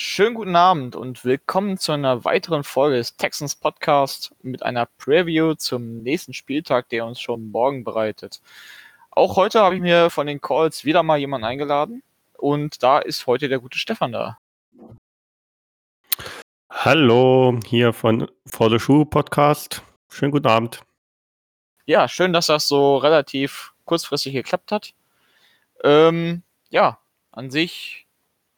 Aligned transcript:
Schönen 0.00 0.36
guten 0.36 0.54
Abend 0.54 0.94
und 0.94 1.24
willkommen 1.24 1.76
zu 1.76 1.90
einer 1.90 2.24
weiteren 2.24 2.62
Folge 2.62 2.98
des 2.98 3.16
Texans 3.16 3.56
Podcast 3.56 4.32
mit 4.42 4.62
einer 4.62 4.86
Preview 4.86 5.54
zum 5.54 6.04
nächsten 6.04 6.34
Spieltag, 6.34 6.88
der 6.90 7.04
uns 7.04 7.20
schon 7.20 7.50
morgen 7.50 7.82
bereitet. 7.82 8.40
Auch 9.10 9.34
heute 9.34 9.60
habe 9.60 9.74
ich 9.74 9.80
mir 9.80 10.08
von 10.08 10.28
den 10.28 10.40
Calls 10.40 10.84
wieder 10.84 11.02
mal 11.02 11.18
jemanden 11.18 11.46
eingeladen 11.46 12.04
und 12.34 12.80
da 12.84 13.00
ist 13.00 13.26
heute 13.26 13.48
der 13.48 13.58
gute 13.58 13.76
Stefan 13.76 14.12
da. 14.12 14.38
Hallo, 16.70 17.58
hier 17.66 17.92
von 17.92 18.30
For 18.46 18.70
the 18.70 18.78
Shoe 18.78 19.04
Podcast. 19.04 19.82
Schönen 20.08 20.30
guten 20.30 20.46
Abend. 20.46 20.80
Ja, 21.86 22.06
schön, 22.06 22.32
dass 22.32 22.46
das 22.46 22.68
so 22.68 22.98
relativ 22.98 23.74
kurzfristig 23.84 24.32
geklappt 24.32 24.70
hat. 24.70 24.94
Ähm, 25.82 26.44
ja, 26.70 27.00
an 27.32 27.50
sich 27.50 28.06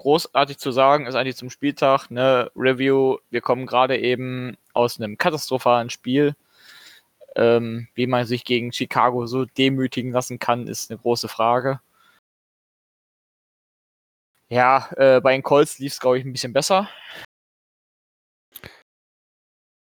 großartig 0.01 0.59
zu 0.59 0.73
sagen 0.73 1.07
ist 1.07 1.15
eigentlich 1.15 1.37
zum 1.37 1.51
Spieltag 1.51 2.11
eine 2.11 2.51
Review. 2.57 3.19
Wir 3.31 3.41
kommen 3.43 3.67
gerade 3.67 3.99
eben 3.99 4.57
aus 4.73 4.99
einem 4.99 5.19
katastrophalen 5.19 5.91
Spiel. 5.91 6.35
Ähm, 7.37 7.89
wie 7.95 8.07
man 8.07 8.27
sich 8.27 8.45
gegen 8.45 8.73
Chicago 8.73 9.27
so 9.27 9.45
demütigen 9.45 10.11
lassen 10.11 10.39
kann, 10.39 10.67
ist 10.67 10.91
eine 10.91 10.99
große 10.99 11.29
Frage. 11.29 11.81
Ja, 14.49 14.91
äh, 14.97 15.21
bei 15.21 15.33
den 15.33 15.43
Colts 15.43 15.79
lief 15.79 15.93
es, 15.93 16.01
glaube 16.01 16.19
ich, 16.19 16.25
ein 16.25 16.33
bisschen 16.33 16.53
besser. 16.53 16.89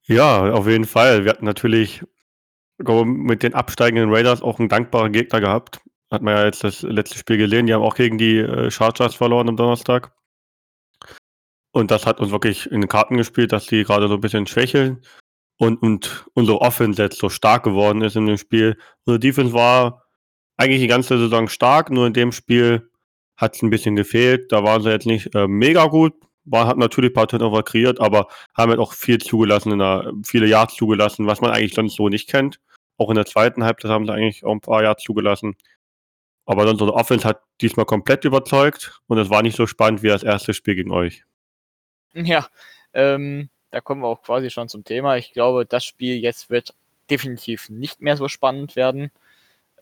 Ja, 0.06 0.52
auf 0.52 0.68
jeden 0.68 0.84
Fall. 0.84 1.24
Wir 1.24 1.30
hatten 1.32 1.44
natürlich 1.46 2.04
mit 2.78 3.42
den 3.42 3.54
absteigenden 3.54 4.12
Raiders 4.12 4.42
auch 4.42 4.58
einen 4.58 4.68
dankbaren 4.68 5.12
Gegner 5.12 5.40
gehabt. 5.40 5.80
Hat 6.14 6.22
man 6.22 6.36
ja 6.36 6.44
jetzt 6.44 6.62
das 6.62 6.82
letzte 6.82 7.18
Spiel 7.18 7.38
gesehen. 7.38 7.66
Die 7.66 7.74
haben 7.74 7.82
auch 7.82 7.96
gegen 7.96 8.18
die 8.18 8.38
äh, 8.38 8.70
Chargers 8.70 9.16
verloren 9.16 9.48
am 9.48 9.56
Donnerstag. 9.56 10.12
Und 11.72 11.90
das 11.90 12.06
hat 12.06 12.20
uns 12.20 12.30
wirklich 12.30 12.70
in 12.70 12.82
den 12.82 12.88
Karten 12.88 13.16
gespielt, 13.16 13.50
dass 13.50 13.66
die 13.66 13.82
gerade 13.82 14.06
so 14.06 14.14
ein 14.14 14.20
bisschen 14.20 14.46
schwächeln 14.46 15.02
und, 15.58 15.82
und 15.82 16.24
unsere 16.34 16.60
Offense 16.60 17.02
jetzt 17.02 17.18
so 17.18 17.28
stark 17.28 17.64
geworden 17.64 18.00
ist 18.02 18.14
in 18.14 18.26
dem 18.26 18.38
Spiel. 18.38 18.78
Unsere 19.04 19.18
Defense 19.18 19.52
war 19.52 20.04
eigentlich 20.56 20.80
die 20.82 20.86
ganze 20.86 21.18
Saison 21.18 21.48
stark, 21.48 21.90
nur 21.90 22.06
in 22.06 22.12
dem 22.12 22.30
Spiel 22.30 22.88
hat 23.36 23.56
es 23.56 23.62
ein 23.62 23.70
bisschen 23.70 23.96
gefehlt. 23.96 24.52
Da 24.52 24.62
waren 24.62 24.82
sie 24.82 24.90
jetzt 24.90 25.06
nicht 25.06 25.34
äh, 25.34 25.48
mega 25.48 25.86
gut. 25.86 26.12
War, 26.44 26.68
hat 26.68 26.76
natürlich 26.76 27.10
ein 27.10 27.14
paar 27.14 27.26
Turnover 27.26 27.64
kreiert, 27.64 28.00
aber 28.00 28.28
haben 28.56 28.70
halt 28.70 28.78
auch 28.78 28.92
viel 28.92 29.18
zugelassen, 29.18 29.76
der, 29.76 30.12
viele 30.24 30.46
Yards 30.46 30.76
zugelassen, 30.76 31.26
was 31.26 31.40
man 31.40 31.50
eigentlich 31.50 31.74
sonst 31.74 31.96
so 31.96 32.08
nicht 32.08 32.28
kennt. 32.28 32.60
Auch 32.98 33.08
in 33.08 33.16
der 33.16 33.26
zweiten 33.26 33.64
Halbzeit 33.64 33.90
haben 33.90 34.06
sie 34.06 34.12
eigentlich 34.12 34.44
auch 34.44 34.52
ein 34.52 34.60
paar 34.60 34.84
Yards 34.84 35.02
zugelassen. 35.02 35.56
Aber 36.46 36.68
unsere 36.68 36.92
Offense 36.92 37.26
hat 37.26 37.40
diesmal 37.60 37.86
komplett 37.86 38.24
überzeugt 38.24 39.00
und 39.06 39.18
es 39.18 39.30
war 39.30 39.42
nicht 39.42 39.56
so 39.56 39.66
spannend 39.66 40.02
wie 40.02 40.08
das 40.08 40.22
erste 40.22 40.52
Spiel 40.52 40.74
gegen 40.74 40.92
euch. 40.92 41.24
Ja, 42.12 42.46
ähm, 42.92 43.48
da 43.70 43.80
kommen 43.80 44.02
wir 44.02 44.08
auch 44.08 44.22
quasi 44.22 44.50
schon 44.50 44.68
zum 44.68 44.84
Thema. 44.84 45.16
Ich 45.16 45.32
glaube, 45.32 45.66
das 45.66 45.84
Spiel 45.84 46.16
jetzt 46.16 46.50
wird 46.50 46.74
definitiv 47.10 47.70
nicht 47.70 48.00
mehr 48.00 48.16
so 48.16 48.28
spannend 48.28 48.76
werden. 48.76 49.10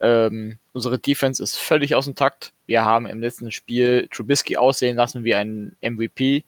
Ähm, 0.01 0.57
unsere 0.73 0.99
Defense 0.99 1.41
ist 1.41 1.57
völlig 1.57 1.95
aus 1.95 2.05
dem 2.05 2.15
Takt. 2.15 2.53
Wir 2.65 2.83
haben 2.85 3.05
im 3.05 3.21
letzten 3.21 3.51
Spiel 3.51 4.07
Trubisky 4.11 4.57
aussehen 4.57 4.97
lassen 4.97 5.23
wie 5.23 5.35
ein 5.35 5.75
MVP. 5.81 6.43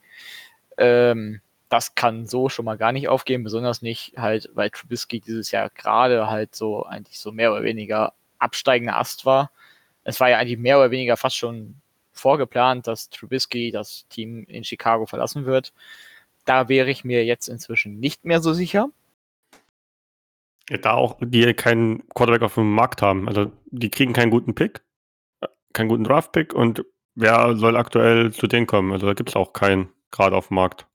Ähm, 0.77 1.41
das 1.69 1.95
kann 1.95 2.25
so 2.25 2.49
schon 2.49 2.65
mal 2.65 2.77
gar 2.77 2.91
nicht 2.91 3.07
aufgehen, 3.07 3.43
besonders 3.43 3.81
nicht 3.81 4.13
halt, 4.17 4.49
weil 4.53 4.69
Trubisky 4.69 5.19
dieses 5.19 5.51
Jahr 5.51 5.69
gerade 5.69 6.29
halt 6.29 6.55
so 6.55 6.83
eigentlich 6.85 7.19
so 7.19 7.31
mehr 7.31 7.51
oder 7.51 7.63
weniger 7.63 8.13
absteigender 8.39 8.97
Ast 8.97 9.25
war 9.25 9.51
es 10.05 10.19
war 10.19 10.29
ja 10.29 10.37
eigentlich 10.37 10.59
mehr 10.59 10.77
oder 10.77 10.91
weniger 10.91 11.17
fast 11.17 11.35
schon 11.35 11.75
vorgeplant, 12.13 12.87
dass 12.87 13.09
Trubisky 13.09 13.71
das 13.71 14.07
Team 14.07 14.45
in 14.45 14.63
Chicago 14.63 15.05
verlassen 15.05 15.45
wird. 15.45 15.73
Da 16.45 16.69
wäre 16.69 16.89
ich 16.89 17.03
mir 17.03 17.25
jetzt 17.25 17.49
inzwischen 17.49 17.99
nicht 17.99 18.23
mehr 18.23 18.39
so 18.39 18.53
sicher. 18.53 18.89
Da 20.67 20.93
auch 20.93 21.17
die 21.19 21.53
keinen 21.53 22.07
Quarterback 22.09 22.43
auf 22.43 22.53
dem 22.55 22.71
Markt 22.71 23.01
haben. 23.01 23.27
Also 23.27 23.51
die 23.65 23.89
kriegen 23.89 24.13
keinen 24.13 24.31
guten 24.31 24.55
Pick, 24.55 24.81
keinen 25.73 25.89
guten 25.89 26.05
Draft-Pick 26.05 26.53
und 26.53 26.85
wer 27.15 27.55
soll 27.57 27.75
aktuell 27.75 28.31
zu 28.31 28.47
denen 28.47 28.67
kommen? 28.67 28.93
Also 28.93 29.07
da 29.07 29.13
gibt 29.13 29.29
es 29.29 29.35
auch 29.35 29.53
keinen 29.53 29.89
gerade 30.11 30.35
auf 30.35 30.47
dem 30.47 30.55
Markt. 30.55 30.87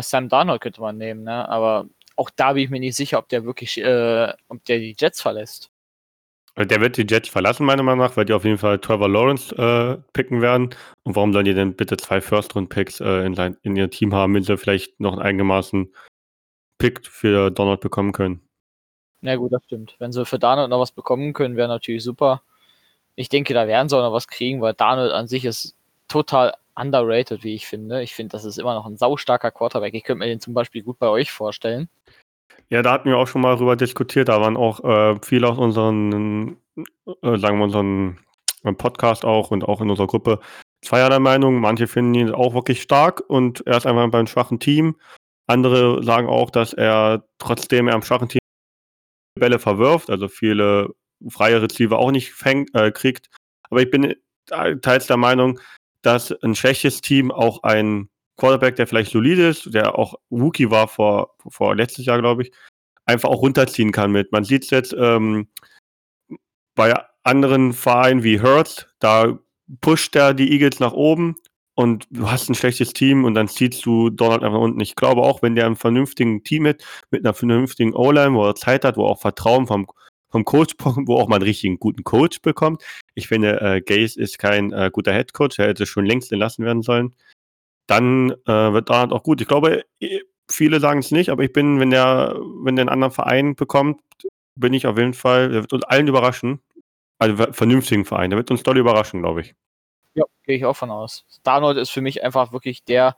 Sam 0.00 0.28
Darnold 0.28 0.60
könnte 0.60 0.80
man 0.80 0.96
nehmen, 0.96 1.24
ne? 1.24 1.48
aber 1.48 1.88
auch 2.14 2.30
da 2.30 2.52
bin 2.52 2.62
ich 2.62 2.70
mir 2.70 2.78
nicht 2.78 2.96
sicher, 2.96 3.18
ob 3.18 3.28
der 3.28 3.44
wirklich, 3.44 3.78
äh, 3.78 4.32
ob 4.48 4.64
der 4.64 4.78
die 4.78 4.94
Jets 4.96 5.20
verlässt. 5.20 5.71
Also, 6.54 6.68
der 6.68 6.80
wird 6.80 6.98
die 6.98 7.06
Jets 7.08 7.30
verlassen, 7.30 7.64
meiner 7.64 7.82
Meinung 7.82 8.04
nach, 8.04 8.16
weil 8.16 8.26
die 8.26 8.34
auf 8.34 8.44
jeden 8.44 8.58
Fall 8.58 8.78
Trevor 8.78 9.08
Lawrence 9.08 9.54
äh, 9.56 9.96
picken 10.12 10.42
werden. 10.42 10.70
Und 11.02 11.16
warum 11.16 11.32
sollen 11.32 11.46
die 11.46 11.54
denn 11.54 11.74
bitte 11.74 11.96
zwei 11.96 12.20
First-Round-Picks 12.20 13.00
äh, 13.00 13.24
in, 13.24 13.56
in, 13.62 13.76
ihr 13.76 13.90
Team 13.90 14.14
haben, 14.14 14.34
wenn 14.34 14.42
sie 14.42 14.58
vielleicht 14.58 15.00
noch 15.00 15.12
einen 15.12 15.22
einigermaßen 15.22 15.94
Pick 16.76 17.06
für 17.06 17.50
Donald 17.50 17.80
bekommen 17.80 18.12
können? 18.12 18.42
Na 19.22 19.36
gut, 19.36 19.52
das 19.52 19.64
stimmt. 19.64 19.96
Wenn 19.98 20.12
sie 20.12 20.26
für 20.26 20.38
Donald 20.38 20.68
noch 20.68 20.80
was 20.80 20.92
bekommen 20.92 21.32
können, 21.32 21.56
wäre 21.56 21.68
natürlich 21.68 22.02
super. 22.02 22.42
Ich 23.14 23.28
denke, 23.28 23.54
da 23.54 23.66
werden 23.66 23.88
sie 23.88 23.96
auch 23.96 24.02
noch 24.02 24.12
was 24.12 24.28
kriegen, 24.28 24.60
weil 24.60 24.74
Donald 24.74 25.12
an 25.12 25.28
sich 25.28 25.44
ist 25.44 25.76
total 26.08 26.54
underrated, 26.74 27.44
wie 27.44 27.54
ich 27.54 27.66
finde. 27.66 28.02
Ich 28.02 28.14
finde, 28.14 28.32
das 28.32 28.44
ist 28.44 28.58
immer 28.58 28.74
noch 28.74 28.86
ein 28.86 28.96
saustarker 28.96 29.50
Quarterback. 29.50 29.94
Ich 29.94 30.04
könnte 30.04 30.18
mir 30.18 30.26
den 30.26 30.40
zum 30.40 30.54
Beispiel 30.54 30.82
gut 30.82 30.98
bei 30.98 31.08
euch 31.08 31.30
vorstellen. 31.30 31.88
Ja, 32.72 32.80
da 32.80 32.92
hatten 32.92 33.10
wir 33.10 33.18
auch 33.18 33.28
schon 33.28 33.42
mal 33.42 33.54
drüber 33.56 33.76
diskutiert. 33.76 34.30
Da 34.30 34.40
waren 34.40 34.56
auch 34.56 34.82
äh, 34.82 35.20
viele 35.22 35.46
aus 35.46 35.58
unseren, 35.58 36.56
äh, 37.06 37.36
sagen 37.36 37.58
wir, 37.58 37.64
unseren 37.64 38.18
äh, 38.64 38.72
Podcast 38.72 39.26
auch 39.26 39.50
und 39.50 39.62
auch 39.62 39.82
in 39.82 39.90
unserer 39.90 40.06
Gruppe 40.06 40.40
zweierlei 40.82 41.18
Meinung. 41.18 41.60
Manche 41.60 41.86
finden 41.86 42.14
ihn 42.14 42.30
auch 42.30 42.54
wirklich 42.54 42.80
stark 42.80 43.22
und 43.28 43.62
er 43.66 43.76
ist 43.76 43.86
einfach 43.86 44.08
beim 44.08 44.26
schwachen 44.26 44.58
Team. 44.58 44.96
Andere 45.46 46.02
sagen 46.02 46.28
auch, 46.28 46.48
dass 46.48 46.72
er 46.72 47.28
trotzdem 47.36 47.88
er 47.88 47.94
am 47.94 48.00
schwachen 48.00 48.30
Team 48.30 48.40
Bälle 49.38 49.58
verwirft, 49.58 50.08
also 50.08 50.28
viele 50.28 50.94
freie 51.28 51.60
Receiver 51.60 51.98
auch 51.98 52.10
nicht 52.10 52.32
fängt, 52.32 52.74
äh, 52.74 52.90
kriegt. 52.90 53.28
Aber 53.68 53.82
ich 53.82 53.90
bin 53.90 54.14
teils 54.80 55.06
der 55.08 55.18
Meinung, 55.18 55.60
dass 56.00 56.32
ein 56.42 56.54
schwäches 56.54 57.02
Team 57.02 57.32
auch 57.32 57.64
ein 57.64 58.08
Quarterback, 58.36 58.76
der 58.76 58.86
vielleicht 58.86 59.12
solide 59.12 59.48
ist, 59.48 59.72
der 59.74 59.98
auch 59.98 60.14
Rookie 60.30 60.70
war 60.70 60.88
vor, 60.88 61.36
vor 61.48 61.76
letztes 61.76 62.06
Jahr, 62.06 62.18
glaube 62.18 62.42
ich, 62.42 62.52
einfach 63.04 63.28
auch 63.28 63.42
runterziehen 63.42 63.92
kann 63.92 64.12
mit. 64.12 64.32
Man 64.32 64.44
sieht 64.44 64.64
es 64.64 64.70
jetzt 64.70 64.94
ähm, 64.98 65.48
bei 66.74 66.94
anderen 67.24 67.72
Vereinen 67.72 68.22
wie 68.22 68.40
Hurts, 68.40 68.86
da 68.98 69.38
pusht 69.80 70.16
er 70.16 70.34
die 70.34 70.52
Eagles 70.52 70.80
nach 70.80 70.92
oben 70.92 71.36
und 71.74 72.06
du 72.10 72.30
hast 72.30 72.48
ein 72.48 72.54
schlechtes 72.54 72.92
Team 72.92 73.24
und 73.24 73.34
dann 73.34 73.48
ziehst 73.48 73.84
du 73.84 74.10
Donald 74.10 74.42
einfach 74.42 74.58
unten. 74.58 74.80
Ich 74.80 74.96
glaube 74.96 75.22
auch, 75.22 75.42
wenn 75.42 75.54
der 75.54 75.66
ein 75.66 75.76
vernünftigen 75.76 76.42
Team 76.42 76.64
mit, 76.64 76.84
mit 77.10 77.24
einer 77.24 77.34
vernünftigen 77.34 77.94
O-Line, 77.94 78.34
wo 78.34 78.46
er 78.46 78.54
Zeit 78.54 78.84
hat, 78.84 78.96
wo 78.96 79.04
er 79.04 79.10
auch 79.10 79.20
Vertrauen 79.20 79.66
vom, 79.66 79.86
vom 80.30 80.44
Coach 80.44 80.76
bekommt, 80.76 81.08
wo 81.08 81.16
auch 81.16 81.28
mal 81.28 81.36
einen 81.36 81.44
richtigen 81.44 81.78
guten 81.78 82.04
Coach 82.04 82.40
bekommt. 82.42 82.82
Ich 83.14 83.28
finde, 83.28 83.60
äh, 83.60 83.80
Gaze 83.80 84.20
ist 84.20 84.38
kein 84.38 84.72
äh, 84.72 84.90
guter 84.92 85.12
Head 85.12 85.32
Coach, 85.32 85.58
er 85.58 85.68
hätte 85.68 85.86
schon 85.86 86.06
längst 86.06 86.32
entlassen 86.32 86.64
werden 86.64 86.82
sollen 86.82 87.14
dann 87.86 88.30
äh, 88.46 88.72
wird 88.72 88.88
Donald 88.88 89.12
auch 89.12 89.22
gut. 89.22 89.40
Ich 89.40 89.48
glaube, 89.48 89.84
viele 90.50 90.80
sagen 90.80 91.00
es 91.00 91.10
nicht, 91.10 91.30
aber 91.30 91.42
ich 91.42 91.52
bin, 91.52 91.80
wenn 91.80 91.90
der, 91.90 92.36
wenn 92.62 92.76
der 92.76 92.84
einen 92.84 92.88
anderen 92.90 93.12
Verein 93.12 93.54
bekommt, 93.54 94.00
bin 94.54 94.74
ich 94.74 94.86
auf 94.86 94.98
jeden 94.98 95.14
Fall, 95.14 95.48
der 95.48 95.62
wird 95.62 95.72
uns 95.72 95.84
allen 95.84 96.08
überraschen. 96.08 96.60
Also 97.18 97.52
vernünftigen 97.52 98.04
Verein, 98.04 98.30
der 98.30 98.38
wird 98.38 98.50
uns 98.50 98.62
doll 98.62 98.78
überraschen, 98.78 99.22
glaube 99.22 99.42
ich. 99.42 99.54
Ja, 100.14 100.24
gehe 100.44 100.56
ich 100.56 100.64
auch 100.66 100.76
von 100.76 100.90
aus. 100.90 101.24
Darnold 101.42 101.78
ist 101.78 101.90
für 101.90 102.02
mich 102.02 102.22
einfach 102.22 102.52
wirklich 102.52 102.84
der, 102.84 103.16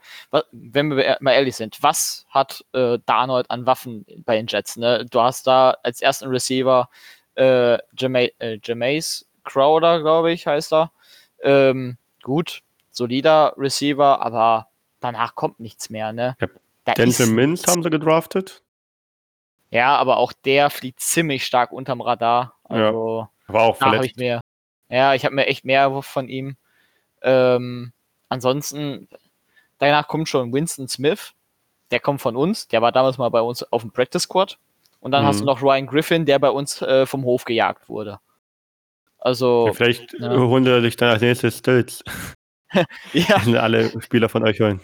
wenn 0.52 0.96
wir 0.96 1.16
mal 1.20 1.32
ehrlich 1.32 1.56
sind, 1.56 1.82
was 1.82 2.25
hat 2.28 2.64
äh, 2.72 2.98
Darnold 3.04 3.50
an 3.50 3.66
Waffen 3.66 4.06
bei 4.25 4.36
den 4.36 4.46
Jets? 4.46 4.76
Ne? 4.76 5.04
Du 5.10 5.20
hast 5.20 5.46
da 5.46 5.76
als 5.82 6.00
ersten 6.02 6.28
Receiver 6.28 6.88
äh, 7.34 7.78
Jama 7.96 8.20
äh, 8.38 9.00
Crowder, 9.42 10.00
glaube 10.00 10.32
ich, 10.32 10.46
heißt 10.46 10.72
er. 10.72 10.92
Ähm, 11.42 11.98
gut, 12.22 12.62
solider 12.97 13.55
Receiver, 13.56 14.21
aber 14.21 14.69
danach 15.00 15.34
kommt 15.34 15.60
nichts 15.60 15.91
mehr, 15.91 16.12
ne? 16.12 16.37
Ja. 16.41 16.49
Denzel 16.94 17.29
Mims 17.29 17.67
haben 17.67 17.82
sie 17.82 17.91
gedraftet. 17.91 18.62
Ja, 19.70 19.96
aber 19.96 20.19
auch 20.19 20.32
der 20.32 20.70
fliegt 20.70 21.00
ziemlich 21.00 21.46
stark 21.46 21.73
unterm 21.73 22.00
Radar. 22.00 22.55
Also, 22.64 23.29
ja, 23.49 23.55
war 23.55 23.62
auch 23.62 23.76
verletzt. 23.76 24.05
Ich 24.05 24.17
mehr, 24.17 24.41
ja, 24.88 25.14
ich 25.14 25.25
habe 25.25 25.35
mir 25.35 25.46
echt 25.46 25.64
mehr 25.64 26.02
von 26.02 26.29
ihm. 26.29 26.56
Ähm, 27.23 27.93
ansonsten, 28.29 29.08
danach 29.79 30.06
kommt 30.06 30.29
schon 30.29 30.52
Winston 30.52 30.88
Smith. 30.88 31.32
Der 31.91 32.00
kommt 32.00 32.20
von 32.20 32.37
uns. 32.37 32.69
Der 32.69 32.82
war 32.82 32.93
damals 32.93 33.19
mal 33.19 33.31
bei 33.31 33.41
uns 33.41 33.62
auf 33.73 33.82
dem 33.82 33.91
Practice 33.91 34.23
Squad. 34.23 34.58
Und 35.00 35.12
dann 35.12 35.23
mhm. 35.23 35.29
hast 35.29 35.41
du 35.41 35.44
noch 35.44 35.62
Ryan 35.62 35.87
Griffin, 35.87 36.25
der 36.26 36.38
bei 36.38 36.50
uns 36.50 36.81
äh, 36.82 37.06
vom 37.06 37.25
Hof 37.25 37.44
gejagt 37.44 37.88
wurde. 37.88 38.20
Also. 39.19 39.67
Ja, 39.67 39.73
vielleicht 39.73 40.19
ne? 40.19 40.38
holen 40.38 40.64
wir 40.64 40.81
dich 40.81 40.96
dann 40.96 41.11
als 41.11 41.23
nächstes 41.23 41.58
Stills. 41.58 42.05
ja. 43.12 43.37
Alle 43.61 44.00
Spieler 44.03 44.29
von 44.29 44.44
euch 44.44 44.61
holen. 44.61 44.81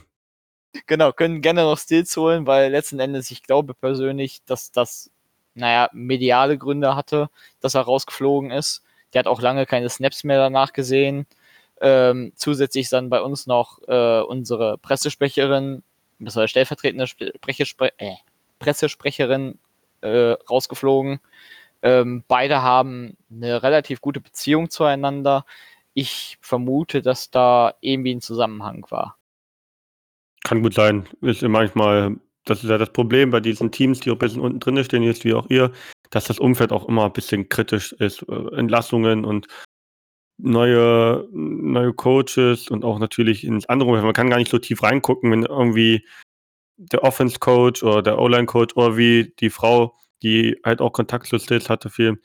Genau, 0.87 1.13
können 1.13 1.43
gerne 1.43 1.63
noch 1.63 1.79
Stills 1.79 2.17
holen, 2.17 2.47
weil 2.47 2.71
letzten 2.71 3.01
Endes, 3.01 3.31
ich 3.31 3.43
glaube 3.43 3.75
persönlich, 3.75 4.45
dass 4.45 4.71
das, 4.71 5.11
naja, 5.55 5.89
mediale 5.93 6.59
Gründe 6.59 6.95
hatte, 6.95 7.29
dass 7.61 7.75
er 7.75 7.83
rausgeflogen 7.83 8.51
ist. 8.51 8.83
Der 9.13 9.21
hat 9.21 9.27
auch 9.27 9.41
lange 9.41 9.67
keine 9.67 9.89
Snaps 9.89 10.23
mehr 10.23 10.39
danach 10.39 10.73
gesehen. 10.73 11.27
Ähm, 11.81 12.33
zusätzlich 12.37 12.85
ist 12.85 12.93
dann 12.93 13.11
bei 13.11 13.21
uns 13.21 13.47
noch 13.47 13.81
äh, 13.89 14.21
unsere 14.21 14.79
Pressesprecherin, 14.79 15.83
bzw. 16.19 16.47
stellvertretende 16.47 17.07
Sprechespre 17.07 17.93
äh, 17.99 18.15
Pressesprecherin 18.59 19.59
äh, 20.03 20.37
rausgeflogen. 20.49 21.21
Ähm, 21.83 22.23
beide 22.29 22.63
haben 22.63 23.17
eine 23.31 23.63
relativ 23.63 24.01
gute 24.01 24.21
Beziehung 24.21 24.71
zueinander. 24.71 25.47
Ich 26.00 26.38
vermute, 26.41 27.02
dass 27.02 27.31
da 27.31 27.75
irgendwie 27.82 28.14
ein 28.14 28.23
Zusammenhang 28.23 28.87
war. 28.88 29.19
Kann 30.44 30.62
gut 30.62 30.73
sein. 30.73 31.06
Ist 31.20 31.43
manchmal, 31.43 32.17
das 32.47 32.64
ist 32.64 32.70
ja 32.70 32.79
das 32.79 32.91
Problem 32.91 33.29
bei 33.29 33.41
diesen 33.41 33.70
Teams, 33.70 34.00
die 34.00 34.11
auch 34.11 34.14
ein 34.14 34.20
bisschen 34.20 34.41
unten 34.41 34.61
drin 34.61 34.82
stehen, 34.82 35.02
jetzt 35.02 35.26
wie 35.26 35.35
auch 35.35 35.50
ihr, 35.50 35.73
dass 36.08 36.25
das 36.25 36.38
Umfeld 36.38 36.73
auch 36.73 36.88
immer 36.88 37.05
ein 37.05 37.12
bisschen 37.12 37.50
kritisch 37.50 37.93
ist. 37.93 38.23
Äh, 38.31 38.56
Entlassungen 38.56 39.26
und 39.26 39.47
neue, 40.38 41.29
neue 41.32 41.93
Coaches 41.93 42.69
und 42.70 42.82
auch 42.82 42.99
natürlich 42.99 43.44
ins 43.44 43.69
andere 43.69 43.91
Umfeld. 43.91 44.06
Man 44.06 44.14
kann 44.14 44.31
gar 44.31 44.38
nicht 44.38 44.50
so 44.50 44.58
tief 44.58 44.82
reingucken, 44.82 45.31
wenn 45.31 45.43
irgendwie 45.43 46.06
der 46.79 47.05
Offense-Coach 47.05 47.82
oder 47.82 48.00
der 48.00 48.19
O-Line-Coach 48.19 48.75
oder 48.75 48.97
wie 48.97 49.35
die 49.38 49.50
Frau, 49.50 49.99
die 50.23 50.58
halt 50.64 50.81
auch 50.81 50.94
Kontakt 50.94 51.26
zu 51.26 51.38
Stills 51.38 51.69
hatte, 51.69 51.91
viel. 51.91 52.23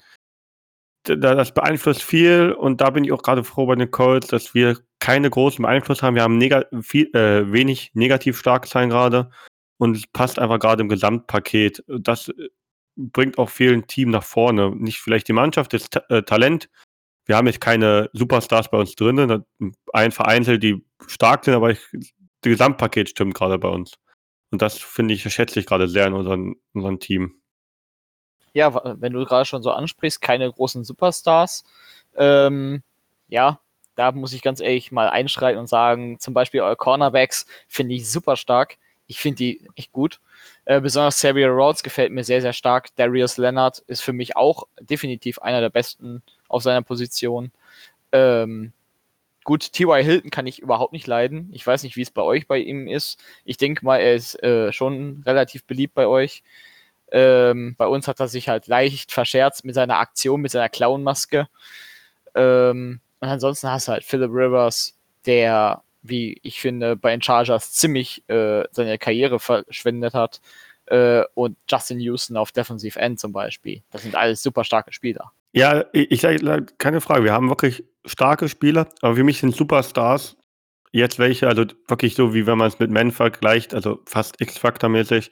Das 1.06 1.54
beeinflusst 1.54 2.04
viel 2.04 2.52
und 2.52 2.82
da 2.82 2.90
bin 2.90 3.04
ich 3.04 3.12
auch 3.12 3.22
gerade 3.22 3.44
froh 3.44 3.66
bei 3.66 3.76
den 3.76 3.92
Colts, 3.92 4.28
dass 4.28 4.54
wir 4.54 4.80
keine 5.00 5.30
großen 5.30 5.66
Einfluss 5.66 6.02
haben. 6.02 6.16
Wir 6.16 6.24
haben 6.24 6.38
neg 6.38 6.66
viel, 6.82 7.14
äh, 7.16 7.52
wenig 7.52 7.92
negativ 7.94 8.38
stark 8.40 8.66
sein 8.66 8.90
gerade 8.90 9.30
und 9.78 9.98
es 9.98 10.08
passt 10.08 10.40
einfach 10.40 10.60
gerade 10.60 10.82
im 10.82 10.90
Gesamtpaket. 10.90 11.84
Das 11.88 12.30
äh, 12.30 12.50
bringt 12.96 13.38
auch 13.38 13.50
vielen 13.50 13.88
Team 13.88 14.10
nach 14.10 14.24
vorne. 14.24 14.76
Nicht 14.76 15.00
vielleicht 15.00 15.28
die 15.28 15.34
Mannschaft, 15.34 15.74
das 15.74 15.90
Ta 15.90 16.02
äh, 16.10 16.24
Talent. 16.24 16.70
Wir 17.26 17.38
haben 17.38 17.48
jetzt 17.48 17.62
keine 17.62 18.10
Superstars 18.14 18.70
bei 18.70 18.78
uns 18.78 18.96
drin, 18.96 19.44
ein 19.94 20.12
vereinzelt, 20.12 20.62
die 20.62 20.86
stark 21.08 21.44
sind, 21.46 21.56
aber 21.56 21.72
ich, 21.72 21.80
das 21.92 22.12
Gesamtpaket 22.42 23.10
stimmt 23.10 23.34
gerade 23.34 23.58
bei 23.58 23.70
uns. 23.70 23.94
Und 24.52 24.62
das 24.62 24.78
finde 24.78 25.16
ich, 25.16 25.24
schätze 25.24 25.60
ich 25.60 25.66
gerade 25.66 25.88
sehr 25.88 26.08
in 26.08 26.14
unserem 26.14 27.00
Team. 27.00 27.42
Ja, 28.56 28.74
wenn 29.02 29.12
du 29.12 29.26
gerade 29.26 29.44
schon 29.44 29.62
so 29.62 29.72
ansprichst, 29.72 30.22
keine 30.22 30.50
großen 30.50 30.86
Superstars. 30.86 31.66
Ähm, 32.16 32.84
ja, 33.28 33.60
da 33.96 34.14
muss 34.14 34.32
ich 34.32 34.42
ganz 34.42 34.62
ehrlich 34.62 34.94
mal 34.94 35.10
einschreiten 35.10 35.60
und 35.60 35.68
sagen, 35.68 36.20
zum 36.22 36.34
Beispiel 36.34 36.62
eure 36.62 36.78
Cornerbacks 36.78 37.48
finde 37.68 37.96
ich 37.96 38.10
super 38.10 38.38
stark. 38.38 38.78
Ich 39.08 39.20
finde 39.20 39.38
die 39.40 39.68
echt 39.76 39.92
gut. 39.92 40.22
Äh, 40.64 40.80
besonders 40.80 41.18
Xavier 41.18 41.50
Rhodes 41.50 41.84
gefällt 41.84 42.14
mir 42.14 42.24
sehr, 42.24 42.42
sehr 42.42 42.54
stark. 42.54 42.96
Darius 42.96 43.36
Leonard 43.38 43.80
ist 43.88 44.02
für 44.02 44.14
mich 44.14 44.38
auch 44.38 44.64
definitiv 44.80 45.40
einer 45.40 45.60
der 45.60 45.70
besten 45.70 46.24
auf 46.48 46.64
seiner 46.64 46.82
Position. 46.82 47.52
Ähm, 48.14 48.72
gut, 49.44 49.74
T.Y. 49.74 50.02
Hilton 50.02 50.32
kann 50.32 50.48
ich 50.48 50.60
überhaupt 50.60 50.94
nicht 50.94 51.08
leiden. 51.08 51.50
Ich 51.54 51.68
weiß 51.68 51.84
nicht, 51.84 51.98
wie 51.98 52.04
es 52.04 52.12
bei 52.12 52.22
euch 52.22 52.48
bei 52.48 52.60
ihm 52.60 52.88
ist. 52.88 53.20
Ich 53.44 53.58
denke 53.58 53.86
mal, 53.86 53.98
er 54.00 54.16
ist 54.16 54.42
äh, 54.44 54.72
schon 54.72 55.24
relativ 55.26 55.66
beliebt 55.66 55.94
bei 55.94 56.08
euch. 56.08 56.42
Ähm, 57.12 57.76
bei 57.78 57.88
uns 57.88 58.08
hat 58.08 58.20
er 58.20 58.28
sich 58.28 58.50
halt 58.50 58.68
leicht 58.68 59.12
verscherzt 59.12 59.66
mit 59.66 59.76
seiner 59.76 60.00
Aktion, 60.00 60.42
mit 60.42 60.52
seiner 60.52 60.70
Clownmaske. 60.70 61.48
Ähm, 62.34 63.00
und 63.20 63.28
ansonsten 63.28 63.70
hast 63.70 63.88
du 63.88 63.94
halt 63.94 64.04
Philip 64.04 64.32
Rivers, 64.32 64.94
der 65.26 65.84
wie 66.10 66.40
ich 66.44 66.62
finde, 66.62 66.96
bei 66.96 67.12
den 67.12 67.22
Chargers 67.22 67.74
ziemlich 67.74 68.28
äh, 68.30 68.64
seine 68.72 68.98
Karriere 68.98 69.40
verschwendet 69.40 70.14
hat. 70.14 70.42
Äh, 70.88 71.24
und 71.34 71.58
Justin 71.68 72.00
Houston 72.00 72.38
auf 72.38 72.52
Defensive 72.52 73.00
End 73.00 73.20
zum 73.20 73.34
Beispiel. 73.34 73.82
Das 73.92 74.04
sind 74.04 74.16
alles 74.16 74.44
super 74.44 74.64
starke 74.64 74.94
Spieler. 74.94 75.32
Ja, 75.52 75.86
ich 75.94 76.22
sage 76.22 76.66
keine 76.78 77.02
Frage. 77.02 77.24
Wir 77.24 77.34
haben 77.34 77.50
wirklich 77.50 77.84
starke 78.06 78.50
Spieler, 78.50 78.88
aber 79.02 79.16
für 79.16 79.24
mich 79.24 79.40
sind 79.40 79.56
Superstars 79.56 80.38
jetzt 80.92 81.18
welche, 81.18 81.48
also 81.48 81.66
wirklich 81.88 82.16
so, 82.16 82.34
wie 82.34 82.46
wenn 82.46 82.58
man 82.58 82.68
es 82.68 82.80
mit 82.80 82.92
Men 82.92 83.12
vergleicht, 83.12 83.74
also 83.74 84.00
fast 84.06 84.40
X-Factor-mäßig, 84.40 85.32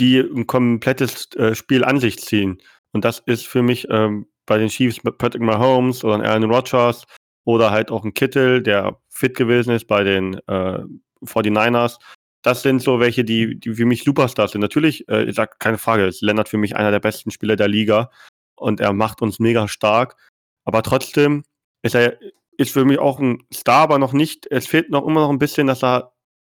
die 0.00 0.18
ein 0.18 0.46
komplettes 0.46 1.32
äh, 1.36 1.54
Spiel 1.54 1.84
an 1.84 2.00
sich 2.00 2.18
ziehen. 2.18 2.60
Und 2.92 3.04
das 3.04 3.20
ist 3.26 3.46
für 3.46 3.62
mich 3.62 3.86
ähm, 3.90 4.26
bei 4.46 4.58
den 4.58 4.68
Chiefs 4.68 5.04
mit 5.04 5.18
Patrick 5.18 5.42
Mahomes 5.42 6.02
oder 6.02 6.24
Aaron 6.24 6.50
Rodgers 6.50 7.04
oder 7.44 7.70
halt 7.70 7.90
auch 7.90 8.04
ein 8.04 8.14
Kittel, 8.14 8.62
der 8.62 8.98
fit 9.08 9.36
gewesen 9.36 9.74
ist 9.74 9.86
bei 9.86 10.02
den 10.02 10.34
äh, 10.48 10.82
49ers. 11.22 11.98
Das 12.42 12.62
sind 12.62 12.80
so 12.80 12.98
welche, 12.98 13.22
die, 13.24 13.60
die 13.60 13.74
für 13.74 13.84
mich 13.84 14.02
Superstars 14.02 14.52
sind. 14.52 14.62
Natürlich, 14.62 15.08
äh, 15.08 15.24
ich 15.24 15.36
sag 15.36 15.60
keine 15.60 15.78
Frage, 15.78 16.06
ist 16.06 16.22
Lennart 16.22 16.48
für 16.48 16.58
mich 16.58 16.74
einer 16.74 16.90
der 16.90 17.00
besten 17.00 17.30
Spieler 17.30 17.56
der 17.56 17.68
Liga 17.68 18.10
und 18.56 18.80
er 18.80 18.92
macht 18.92 19.22
uns 19.22 19.38
mega 19.38 19.68
stark. 19.68 20.16
Aber 20.64 20.82
trotzdem 20.82 21.44
ist 21.82 21.94
er 21.94 22.18
ist 22.56 22.72
für 22.72 22.84
mich 22.84 22.98
auch 22.98 23.18
ein 23.18 23.42
Star, 23.52 23.82
aber 23.82 23.98
noch 23.98 24.12
nicht. 24.12 24.46
Es 24.50 24.66
fehlt 24.66 24.90
noch 24.90 25.06
immer 25.06 25.20
noch 25.20 25.30
ein 25.30 25.38
bisschen, 25.38 25.66
dass 25.66 25.82
er 25.82 26.12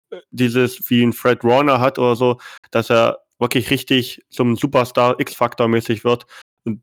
äh, 0.10 0.22
dieses 0.32 0.90
wie 0.90 1.04
ein 1.04 1.14
Fred 1.14 1.44
Warner 1.44 1.80
hat 1.80 2.00
oder 2.00 2.16
so, 2.16 2.40
dass 2.72 2.90
er 2.90 3.20
wirklich 3.40 3.70
richtig 3.70 4.24
zum 4.30 4.56
Superstar 4.56 5.20
X-Factor 5.20 5.68
mäßig 5.68 6.04
wird. 6.04 6.26
Und 6.66 6.82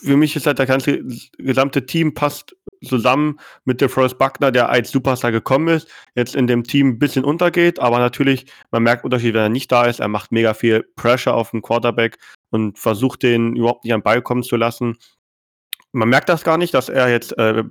für 0.00 0.16
mich 0.16 0.36
ist 0.36 0.46
halt 0.46 0.58
der 0.58 0.66
ganze 0.66 1.02
gesamte 1.38 1.86
Team 1.86 2.14
passt 2.14 2.56
zusammen 2.84 3.38
mit 3.64 3.80
DeForest 3.80 4.18
Buckner, 4.18 4.52
der 4.52 4.68
als 4.68 4.90
Superstar 4.90 5.32
gekommen 5.32 5.68
ist, 5.68 5.88
jetzt 6.14 6.34
in 6.34 6.46
dem 6.46 6.64
Team 6.64 6.90
ein 6.90 6.98
bisschen 6.98 7.24
untergeht, 7.24 7.80
aber 7.80 7.98
natürlich, 7.98 8.46
man 8.70 8.82
merkt 8.82 9.04
Unterschied, 9.04 9.34
wenn 9.34 9.42
er 9.42 9.48
nicht 9.48 9.72
da 9.72 9.84
ist. 9.84 10.00
Er 10.00 10.08
macht 10.08 10.32
mega 10.32 10.54
viel 10.54 10.84
Pressure 10.96 11.34
auf 11.34 11.50
den 11.50 11.62
Quarterback 11.62 12.18
und 12.50 12.78
versucht 12.78 13.22
den 13.22 13.56
überhaupt 13.56 13.84
nicht 13.84 13.94
am 13.94 14.02
Ball 14.02 14.22
kommen 14.22 14.42
zu 14.42 14.56
lassen. 14.56 14.96
Man 15.92 16.08
merkt 16.08 16.28
das 16.28 16.44
gar 16.44 16.58
nicht, 16.58 16.74
dass 16.74 16.88
er 16.88 17.10
jetzt 17.10 17.36
äh, 17.38 17.64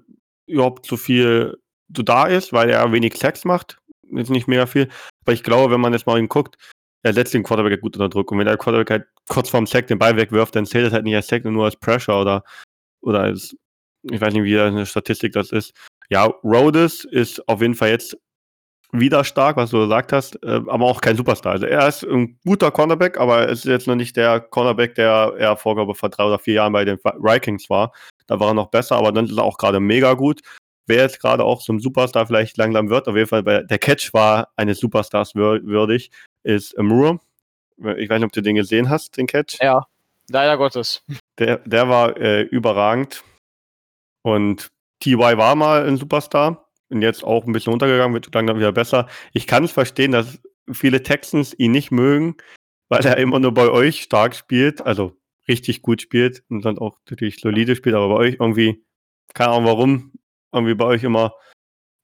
überhaupt 0.47 0.85
so 0.85 0.97
viel 0.97 1.57
so 1.95 2.03
da 2.03 2.25
ist, 2.25 2.51
weil 2.51 2.69
er 2.69 2.91
wenig 2.91 3.15
Sex 3.15 3.45
macht. 3.45 3.77
Ist 4.11 4.29
nicht 4.29 4.47
mega 4.47 4.65
viel. 4.65 4.89
Aber 5.25 5.33
ich 5.33 5.43
glaube, 5.43 5.73
wenn 5.73 5.81
man 5.81 5.93
jetzt 5.93 6.07
mal 6.07 6.17
hinguckt, 6.17 6.57
er 7.03 7.13
setzt 7.13 7.33
den 7.33 7.43
Quarterback 7.43 7.81
gut 7.81 7.95
unter 7.95 8.09
Druck. 8.09 8.31
Und 8.31 8.39
wenn 8.39 8.47
der 8.47 8.57
Quarterback 8.57 8.89
halt 8.89 9.05
kurz 9.29 9.49
vorm 9.49 9.67
Sack 9.67 9.87
den 9.87 9.99
Ball 9.99 10.15
wegwirft, 10.15 10.55
dann 10.55 10.65
zählt 10.65 10.87
das 10.87 10.93
halt 10.93 11.05
nicht 11.05 11.15
als 11.15 11.27
Sack, 11.27 11.45
nur 11.45 11.65
als 11.65 11.75
Pressure 11.75 12.19
oder, 12.19 12.43
oder 13.01 13.21
als 13.21 13.55
ich 14.03 14.21
weiß 14.21 14.33
nicht, 14.33 14.43
wie 14.43 14.59
eine 14.59 14.85
Statistik 14.85 15.33
das 15.33 15.51
ist. 15.51 15.73
Ja, 16.09 16.25
Rhodes 16.43 17.03
ist 17.05 17.47
auf 17.47 17.61
jeden 17.61 17.75
Fall 17.75 17.89
jetzt 17.89 18.17
wieder 18.93 19.23
stark, 19.25 19.57
was 19.57 19.71
du 19.71 19.79
gesagt 19.79 20.13
hast, 20.13 20.41
äh, 20.43 20.61
aber 20.67 20.85
auch 20.85 21.01
kein 21.01 21.17
Superstar. 21.17 21.53
Also 21.53 21.65
er 21.65 21.87
ist 21.87 22.03
ein 22.03 22.39
guter 22.45 22.71
Cornerback, 22.71 23.19
aber 23.19 23.41
er 23.41 23.49
ist 23.49 23.65
jetzt 23.65 23.87
noch 23.87 23.95
nicht 23.95 24.15
der 24.15 24.39
Cornerback, 24.39 24.95
der 24.95 25.33
er 25.37 25.57
vor, 25.57 25.75
glaube 25.75 25.93
vor 25.93 26.09
drei 26.09 26.23
oder 26.23 26.39
vier 26.39 26.55
Jahren 26.55 26.71
bei 26.71 26.85
den 26.85 26.97
Vikings 26.97 27.69
war. 27.69 27.91
Da 28.27 28.39
war 28.39 28.49
er 28.49 28.53
noch 28.53 28.69
besser, 28.69 28.95
aber 28.95 29.11
dann 29.11 29.25
ist 29.25 29.37
er 29.37 29.43
auch 29.43 29.57
gerade 29.57 29.81
mega 29.81 30.13
gut. 30.13 30.41
Wer 30.87 31.03
jetzt 31.03 31.19
gerade 31.19 31.43
auch 31.43 31.61
zum 31.61 31.79
Superstar 31.79 32.25
vielleicht 32.27 32.57
langsam 32.57 32.89
wird, 32.89 33.07
auf 33.07 33.15
jeden 33.15 33.27
Fall 33.27 33.43
bei, 33.43 33.61
der 33.61 33.77
Catch 33.77 34.13
war 34.13 34.49
eines 34.55 34.79
Superstars 34.79 35.35
würdig, 35.35 36.11
ist 36.43 36.77
Moore. 36.77 37.19
Ich 37.97 38.09
weiß 38.09 38.19
nicht, 38.19 38.25
ob 38.25 38.31
du 38.31 38.41
den 38.41 38.55
gesehen 38.55 38.89
hast, 38.89 39.17
den 39.17 39.27
Catch. 39.27 39.57
Ja, 39.61 39.85
leider 40.29 40.57
Gottes. 40.57 41.03
Der, 41.37 41.57
der 41.57 41.87
war 41.89 42.17
äh, 42.17 42.41
überragend. 42.41 43.23
Und 44.23 44.71
TY 44.99 45.37
war 45.37 45.55
mal 45.55 45.85
ein 45.85 45.97
Superstar 45.97 46.67
und 46.89 47.01
jetzt 47.01 47.23
auch 47.23 47.45
ein 47.45 47.53
bisschen 47.53 47.73
untergegangen, 47.73 48.13
wird 48.13 48.33
langsam 48.33 48.57
wieder 48.57 48.71
besser. 48.71 49.07
Ich 49.33 49.45
kann 49.45 49.63
es 49.63 49.71
verstehen, 49.71 50.11
dass 50.11 50.39
viele 50.71 51.03
Texans 51.03 51.53
ihn 51.57 51.71
nicht 51.71 51.91
mögen, 51.91 52.35
weil 52.89 53.05
er 53.05 53.17
immer 53.17 53.39
nur 53.39 53.53
bei 53.53 53.69
euch 53.69 54.01
stark 54.01 54.35
spielt, 54.35 54.85
also 54.85 55.15
richtig 55.47 55.81
gut 55.81 56.01
spielt 56.01 56.43
und 56.49 56.65
dann 56.65 56.77
auch 56.77 56.97
natürlich 57.09 57.39
solide 57.39 57.75
spielt, 57.75 57.95
aber 57.95 58.09
bei 58.09 58.15
euch 58.15 58.37
irgendwie, 58.39 58.83
keine 59.33 59.51
Ahnung 59.51 59.65
warum, 59.65 60.11
irgendwie 60.51 60.75
bei 60.75 60.85
euch 60.85 61.03
immer 61.03 61.33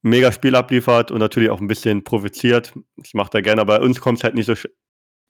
mega 0.01 0.31
Spiel 0.31 0.55
abliefert 0.55 1.11
und 1.11 1.19
natürlich 1.19 1.49
auch 1.49 1.61
ein 1.61 1.67
bisschen 1.67 2.03
provoziert. 2.03 2.73
Das 2.97 3.13
macht 3.13 3.33
er 3.33 3.41
gerne, 3.41 3.61
aber 3.61 3.79
bei 3.79 3.85
uns 3.85 4.01
kommt 4.01 4.19
es 4.19 4.23
halt 4.23 4.35
nicht 4.35 4.45
so, 4.45 4.55
sch 4.55 4.67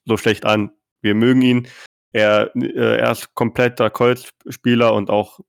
so 0.04 0.16
schlecht 0.16 0.44
an. 0.44 0.72
Wir 1.00 1.14
mögen 1.14 1.42
ihn. 1.42 1.68
Er, 2.12 2.54
äh, 2.56 2.98
er 2.98 3.10
ist 3.10 3.34
kompletter 3.34 3.90
Colts-Spieler 3.90 4.94
und 4.94 5.10
auch 5.10 5.40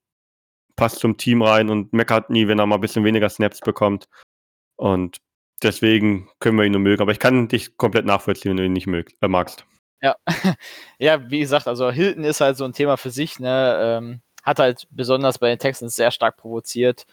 passt 0.76 1.00
zum 1.00 1.18
Team 1.18 1.42
rein 1.42 1.70
und 1.70 1.94
meckert 1.94 2.30
nie, 2.30 2.48
wenn 2.48 2.60
er 2.60 2.66
mal 2.66 2.76
ein 2.76 2.82
bisschen 2.82 3.04
weniger 3.04 3.30
Snaps 3.30 3.62
bekommt. 3.62 4.08
Und 4.76 5.18
deswegen 5.64 6.30
können 6.40 6.58
wir 6.58 6.66
ihn 6.66 6.72
nur 6.72 6.82
mögen. 6.82 7.02
Aber 7.02 7.12
ich 7.12 7.20
kann 7.20 7.48
dich 7.48 7.78
komplett 7.78 8.06
nachvollziehen, 8.06 8.52
wenn 8.52 8.58
du 8.58 8.66
ihn 8.66 8.74
nicht 8.74 8.88
mög 8.88 9.14
äh, 9.22 9.28
magst. 9.28 9.66
Ja. 10.02 10.16
ja, 11.00 11.30
wie 11.30 11.40
gesagt, 11.40 11.68
also 11.68 11.90
Hilton 11.92 12.24
ist 12.24 12.42
halt 12.42 12.58
so 12.58 12.66
ein 12.66 12.74
Thema 12.74 12.98
für 12.98 13.12
sich, 13.12 13.40
ne? 13.40 13.78
Ähm, 13.82 14.22
hat 14.44 14.60
halt 14.60 14.88
besonders 14.92 15.40
bei 15.40 15.50
den 15.50 15.60
Texans 15.60 15.96
sehr 15.96 16.12
stark 16.12 16.38
provoziert. 16.38 17.06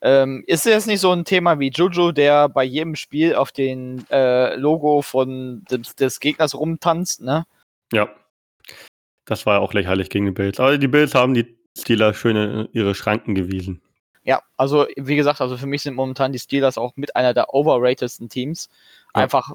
Ähm, 0.00 0.44
ist 0.46 0.66
es 0.66 0.86
nicht 0.86 1.00
so 1.00 1.10
ein 1.12 1.24
Thema 1.24 1.58
wie 1.58 1.70
Jojo, 1.70 2.12
der 2.12 2.48
bei 2.48 2.62
jedem 2.62 2.94
Spiel 2.94 3.34
auf 3.34 3.50
den 3.50 4.08
äh, 4.10 4.54
Logo 4.54 5.02
von 5.02 5.64
des, 5.70 5.96
des, 5.96 6.20
Gegners 6.20 6.54
rumtanzt, 6.54 7.20
ne? 7.20 7.46
Ja. 7.92 8.08
Das 9.24 9.44
war 9.44 9.54
ja 9.56 9.60
auch 9.60 9.74
lächerlich 9.74 10.08
gegen 10.08 10.26
die 10.26 10.32
Bills. 10.32 10.60
Aber 10.60 10.78
die 10.78 10.88
Bills 10.88 11.14
haben 11.14 11.34
die 11.34 11.58
Steelers 11.76 12.16
schön 12.16 12.36
in 12.36 12.68
ihre 12.72 12.94
Schranken 12.94 13.34
gewiesen. 13.34 13.82
Ja, 14.24 14.42
also 14.56 14.86
wie 14.96 15.16
gesagt, 15.16 15.40
also 15.40 15.56
für 15.56 15.66
mich 15.66 15.82
sind 15.82 15.94
momentan 15.94 16.32
die 16.32 16.38
Steelers 16.38 16.78
auch 16.78 16.92
mit 16.96 17.16
einer 17.16 17.34
der 17.34 17.52
overratedsten 17.54 18.28
Teams. 18.28 18.68
Ja. 19.14 19.22
Einfach 19.22 19.50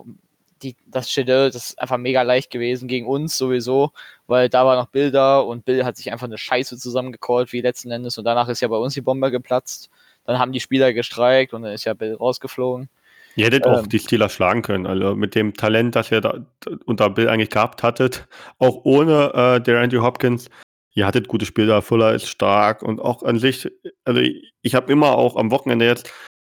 die, 0.63 0.75
das 0.87 1.11
Schedule, 1.11 1.51
das 1.51 1.69
ist 1.69 1.79
einfach 1.79 1.97
mega 1.97 2.21
leicht 2.21 2.49
gewesen 2.49 2.87
gegen 2.87 3.05
uns 3.05 3.37
sowieso, 3.37 3.91
weil 4.27 4.49
da 4.49 4.65
war 4.65 4.75
noch 4.75 4.87
Bilder 4.87 5.45
und 5.45 5.65
Bill 5.65 5.83
hat 5.85 5.97
sich 5.97 6.11
einfach 6.11 6.25
eine 6.25 6.37
Scheiße 6.37 6.77
zusammengecallt 6.77 7.53
wie 7.53 7.61
letzten 7.61 7.91
Endes 7.91 8.17
und 8.17 8.25
danach 8.25 8.47
ist 8.47 8.61
ja 8.61 8.67
bei 8.67 8.77
uns 8.77 8.93
die 8.93 9.01
Bombe 9.01 9.29
geplatzt. 9.31 9.89
Dann 10.25 10.39
haben 10.39 10.51
die 10.51 10.59
Spieler 10.59 10.93
gestreikt 10.93 11.53
und 11.53 11.63
dann 11.63 11.73
ist 11.73 11.85
ja 11.85 11.93
Bill 11.93 12.15
rausgeflogen. 12.15 12.89
Ihr 13.35 13.45
hättet 13.45 13.65
ähm, 13.65 13.73
auch 13.73 13.87
die 13.87 13.99
Steelers 13.99 14.33
schlagen 14.33 14.61
können. 14.61 14.85
Also 14.85 15.15
mit 15.15 15.35
dem 15.35 15.53
Talent, 15.53 15.95
das 15.95 16.11
ihr 16.11 16.21
da 16.21 16.45
unter 16.85 17.09
Bill 17.09 17.29
eigentlich 17.29 17.49
gehabt 17.49 17.83
hattet, 17.83 18.27
auch 18.59 18.81
ohne 18.83 19.33
äh, 19.33 19.61
der 19.61 19.81
Andy 19.81 19.97
Hopkins, 19.97 20.49
ihr 20.93 21.05
hattet 21.05 21.27
gute 21.27 21.45
Spieler, 21.45 21.81
Fuller 21.81 22.13
ist 22.13 22.27
stark 22.27 22.83
und 22.83 22.99
auch 23.01 23.23
an 23.23 23.39
sich, 23.39 23.69
also 24.05 24.21
ich, 24.21 24.53
ich 24.61 24.75
habe 24.75 24.91
immer 24.91 25.17
auch 25.17 25.35
am 25.35 25.51
Wochenende 25.51 25.85
jetzt, 25.85 26.11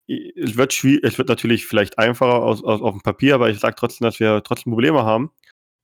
es 0.07 0.55
wird 0.55 0.73
schwierig, 0.73 1.03
es 1.03 1.17
wird 1.17 1.27
natürlich 1.27 1.65
vielleicht 1.65 1.97
einfacher 1.97 2.41
aus, 2.43 2.63
aus, 2.63 2.81
auf 2.81 2.93
dem 2.93 3.01
Papier, 3.01 3.35
aber 3.35 3.49
ich 3.49 3.59
sage 3.59 3.75
trotzdem, 3.77 4.05
dass 4.05 4.19
wir 4.19 4.41
trotzdem 4.43 4.71
Probleme 4.71 5.03
haben, 5.03 5.31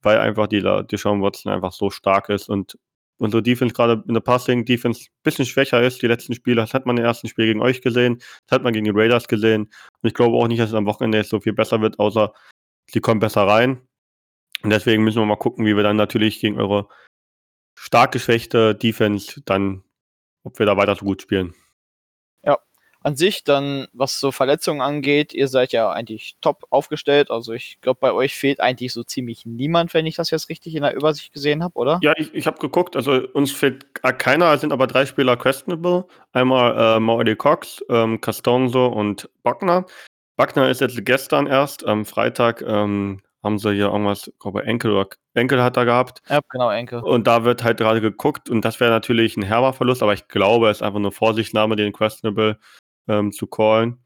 weil 0.01 0.19
einfach 0.19 0.47
die, 0.47 0.61
die 0.61 0.97
Sean 0.97 1.21
Watson 1.21 1.51
einfach 1.51 1.73
so 1.73 1.89
stark 1.89 2.29
ist 2.29 2.49
und 2.49 2.77
unsere 3.17 3.43
Defense 3.43 3.73
gerade 3.73 4.03
in 4.07 4.13
der 4.13 4.21
Passing-Defense 4.21 5.05
ein 5.05 5.23
bisschen 5.23 5.45
schwächer 5.45 5.81
ist, 5.81 6.01
die 6.01 6.07
letzten 6.07 6.33
Spiele. 6.33 6.57
Das 6.57 6.73
hat 6.73 6.85
man 6.85 6.97
im 6.97 7.03
ersten 7.03 7.27
Spiel 7.27 7.45
gegen 7.45 7.61
euch 7.61 7.81
gesehen, 7.81 8.17
das 8.47 8.57
hat 8.57 8.63
man 8.63 8.73
gegen 8.73 8.85
die 8.85 8.91
Raiders 8.93 9.27
gesehen. 9.27 9.63
Und 9.63 10.07
ich 10.07 10.13
glaube 10.13 10.37
auch 10.37 10.47
nicht, 10.47 10.59
dass 10.59 10.69
es 10.69 10.75
am 10.75 10.85
Wochenende 10.85 11.23
so 11.23 11.39
viel 11.39 11.53
besser 11.53 11.81
wird, 11.81 11.99
außer 11.99 12.33
sie 12.89 13.01
kommen 13.01 13.19
besser 13.19 13.47
rein. 13.47 13.81
Und 14.63 14.69
deswegen 14.69 15.03
müssen 15.03 15.19
wir 15.19 15.25
mal 15.25 15.35
gucken, 15.35 15.65
wie 15.65 15.75
wir 15.75 15.83
dann 15.83 15.97
natürlich 15.97 16.39
gegen 16.39 16.59
eure 16.59 16.87
stark 17.75 18.11
geschwächte 18.11 18.75
Defense 18.75 19.41
dann, 19.45 19.83
ob 20.43 20.59
wir 20.59 20.65
da 20.65 20.77
weiter 20.77 20.95
so 20.95 21.05
gut 21.05 21.21
spielen 21.21 21.53
an 23.03 23.15
sich 23.15 23.43
dann, 23.43 23.87
was 23.93 24.19
so 24.19 24.31
Verletzungen 24.31 24.81
angeht, 24.81 25.33
ihr 25.33 25.47
seid 25.47 25.73
ja 25.73 25.91
eigentlich 25.91 26.37
top 26.41 26.65
aufgestellt. 26.69 27.29
Also 27.29 27.53
ich 27.53 27.79
glaube, 27.81 27.99
bei 28.01 28.13
euch 28.13 28.33
fehlt 28.35 28.61
eigentlich 28.61 28.93
so 28.93 29.03
ziemlich 29.03 29.45
niemand, 29.45 29.93
wenn 29.93 30.05
ich 30.05 30.15
das 30.15 30.31
jetzt 30.31 30.49
richtig 30.49 30.75
in 30.75 30.83
der 30.83 30.95
Übersicht 30.95 31.33
gesehen 31.33 31.63
habe, 31.63 31.77
oder? 31.77 31.99
Ja, 32.01 32.13
ich, 32.17 32.33
ich 32.33 32.47
habe 32.47 32.57
geguckt. 32.59 32.95
Also 32.95 33.27
uns 33.33 33.51
fehlt 33.51 33.93
keiner, 34.17 34.53
es 34.53 34.61
sind 34.61 34.71
aber 34.71 34.87
drei 34.87 35.05
Spieler 35.05 35.35
questionable. 35.35 36.05
Einmal 36.31 36.97
äh, 36.97 36.99
Maudie 36.99 37.35
Cox, 37.35 37.83
ähm, 37.89 38.21
Castonzo 38.21 38.87
und 38.87 39.29
Buckner. 39.43 39.85
Buckner 40.37 40.69
ist 40.69 40.81
jetzt 40.81 41.05
gestern 41.05 41.45
erst, 41.45 41.85
am 41.85 42.05
Freitag 42.05 42.61
ähm, 42.61 43.21
haben 43.43 43.59
sie 43.59 43.73
hier 43.73 43.87
irgendwas, 43.87 44.29
ich 44.29 44.39
glaube 44.39 44.63
Enkel 44.63 44.91
oder 44.91 45.09
Enkel 45.33 45.61
hat 45.61 45.77
er 45.77 45.85
gehabt. 45.85 46.21
Ja, 46.29 46.39
genau, 46.49 46.69
Enkel. 46.71 47.01
Und 47.01 47.27
da 47.27 47.43
wird 47.43 47.63
halt 47.63 47.77
gerade 47.77 48.01
geguckt 48.01 48.49
und 48.49 48.63
das 48.63 48.79
wäre 48.79 48.91
natürlich 48.91 49.35
ein 49.35 49.43
herber 49.43 49.73
Verlust, 49.73 50.01
aber 50.01 50.13
ich 50.13 50.27
glaube, 50.27 50.69
es 50.69 50.77
ist 50.77 50.83
einfach 50.83 50.99
nur 50.99 51.11
Vorsichtnahme, 51.11 51.75
den 51.75 51.91
Questionable 51.91 52.57
ähm, 53.07 53.31
zu 53.31 53.47
callen. 53.47 54.03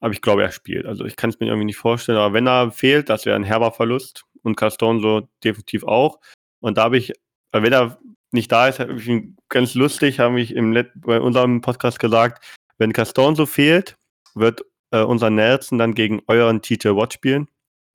Aber 0.00 0.12
ich 0.12 0.20
glaube, 0.20 0.42
er 0.42 0.52
spielt. 0.52 0.86
Also 0.86 1.04
ich 1.04 1.16
kann 1.16 1.30
es 1.30 1.40
mir 1.40 1.46
irgendwie 1.46 1.66
nicht 1.66 1.76
vorstellen. 1.76 2.18
Aber 2.18 2.34
wenn 2.34 2.46
er 2.46 2.70
fehlt, 2.70 3.08
das 3.08 3.26
wäre 3.26 3.36
ein 3.36 3.44
herber 3.44 3.72
Verlust. 3.72 4.24
Und 4.42 4.56
Castone 4.56 5.00
so 5.00 5.28
definitiv 5.42 5.84
auch. 5.84 6.20
Und 6.60 6.78
da 6.78 6.84
habe 6.84 6.98
ich, 6.98 7.12
wenn 7.52 7.72
er 7.72 7.98
nicht 8.30 8.52
da 8.52 8.68
ist, 8.68 8.78
habe 8.78 8.94
ich 8.94 9.08
ihn 9.08 9.36
ganz 9.48 9.74
lustig, 9.74 10.20
habe 10.20 10.40
ich 10.40 10.54
im 10.54 10.72
Let 10.72 10.90
bei 10.94 11.20
unserem 11.20 11.60
Podcast 11.60 11.98
gesagt, 11.98 12.44
wenn 12.78 12.92
Castone 12.92 13.34
so 13.34 13.46
fehlt, 13.46 13.96
wird 14.34 14.64
äh, 14.92 15.02
unser 15.02 15.30
Nelson 15.30 15.78
dann 15.78 15.94
gegen 15.94 16.22
euren 16.28 16.62
TJ 16.62 16.90
Watt 16.90 17.14
spielen. 17.14 17.48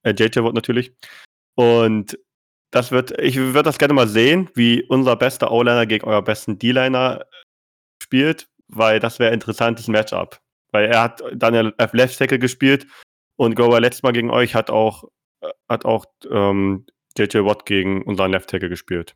Äh, 0.03 0.13
JJ 0.17 0.39
Watt 0.43 0.53
natürlich. 0.53 0.93
Und 1.55 2.17
das 2.71 2.91
wird, 2.91 3.11
ich 3.21 3.37
würde 3.37 3.63
das 3.63 3.77
gerne 3.77 3.93
mal 3.93 4.07
sehen, 4.07 4.49
wie 4.55 4.83
unser 4.83 5.15
bester 5.15 5.51
O-Liner 5.51 5.85
gegen 5.85 6.05
euer 6.05 6.23
besten 6.23 6.57
D-Liner 6.57 7.25
spielt 8.01 8.49
weil 8.67 8.99
das 8.99 9.19
wäre 9.19 9.29
ein 9.31 9.35
interessantes 9.35 9.87
Matchup. 9.87 10.39
Weil 10.71 10.85
er 10.85 11.01
hat 11.03 11.23
dann 11.33 11.73
auf 11.77 11.93
Left 11.93 12.17
Tackle 12.17 12.39
gespielt 12.39 12.87
und 13.35 13.55
Grover 13.55 13.79
letztes 13.79 14.03
Mal 14.03 14.13
gegen 14.13 14.31
euch 14.31 14.55
hat 14.55 14.69
auch, 14.69 15.05
hat 15.69 15.85
auch 15.85 16.05
ähm, 16.29 16.85
JJ 17.17 17.39
Watt 17.39 17.65
gegen 17.65 18.03
unseren 18.03 18.31
Left 18.31 18.49
Tackle 18.49 18.69
gespielt. 18.69 19.15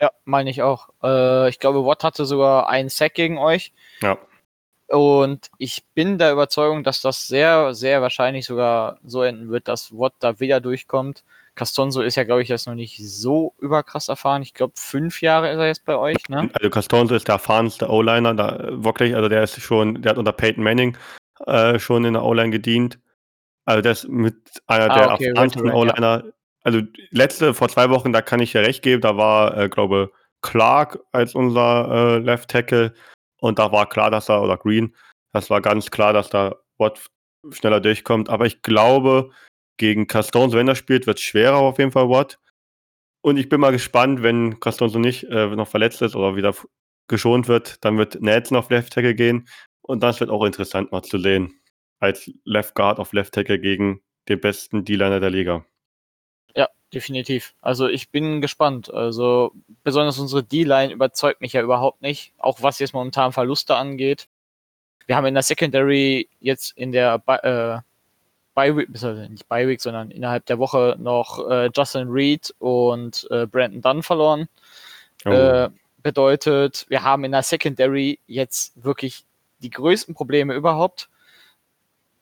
Ja, 0.00 0.10
meine 0.24 0.50
ich 0.50 0.62
auch. 0.62 0.88
Äh, 1.02 1.48
ich 1.48 1.60
glaube, 1.60 1.86
Watt 1.86 2.02
hatte 2.02 2.24
sogar 2.24 2.68
einen 2.68 2.88
Sack 2.88 3.14
gegen 3.14 3.38
euch. 3.38 3.72
Ja. 4.00 4.18
Und 4.88 5.50
ich 5.58 5.84
bin 5.94 6.18
der 6.18 6.32
Überzeugung, 6.32 6.84
dass 6.84 7.00
das 7.00 7.26
sehr, 7.26 7.72
sehr 7.72 8.02
wahrscheinlich 8.02 8.44
sogar 8.44 8.98
so 9.04 9.22
enden 9.22 9.48
wird, 9.48 9.68
dass 9.68 9.96
Watt 9.96 10.14
da 10.18 10.40
wieder 10.40 10.60
durchkommt. 10.60 11.24
Castonzo 11.54 12.00
ist 12.00 12.16
ja, 12.16 12.24
glaube 12.24 12.42
ich, 12.42 12.48
jetzt 12.48 12.66
noch 12.66 12.74
nicht 12.74 12.98
so 12.98 13.54
überkrass 13.58 14.08
erfahren. 14.08 14.42
Ich 14.42 14.54
glaube, 14.54 14.72
fünf 14.76 15.20
Jahre 15.20 15.50
ist 15.50 15.58
er 15.58 15.66
jetzt 15.66 15.84
bei 15.84 15.96
euch, 15.96 16.28
ne? 16.28 16.50
Also 16.54 16.70
Castonzo 16.70 17.14
ist 17.14 17.28
der 17.28 17.34
erfahrenste 17.34 17.90
O-Liner, 17.90 18.34
da 18.34 18.68
wirklich, 18.70 19.14
also 19.14 19.28
der 19.28 19.42
ist 19.42 19.60
schon, 19.60 20.00
der 20.00 20.10
hat 20.10 20.18
unter 20.18 20.32
Peyton 20.32 20.64
Manning 20.64 20.96
äh, 21.46 21.78
schon 21.78 22.04
in 22.04 22.14
der 22.14 22.24
O-Line 22.24 22.50
gedient. 22.50 22.98
Also 23.64 23.82
der 23.82 23.92
ist 23.92 24.08
mit 24.08 24.36
einer 24.66 24.90
ah, 24.90 24.98
der 24.98 25.12
okay, 25.12 25.26
erfahrensten 25.26 25.70
O-Liner. 25.70 26.24
Ja. 26.24 26.32
Also 26.64 26.80
letzte, 27.10 27.54
vor 27.54 27.68
zwei 27.68 27.90
Wochen, 27.90 28.12
da 28.12 28.22
kann 28.22 28.40
ich 28.40 28.52
ja 28.52 28.62
recht 28.62 28.82
geben, 28.82 29.02
da 29.02 29.16
war, 29.16 29.56
äh, 29.56 29.68
glaube 29.68 30.10
Clark 30.42 30.98
als 31.12 31.34
unser 31.34 32.16
äh, 32.16 32.18
Left 32.18 32.50
Tackle 32.50 32.94
und 33.40 33.58
da 33.58 33.72
war 33.72 33.88
klar, 33.88 34.10
dass 34.10 34.28
er, 34.28 34.42
oder 34.42 34.56
Green, 34.56 34.94
das 35.32 35.50
war 35.50 35.60
ganz 35.60 35.90
klar, 35.90 36.12
dass 36.12 36.30
da 36.30 36.56
Watt 36.78 37.00
schneller 37.50 37.80
durchkommt. 37.80 38.28
Aber 38.28 38.46
ich 38.46 38.62
glaube, 38.62 39.30
gegen 39.76 40.06
Castones, 40.06 40.54
wenn 40.54 40.68
er 40.68 40.74
spielt, 40.74 41.06
wird 41.06 41.18
es 41.18 41.24
schwerer 41.24 41.58
auf 41.58 41.78
jeden 41.78 41.92
Fall 41.92 42.08
Watt. 42.08 42.38
Und 43.22 43.36
ich 43.36 43.48
bin 43.48 43.60
mal 43.60 43.72
gespannt, 43.72 44.22
wenn 44.22 44.58
Castones 44.60 44.94
nicht 44.94 45.24
äh, 45.24 45.46
noch 45.54 45.68
verletzt 45.68 46.02
ist 46.02 46.16
oder 46.16 46.36
wieder 46.36 46.54
geschont 47.08 47.48
wird, 47.48 47.84
dann 47.84 47.98
wird 47.98 48.20
Nelson 48.20 48.56
auf 48.56 48.70
Left 48.70 48.92
Tackle 48.92 49.14
gehen. 49.14 49.48
Und 49.80 50.02
das 50.02 50.20
wird 50.20 50.30
auch 50.30 50.44
interessant 50.44 50.92
mal 50.92 51.02
zu 51.02 51.18
sehen. 51.18 51.60
Als 51.98 52.30
Left 52.44 52.74
Guard 52.74 52.98
auf 52.98 53.12
Left 53.12 53.34
Tackle 53.34 53.58
gegen 53.58 54.02
den 54.28 54.40
besten 54.40 54.84
D-Liner 54.84 55.20
der 55.20 55.30
Liga. 55.30 55.64
Ja, 56.54 56.68
definitiv. 56.92 57.54
Also 57.60 57.88
ich 57.88 58.10
bin 58.10 58.40
gespannt. 58.40 58.92
Also 58.92 59.52
besonders 59.84 60.18
unsere 60.18 60.42
D-Line 60.42 60.92
überzeugt 60.92 61.40
mich 61.40 61.52
ja 61.52 61.62
überhaupt 61.62 62.02
nicht. 62.02 62.34
Auch 62.38 62.62
was 62.62 62.78
jetzt 62.78 62.94
momentan 62.94 63.32
Verluste 63.32 63.76
angeht. 63.76 64.28
Wir 65.06 65.16
haben 65.16 65.26
in 65.26 65.34
der 65.34 65.42
Secondary 65.42 66.28
jetzt 66.40 66.76
in 66.76 66.92
der 66.92 67.22
äh, 67.26 67.91
Bi-Week, 68.54 68.88
nicht 69.30 69.48
Bi-Week, 69.48 69.80
sondern 69.80 70.10
innerhalb 70.10 70.46
der 70.46 70.58
Woche 70.58 70.96
noch 70.98 71.48
äh, 71.48 71.70
Justin 71.74 72.08
Reed 72.08 72.54
und 72.58 73.26
äh, 73.30 73.46
Brandon 73.46 73.80
Dunn 73.80 74.02
verloren. 74.02 74.48
Oh. 75.24 75.30
Äh, 75.30 75.70
bedeutet, 76.02 76.86
wir 76.88 77.02
haben 77.02 77.24
in 77.24 77.32
der 77.32 77.42
Secondary 77.42 78.18
jetzt 78.26 78.82
wirklich 78.82 79.24
die 79.60 79.70
größten 79.70 80.14
Probleme 80.14 80.54
überhaupt. 80.54 81.08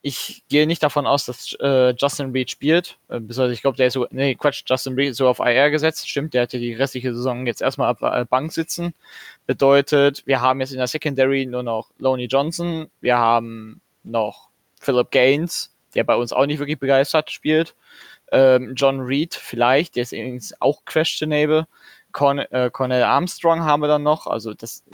Ich 0.02 0.44
gehe 0.49 0.66
nicht 0.66 0.82
davon 0.82 1.06
aus, 1.06 1.26
dass 1.26 1.54
äh, 1.60 1.90
Justin 1.90 2.30
Reed 2.30 2.50
spielt. 2.50 2.96
Äh, 3.08 3.20
ich 3.50 3.60
glaube, 3.60 3.76
der 3.76 3.88
ist 3.88 3.94
so, 3.94 4.06
nee, 4.10 4.34
Quatsch, 4.34 4.62
Justin 4.66 4.94
Reed 4.94 5.10
ist 5.10 5.18
so 5.18 5.28
auf 5.28 5.40
IR 5.40 5.70
gesetzt. 5.70 6.08
Stimmt, 6.08 6.32
der 6.32 6.42
hat 6.42 6.52
ja 6.52 6.58
die 6.58 6.75
restliche 6.75 7.14
Saison 7.14 7.46
jetzt 7.46 7.60
erstmal 7.60 7.92
auf 7.92 8.00
äh, 8.00 8.25
Bank 8.25 8.52
sitzen. 8.52 8.94
Bedeutet, 9.46 10.22
wir 10.26 10.40
haben 10.40 10.60
jetzt 10.60 10.72
in 10.72 10.78
der 10.78 10.87
Secondary 10.87 11.44
nur 11.44 11.62
noch 11.62 11.90
Loney 11.99 12.26
Johnson, 12.26 12.90
wir 13.00 13.18
haben 13.18 13.80
noch 14.02 14.49
Philip 14.80 15.10
Gaines, 15.10 15.70
der 15.94 16.04
bei 16.04 16.14
uns 16.16 16.32
auch 16.32 16.47
nicht 16.47 16.59
wirklich 16.59 16.78
begeistert 16.78 17.30
spielt. 17.30 17.75
Ähm, 18.32 18.75
John 18.76 19.00
Reed 19.00 19.35
vielleicht, 19.35 19.97
der 19.97 20.02
ist 20.02 20.12
übrigens 20.12 20.54
auch 20.61 20.85
questionable. 20.85 21.66
Con 22.12 22.38
äh, 22.38 22.70
Cornell 22.73 23.04
Armstrong 23.04 23.61
haben 23.61 23.82
wir 23.82 23.88
dann 23.88 24.02
noch. 24.02 24.26
Also 24.26 24.54
das, 24.54 24.85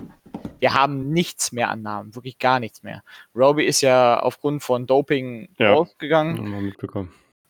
wir 0.58 0.74
haben 0.74 1.10
nichts 1.10 1.52
mehr 1.52 1.70
an 1.70 1.82
Namen, 1.82 2.14
wirklich 2.14 2.38
gar 2.38 2.60
nichts 2.60 2.82
mehr. 2.82 3.02
Roby 3.34 3.64
ist 3.64 3.80
ja 3.80 4.20
aufgrund 4.20 4.62
von 4.62 4.86
Doping 4.86 5.48
ja, 5.58 5.72
rausgegangen. 5.72 6.36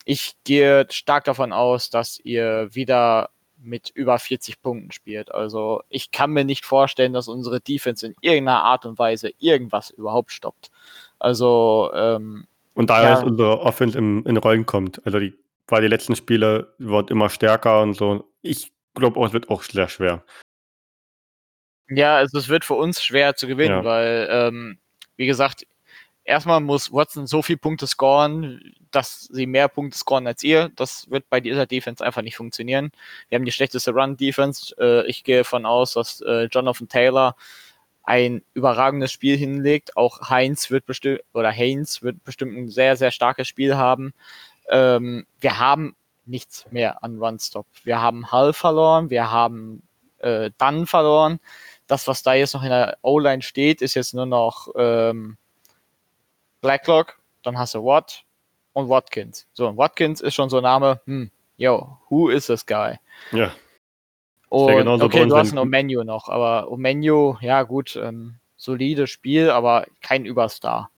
Ich 0.04 0.36
gehe 0.44 0.86
stark 0.90 1.24
davon 1.24 1.52
aus, 1.52 1.90
dass 1.90 2.20
ihr 2.20 2.68
wieder 2.72 3.30
mit 3.58 3.90
über 3.90 4.18
40 4.18 4.62
Punkten 4.62 4.92
spielt. 4.92 5.34
Also 5.34 5.82
ich 5.88 6.10
kann 6.10 6.30
mir 6.30 6.44
nicht 6.44 6.64
vorstellen, 6.64 7.12
dass 7.12 7.28
unsere 7.28 7.60
Defense 7.60 8.06
in 8.06 8.14
irgendeiner 8.20 8.62
Art 8.62 8.86
und 8.86 8.98
Weise 8.98 9.32
irgendwas 9.38 9.90
überhaupt 9.90 10.30
stoppt. 10.30 10.70
Also 11.18 11.90
ähm, 11.94 12.46
und 12.76 12.90
daher 12.90 13.09
ja. 13.09 13.14
ist 13.14 13.25
unsere 13.25 13.61
Offense 13.61 13.97
im, 13.97 14.23
in 14.26 14.37
Rollen 14.37 14.66
kommt. 14.66 15.04
Also 15.06 15.18
die 15.18 15.35
war 15.66 15.80
die 15.80 15.88
letzten 15.88 16.14
Spiele 16.14 16.75
wird 16.78 17.11
immer 17.11 17.30
stärker 17.30 17.80
und 17.80 17.95
so. 17.95 18.30
Ich 18.42 18.71
glaube 18.95 19.18
auch, 19.18 19.26
es 19.26 19.33
wird 19.33 19.49
auch 19.49 19.62
sehr 19.62 19.88
schwer. 19.88 20.25
Ja, 21.88 22.16
also 22.16 22.38
es 22.38 22.49
wird 22.49 22.64
für 22.66 22.75
uns 22.75 23.02
schwer 23.02 23.35
zu 23.35 23.47
gewinnen, 23.47 23.78
ja. 23.78 23.85
weil, 23.85 24.28
ähm, 24.30 24.78
wie 25.16 25.26
gesagt, 25.26 25.66
erstmal 26.25 26.61
muss 26.61 26.92
Watson 26.92 27.26
so 27.26 27.40
viele 27.40 27.59
Punkte 27.59 27.87
scoren, 27.87 28.75
dass 28.90 29.23
sie 29.23 29.47
mehr 29.47 29.68
Punkte 29.68 29.97
scoren 29.97 30.26
als 30.26 30.42
ihr. 30.42 30.71
Das 30.76 31.09
wird 31.11 31.30
bei 31.30 31.40
dieser 31.40 31.64
Defense 31.64 32.04
einfach 32.04 32.23
nicht 32.23 32.37
funktionieren. 32.37 32.90
Wir 33.28 33.37
haben 33.37 33.45
die 33.47 33.52
schlechteste 33.52 33.92
Run-Defense. 33.92 34.75
Äh, 34.78 35.06
ich 35.06 35.25
gehe 35.25 35.38
davon 35.38 35.64
aus, 35.64 35.95
dass 35.95 36.21
äh, 36.21 36.49
Jonathan 36.52 36.88
Taylor 36.88 37.37
ein 38.06 38.42
überragendes 38.54 39.12
Spiel 39.12 39.36
hinlegt. 39.36 39.96
Auch 39.96 40.30
Heinz 40.30 40.70
wird 40.70 40.86
bestimmt 40.86 41.20
oder 41.34 41.50
Haynes 41.50 42.02
wird 42.02 42.25
bestimmt 42.25 42.56
ein 42.56 42.68
sehr, 42.70 42.96
sehr 42.96 43.10
starkes 43.10 43.48
Spiel 43.48 43.76
haben. 43.76 44.14
Ähm, 44.70 45.26
wir 45.40 45.58
haben 45.58 45.96
nichts 46.25 46.66
mehr 46.70 47.02
an 47.04 47.20
One-Stop. 47.20 47.66
Wir 47.84 48.00
haben 48.00 48.32
Hull 48.32 48.52
verloren, 48.52 49.10
wir 49.10 49.30
haben 49.30 49.82
äh, 50.18 50.50
Dunn 50.56 50.86
verloren. 50.86 51.40
Das, 51.88 52.06
was 52.08 52.22
da 52.22 52.34
jetzt 52.34 52.54
noch 52.54 52.62
in 52.62 52.70
der 52.70 52.96
O-Line 53.02 53.42
steht, 53.42 53.82
ist 53.82 53.94
jetzt 53.94 54.14
nur 54.14 54.26
noch 54.26 54.68
ähm, 54.76 55.36
Blacklock, 56.60 57.18
dann 57.42 57.58
hast 57.58 57.75
du 57.75 57.84
Watt 57.84 58.25
und 58.72 58.88
Watkins. 58.88 59.46
So, 59.52 59.68
und 59.68 59.76
Watkins 59.76 60.20
ist 60.20 60.34
schon 60.34 60.50
so 60.50 60.58
ein 60.58 60.62
Name, 60.62 61.00
hm, 61.06 61.30
yo, 61.56 61.98
who 62.08 62.28
is 62.28 62.46
this 62.46 62.64
guy? 62.64 62.98
Ja. 63.32 63.52
Und 64.48 65.02
okay, 65.02 65.26
du 65.26 65.36
hast 65.36 65.52
ein 65.52 65.58
Omenu 65.58 66.04
noch, 66.04 66.28
aber 66.28 66.70
Omenu, 66.70 67.36
ja 67.40 67.62
gut, 67.64 67.96
ähm, 67.96 68.36
solides 68.56 69.10
Spiel, 69.10 69.50
aber 69.50 69.86
kein 70.02 70.24
Überstar. 70.24 70.90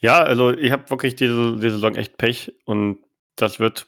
Ja, 0.00 0.22
also 0.22 0.50
ich 0.50 0.72
habe 0.72 0.88
wirklich 0.90 1.14
diese, 1.14 1.56
diese 1.56 1.72
Saison 1.72 1.94
echt 1.94 2.16
Pech 2.16 2.54
und 2.64 2.98
das 3.36 3.60
wird 3.60 3.86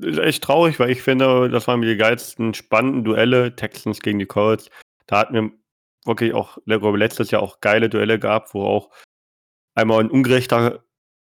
echt 0.00 0.42
traurig, 0.42 0.78
weil 0.80 0.90
ich 0.90 1.02
finde, 1.02 1.48
das 1.48 1.68
waren 1.68 1.80
die 1.82 1.96
geilsten, 1.96 2.54
spannenden 2.54 3.04
Duelle, 3.04 3.54
Texans 3.54 4.00
gegen 4.00 4.18
die 4.18 4.26
Colts. 4.26 4.70
Da 5.06 5.18
hatten 5.18 5.34
wir 5.34 5.50
wirklich 6.04 6.34
auch 6.34 6.58
letztes 6.66 7.30
Jahr 7.30 7.42
auch 7.42 7.60
geile 7.60 7.88
Duelle 7.88 8.18
gehabt, 8.18 8.54
wo 8.54 8.64
auch 8.64 8.90
einmal 9.74 10.00
ein 10.00 10.10
ungerechter 10.10 10.84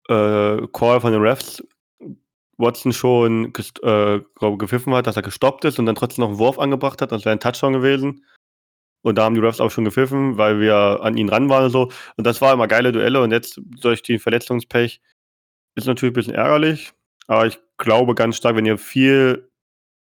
äh, 0.08 0.66
Call 0.72 1.00
von 1.00 1.12
den 1.12 1.22
Refs 1.22 1.62
Watson 2.58 2.92
schon 2.92 3.52
äh, 3.82 4.20
gepfiffen 4.58 4.94
hat, 4.94 5.06
dass 5.06 5.16
er 5.16 5.22
gestoppt 5.22 5.64
ist 5.64 5.78
und 5.78 5.86
dann 5.86 5.94
trotzdem 5.94 6.22
noch 6.22 6.30
einen 6.30 6.38
Wurf 6.38 6.58
angebracht 6.58 7.00
hat. 7.00 7.12
Das 7.12 7.24
wäre 7.24 7.32
ein 7.32 7.40
Touchdown 7.40 7.72
gewesen. 7.72 8.24
Und 9.02 9.16
da 9.16 9.24
haben 9.24 9.36
die 9.36 9.40
Refs 9.40 9.60
auch 9.60 9.70
schon 9.70 9.84
gepfiffen, 9.84 10.36
weil 10.38 10.60
wir 10.60 11.00
an 11.02 11.16
ihn 11.16 11.28
ran 11.28 11.48
waren 11.48 11.64
und 11.64 11.70
so. 11.70 11.90
Und 12.16 12.26
das 12.26 12.40
war 12.40 12.52
immer 12.52 12.66
geile 12.66 12.90
Duelle. 12.90 13.22
Und 13.22 13.30
jetzt 13.30 13.60
durch 13.80 14.02
die 14.02 14.18
Verletzungspech 14.18 15.00
ist 15.76 15.86
natürlich 15.86 16.12
ein 16.12 16.14
bisschen 16.14 16.34
ärgerlich. 16.34 16.92
Aber 17.28 17.46
ich 17.46 17.58
glaube 17.76 18.14
ganz 18.14 18.36
stark, 18.36 18.56
wenn 18.56 18.66
ihr 18.66 18.76
viel 18.76 19.48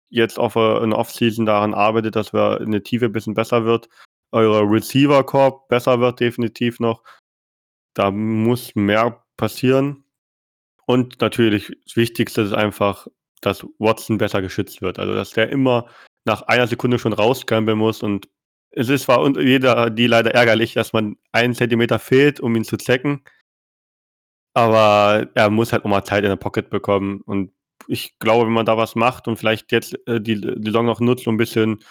jetzt 0.09 0.39
auf 0.39 0.55
eine 0.55 0.95
Offseason 0.95 1.45
daran 1.45 1.73
arbeitet, 1.73 2.15
dass 2.15 2.31
wir 2.31 2.61
in 2.61 2.71
der 2.71 2.83
Tiefe 2.83 3.05
ein 3.05 3.11
bisschen 3.11 3.33
besser 3.33 3.65
wird, 3.65 3.89
eure 4.31 4.61
Receiver-Korb 4.61 5.67
besser 5.67 5.99
wird 5.99 6.21
definitiv 6.21 6.79
noch. 6.79 7.03
Da 7.95 8.11
muss 8.11 8.75
mehr 8.75 9.23
passieren. 9.35 10.04
Und 10.85 11.21
natürlich 11.21 11.71
das 11.85 11.95
Wichtigste 11.95 12.41
ist 12.41 12.53
einfach, 12.53 13.07
dass 13.41 13.65
Watson 13.79 14.17
besser 14.17 14.41
geschützt 14.41 14.81
wird. 14.81 14.99
Also 14.99 15.13
dass 15.13 15.31
der 15.31 15.49
immer 15.49 15.87
nach 16.25 16.43
einer 16.43 16.67
Sekunde 16.67 16.99
schon 16.99 17.13
rausgambeln 17.13 17.77
muss 17.77 18.03
und 18.03 18.27
es 18.71 18.89
ist 18.89 19.03
zwar 19.03 19.21
und 19.21 19.37
jeder 19.37 19.89
die 19.89 20.07
leider 20.07 20.33
ärgerlich, 20.33 20.73
dass 20.73 20.91
man 20.93 21.17
einen 21.31 21.55
Zentimeter 21.55 21.97
fehlt, 21.99 22.39
um 22.39 22.55
ihn 22.55 22.65
zu 22.65 22.77
checken. 22.77 23.23
Aber 24.53 25.27
er 25.33 25.49
muss 25.49 25.71
halt 25.73 25.85
auch 25.85 25.89
mal 25.89 26.03
Zeit 26.03 26.23
in 26.23 26.29
der 26.29 26.35
Pocket 26.37 26.69
bekommen. 26.69 27.21
Und 27.21 27.51
ich 27.87 28.17
glaube, 28.19 28.45
wenn 28.45 28.53
man 28.53 28.65
da 28.65 28.77
was 28.77 28.95
macht 28.95 29.27
und 29.27 29.37
vielleicht 29.37 29.71
jetzt 29.71 29.97
äh, 30.07 30.19
die, 30.21 30.39
die 30.39 30.61
Saison 30.65 30.85
noch 30.85 30.99
nutzt, 30.99 31.27
um 31.27 31.35
ein 31.35 31.37
bisschen 31.37 31.83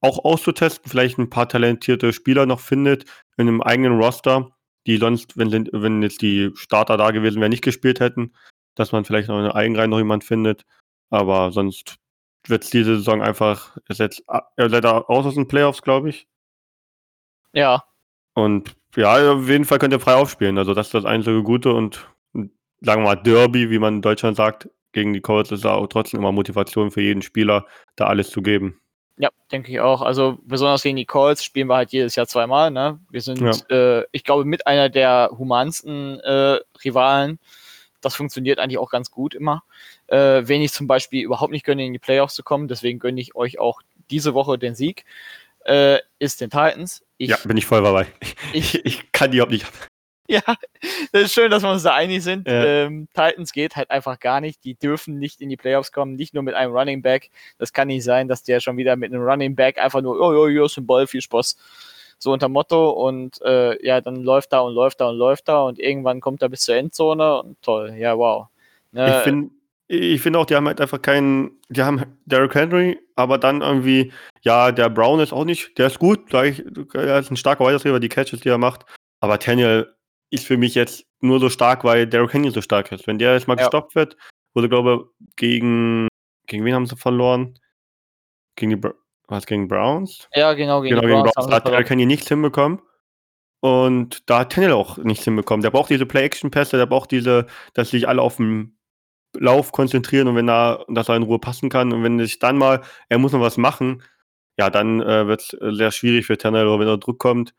auch 0.00 0.24
auszutesten, 0.24 0.88
vielleicht 0.88 1.18
ein 1.18 1.30
paar 1.30 1.48
talentierte 1.48 2.12
Spieler 2.12 2.46
noch 2.46 2.60
findet 2.60 3.04
in 3.36 3.48
einem 3.48 3.62
eigenen 3.62 4.00
Roster, 4.00 4.55
die 4.86 4.98
sonst, 4.98 5.36
wenn, 5.36 5.68
wenn 5.72 6.02
jetzt 6.02 6.22
die 6.22 6.52
Starter 6.54 6.96
da 6.96 7.10
gewesen 7.10 7.40
wären, 7.40 7.50
nicht 7.50 7.64
gespielt 7.64 8.00
hätten, 8.00 8.32
dass 8.74 8.92
man 8.92 9.04
vielleicht 9.04 9.28
noch 9.28 9.38
in 9.38 9.44
der 9.44 9.56
Eigenreihe 9.56 9.88
noch 9.88 9.98
jemand 9.98 10.24
findet. 10.24 10.64
Aber 11.10 11.50
sonst 11.52 11.96
wird 12.46 12.64
es 12.64 12.70
diese 12.70 12.96
Saison 12.96 13.22
einfach, 13.22 13.76
ist 13.88 14.00
jetzt, 14.00 14.22
er 14.28 14.70
seid 14.70 14.84
da 14.84 14.98
aus 14.98 15.26
aus 15.26 15.34
den 15.34 15.48
Playoffs, 15.48 15.82
glaube 15.82 16.10
ich. 16.10 16.28
Ja. 17.52 17.84
Und 18.34 18.76
ja, 18.94 19.32
auf 19.32 19.48
jeden 19.48 19.64
Fall 19.64 19.78
könnt 19.78 19.92
ihr 19.92 20.00
frei 20.00 20.14
aufspielen. 20.14 20.58
Also 20.58 20.74
das 20.74 20.88
ist 20.88 20.94
das 20.94 21.04
einzige 21.04 21.42
Gute 21.42 21.72
und 21.72 22.08
sagen 22.80 23.02
wir 23.02 23.14
mal 23.14 23.16
Derby, 23.16 23.70
wie 23.70 23.78
man 23.78 23.96
in 23.96 24.02
Deutschland 24.02 24.36
sagt, 24.36 24.68
gegen 24.92 25.12
die 25.12 25.20
Colts 25.20 25.50
ist 25.50 25.66
auch 25.66 25.86
trotzdem 25.88 26.20
immer 26.20 26.32
Motivation 26.32 26.90
für 26.90 27.02
jeden 27.02 27.22
Spieler, 27.22 27.66
da 27.96 28.06
alles 28.06 28.30
zu 28.30 28.42
geben. 28.42 28.80
Ja, 29.18 29.30
denke 29.50 29.72
ich 29.72 29.80
auch. 29.80 30.02
Also 30.02 30.38
besonders 30.44 30.82
gegen 30.82 30.96
die 30.96 31.06
Colts 31.06 31.42
spielen 31.42 31.68
wir 31.68 31.76
halt 31.76 31.92
jedes 31.92 32.16
Jahr 32.16 32.26
zweimal. 32.26 32.70
Ne? 32.70 33.00
Wir 33.10 33.22
sind, 33.22 33.40
ja. 33.40 34.00
äh, 34.00 34.06
ich 34.12 34.24
glaube, 34.24 34.44
mit 34.44 34.66
einer 34.66 34.88
der 34.88 35.30
humansten 35.36 36.20
äh, 36.20 36.60
Rivalen. 36.84 37.38
Das 38.02 38.14
funktioniert 38.14 38.58
eigentlich 38.58 38.78
auch 38.78 38.90
ganz 38.90 39.10
gut 39.10 39.34
immer. 39.34 39.64
Äh, 40.06 40.42
wen 40.44 40.60
ich 40.60 40.72
zum 40.72 40.86
Beispiel 40.86 41.24
überhaupt 41.24 41.50
nicht 41.50 41.64
gönne, 41.64 41.84
in 41.84 41.94
die 41.94 41.98
Playoffs 41.98 42.34
zu 42.34 42.42
kommen, 42.42 42.68
deswegen 42.68 42.98
gönne 42.98 43.20
ich 43.20 43.34
euch 43.34 43.58
auch 43.58 43.80
diese 44.10 44.34
Woche 44.34 44.58
den 44.58 44.74
Sieg, 44.74 45.04
äh, 45.64 45.98
ist 46.18 46.40
den 46.40 46.50
Titans. 46.50 47.02
Ich, 47.16 47.30
ja, 47.30 47.38
bin 47.44 47.56
ich 47.56 47.66
voll 47.66 47.82
dabei. 47.82 48.06
Ich, 48.52 48.84
ich 48.84 49.10
kann 49.12 49.30
die 49.30 49.38
überhaupt 49.38 49.52
nicht. 49.52 49.66
Ja, 50.30 50.42
das 51.12 51.22
ist 51.22 51.34
schön, 51.34 51.50
dass 51.50 51.62
wir 51.62 51.70
uns 51.70 51.82
da 51.82 51.94
einig 51.94 52.22
sind. 52.22 52.48
Ja. 52.48 52.64
Ähm, 52.64 53.08
Titans 53.14 53.52
geht 53.52 53.76
halt 53.76 53.90
einfach 53.90 54.18
gar 54.18 54.40
nicht. 54.40 54.64
Die 54.64 54.74
dürfen 54.74 55.18
nicht 55.18 55.40
in 55.40 55.48
die 55.48 55.56
Playoffs 55.56 55.92
kommen, 55.92 56.14
nicht 56.14 56.34
nur 56.34 56.42
mit 56.42 56.54
einem 56.54 56.72
Running 56.72 57.02
Back. 57.02 57.30
Das 57.58 57.72
kann 57.72 57.88
nicht 57.88 58.04
sein, 58.04 58.28
dass 58.28 58.42
der 58.42 58.60
schon 58.60 58.76
wieder 58.76 58.96
mit 58.96 59.12
einem 59.12 59.22
Running 59.22 59.54
Back 59.54 59.78
einfach 59.78 60.02
nur, 60.02 60.18
oh, 60.20 60.32
oh, 60.32 60.46
oh, 60.46 60.64
ist 60.64 60.76
ein 60.78 60.86
Ball, 60.86 61.06
viel 61.06 61.22
Spaß. 61.22 61.56
So 62.18 62.32
unter 62.32 62.48
Motto 62.48 62.90
und 62.90 63.40
äh, 63.42 63.84
ja, 63.86 64.00
dann 64.00 64.16
läuft 64.16 64.52
da 64.52 64.60
und 64.60 64.74
läuft 64.74 65.00
da 65.00 65.10
und 65.10 65.16
läuft 65.16 65.48
da 65.48 65.62
und 65.62 65.78
irgendwann 65.78 66.20
kommt 66.20 66.40
er 66.42 66.48
bis 66.48 66.62
zur 66.62 66.74
Endzone 66.74 67.42
und 67.42 67.60
toll, 67.62 67.94
ja, 67.98 68.16
wow. 68.16 68.46
Ne? 68.92 69.18
Ich 69.18 69.22
finde 69.24 69.50
ich 69.88 70.20
finde 70.20 70.38
auch, 70.38 70.46
die 70.46 70.56
haben 70.56 70.66
halt 70.66 70.80
einfach 70.80 71.00
keinen, 71.00 71.52
die 71.68 71.82
haben 71.82 72.02
Derrick 72.24 72.54
Henry, 72.54 72.98
aber 73.14 73.38
dann 73.38 73.60
irgendwie, 73.60 74.12
ja, 74.42 74.72
der 74.72 74.88
Brown 74.88 75.20
ist 75.20 75.32
auch 75.32 75.44
nicht, 75.44 75.78
der 75.78 75.86
ist 75.86 75.98
gut, 75.98 76.30
sag 76.30 76.46
ich, 76.46 76.64
er 76.94 77.20
ist 77.20 77.30
ein 77.30 77.36
starker 77.36 77.64
Wide 77.64 78.00
die 78.00 78.08
Catches, 78.08 78.40
die 78.40 78.48
er 78.48 78.58
macht, 78.58 78.84
aber 79.20 79.38
Daniel 79.38 79.94
ist 80.30 80.46
für 80.46 80.56
mich 80.56 80.74
jetzt 80.74 81.06
nur 81.20 81.40
so 81.40 81.48
stark, 81.48 81.84
weil 81.84 82.06
Derrick 82.06 82.32
Henry 82.32 82.50
so 82.50 82.60
stark 82.60 82.92
ist. 82.92 83.06
Wenn 83.06 83.18
der 83.18 83.34
jetzt 83.34 83.48
mal 83.48 83.56
ja. 83.56 83.64
gestoppt 83.64 83.94
wird, 83.94 84.16
wurde, 84.54 84.68
glaube 84.68 85.08
ich, 85.20 85.36
gegen, 85.36 86.08
gegen 86.46 86.64
wen 86.64 86.74
haben 86.74 86.86
sie 86.86 86.96
verloren? 86.96 87.58
Gegen 88.56 88.80
die, 88.80 88.88
was, 89.28 89.46
gegen 89.46 89.68
Browns? 89.68 90.28
Ja, 90.34 90.54
genau, 90.54 90.80
gegen 90.80 90.96
genau, 90.96 91.06
die 91.06 91.12
Browns. 91.12 91.32
Browns. 91.34 91.48
Da 91.48 91.56
hat 91.56 91.68
Derrick 91.68 91.90
Henry 91.90 92.06
nichts 92.06 92.28
hinbekommen. 92.28 92.80
Und 93.60 94.28
da 94.28 94.40
hat 94.40 94.56
Daniel 94.56 94.72
auch 94.72 94.98
nichts 94.98 95.24
hinbekommen. 95.24 95.62
Der 95.62 95.70
braucht 95.70 95.90
diese 95.90 96.06
Play-Action-Pässe, 96.06 96.76
der 96.76 96.86
braucht 96.86 97.10
diese, 97.10 97.46
dass 97.74 97.90
sich 97.90 98.06
alle 98.06 98.22
auf 98.22 98.36
dem 98.36 98.76
Lauf 99.38 99.72
konzentrieren 99.72 100.28
und 100.28 100.36
wenn 100.36 100.48
er, 100.48 100.84
dass 100.88 101.08
er 101.08 101.16
in 101.16 101.22
Ruhe 101.22 101.38
passen 101.38 101.68
kann 101.68 101.92
und 101.92 102.02
wenn 102.02 102.18
sich 102.18 102.38
dann 102.38 102.56
mal, 102.56 102.82
er 103.08 103.18
muss 103.18 103.32
noch 103.32 103.40
was 103.40 103.56
machen, 103.56 104.02
ja, 104.58 104.70
dann 104.70 105.00
äh, 105.02 105.26
wird 105.26 105.42
es 105.42 105.52
äh, 105.54 105.74
sehr 105.74 105.90
schwierig 105.90 106.26
für 106.26 106.38
Tannehill, 106.38 106.78
wenn 106.78 106.88
er 106.88 106.96
Druck 106.96 107.18
kommt. 107.18 107.54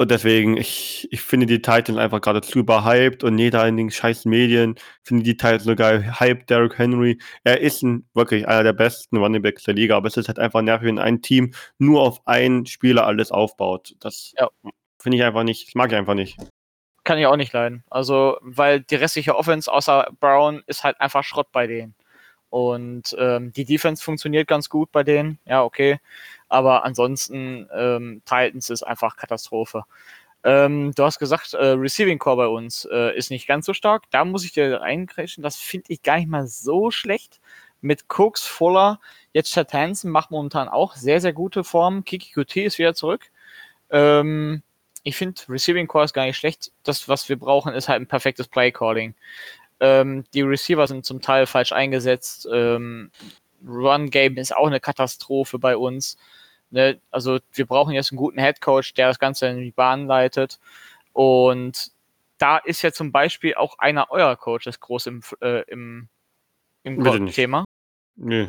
Und 0.00 0.12
deswegen, 0.12 0.56
ich, 0.56 1.08
ich 1.10 1.20
finde 1.20 1.46
die 1.46 1.60
Titans 1.60 1.98
einfach 1.98 2.20
gerade 2.20 2.40
zu 2.40 2.60
überhyped 2.60 3.24
und 3.24 3.36
jeder 3.36 3.66
in 3.66 3.76
den 3.76 3.90
scheiß 3.90 4.26
Medien 4.26 4.76
findet 5.02 5.26
die 5.26 5.36
Titans 5.36 5.64
so 5.64 5.74
geil. 5.74 6.20
Hype 6.20 6.46
Derrick 6.46 6.78
Henry. 6.78 7.18
Er 7.42 7.60
ist 7.60 7.82
ein, 7.82 8.08
wirklich 8.14 8.46
einer 8.46 8.62
der 8.62 8.74
besten 8.74 9.16
Running 9.16 9.42
Backs 9.42 9.64
der 9.64 9.74
Liga, 9.74 9.96
aber 9.96 10.06
es 10.06 10.16
ist 10.16 10.28
halt 10.28 10.38
einfach 10.38 10.62
nervig, 10.62 10.86
wenn 10.86 11.00
ein 11.00 11.20
Team 11.20 11.52
nur 11.78 12.02
auf 12.02 12.24
einen 12.26 12.64
Spieler 12.66 13.06
alles 13.06 13.32
aufbaut. 13.32 13.96
Das 13.98 14.32
ja. 14.38 14.48
finde 15.00 15.18
ich 15.18 15.24
einfach 15.24 15.42
nicht, 15.42 15.66
das 15.66 15.74
mag 15.74 15.90
ich 15.90 15.98
einfach 15.98 16.14
nicht 16.14 16.38
kann 17.08 17.16
ich 17.16 17.24
auch 17.24 17.36
nicht 17.36 17.54
leiden. 17.54 17.84
Also, 17.88 18.36
weil 18.42 18.82
die 18.82 18.96
restliche 18.96 19.34
Offense 19.34 19.72
außer 19.72 20.10
Brown 20.20 20.62
ist 20.66 20.84
halt 20.84 21.00
einfach 21.00 21.24
Schrott 21.24 21.50
bei 21.52 21.66
denen. 21.66 21.94
Und 22.50 23.16
ähm, 23.18 23.50
die 23.54 23.64
Defense 23.64 24.04
funktioniert 24.04 24.46
ganz 24.46 24.68
gut 24.68 24.92
bei 24.92 25.04
denen, 25.04 25.38
ja, 25.46 25.64
okay. 25.64 26.00
Aber 26.48 26.84
ansonsten, 26.84 27.68
ähm, 27.74 28.22
Titans 28.24 28.70
ist 28.70 28.82
einfach 28.82 29.16
Katastrophe. 29.16 29.84
Ähm, 30.44 30.92
du 30.94 31.04
hast 31.04 31.18
gesagt, 31.18 31.54
äh, 31.54 31.66
Receiving 31.68 32.18
Core 32.18 32.36
bei 32.36 32.46
uns 32.46 32.86
äh, 32.90 33.16
ist 33.16 33.30
nicht 33.30 33.46
ganz 33.46 33.66
so 33.66 33.74
stark. 33.74 34.04
Da 34.10 34.24
muss 34.24 34.44
ich 34.44 34.52
dir 34.52 34.80
reinkreischen. 34.80 35.42
Das 35.42 35.56
finde 35.56 35.86
ich 35.92 36.02
gar 36.02 36.16
nicht 36.18 36.28
mal 36.28 36.46
so 36.46 36.90
schlecht. 36.90 37.40
Mit 37.80 38.06
Cooks, 38.08 38.44
Fuller, 38.46 38.98
jetzt 39.32 39.52
Chad 39.52 39.72
Hansen 39.72 40.10
macht 40.10 40.30
momentan 40.30 40.68
auch 40.68 40.96
sehr, 40.96 41.20
sehr 41.20 41.32
gute 41.32 41.64
Formen. 41.64 42.04
Kiki 42.04 42.32
QT 42.32 42.56
ist 42.56 42.78
wieder 42.78 42.94
zurück. 42.94 43.30
Ähm, 43.90 44.62
ich 45.04 45.16
finde 45.16 45.40
Receiving 45.48 45.86
Core 45.86 46.04
ist 46.04 46.12
gar 46.12 46.24
nicht 46.24 46.36
schlecht. 46.36 46.72
Das, 46.82 47.08
was 47.08 47.28
wir 47.28 47.38
brauchen, 47.38 47.72
ist 47.74 47.88
halt 47.88 48.00
ein 48.00 48.08
perfektes 48.08 48.48
Play 48.48 48.72
Calling. 48.72 49.14
Ähm, 49.80 50.24
die 50.34 50.42
Receiver 50.42 50.86
sind 50.86 51.04
zum 51.04 51.20
Teil 51.20 51.46
falsch 51.46 51.72
eingesetzt. 51.72 52.48
Ähm, 52.52 53.10
Run 53.66 54.10
Game 54.10 54.36
ist 54.36 54.56
auch 54.56 54.66
eine 54.66 54.80
Katastrophe 54.80 55.58
bei 55.58 55.76
uns. 55.76 56.16
Ne? 56.70 57.00
Also 57.10 57.38
wir 57.52 57.66
brauchen 57.66 57.94
jetzt 57.94 58.12
einen 58.12 58.18
guten 58.18 58.40
Head 58.40 58.60
Coach, 58.60 58.94
der 58.94 59.08
das 59.08 59.18
Ganze 59.18 59.48
in 59.48 59.58
die 59.58 59.70
Bahn 59.70 60.06
leitet. 60.06 60.58
Und 61.12 61.90
da 62.38 62.58
ist 62.58 62.82
ja 62.82 62.92
zum 62.92 63.12
Beispiel 63.12 63.54
auch 63.54 63.78
einer 63.78 64.10
eurer 64.10 64.36
Coaches 64.36 64.80
groß 64.80 65.06
im, 65.06 65.22
äh, 65.40 65.62
im, 65.70 66.08
im 66.82 67.30
Thema. 67.30 67.64
Nö, 68.16 68.48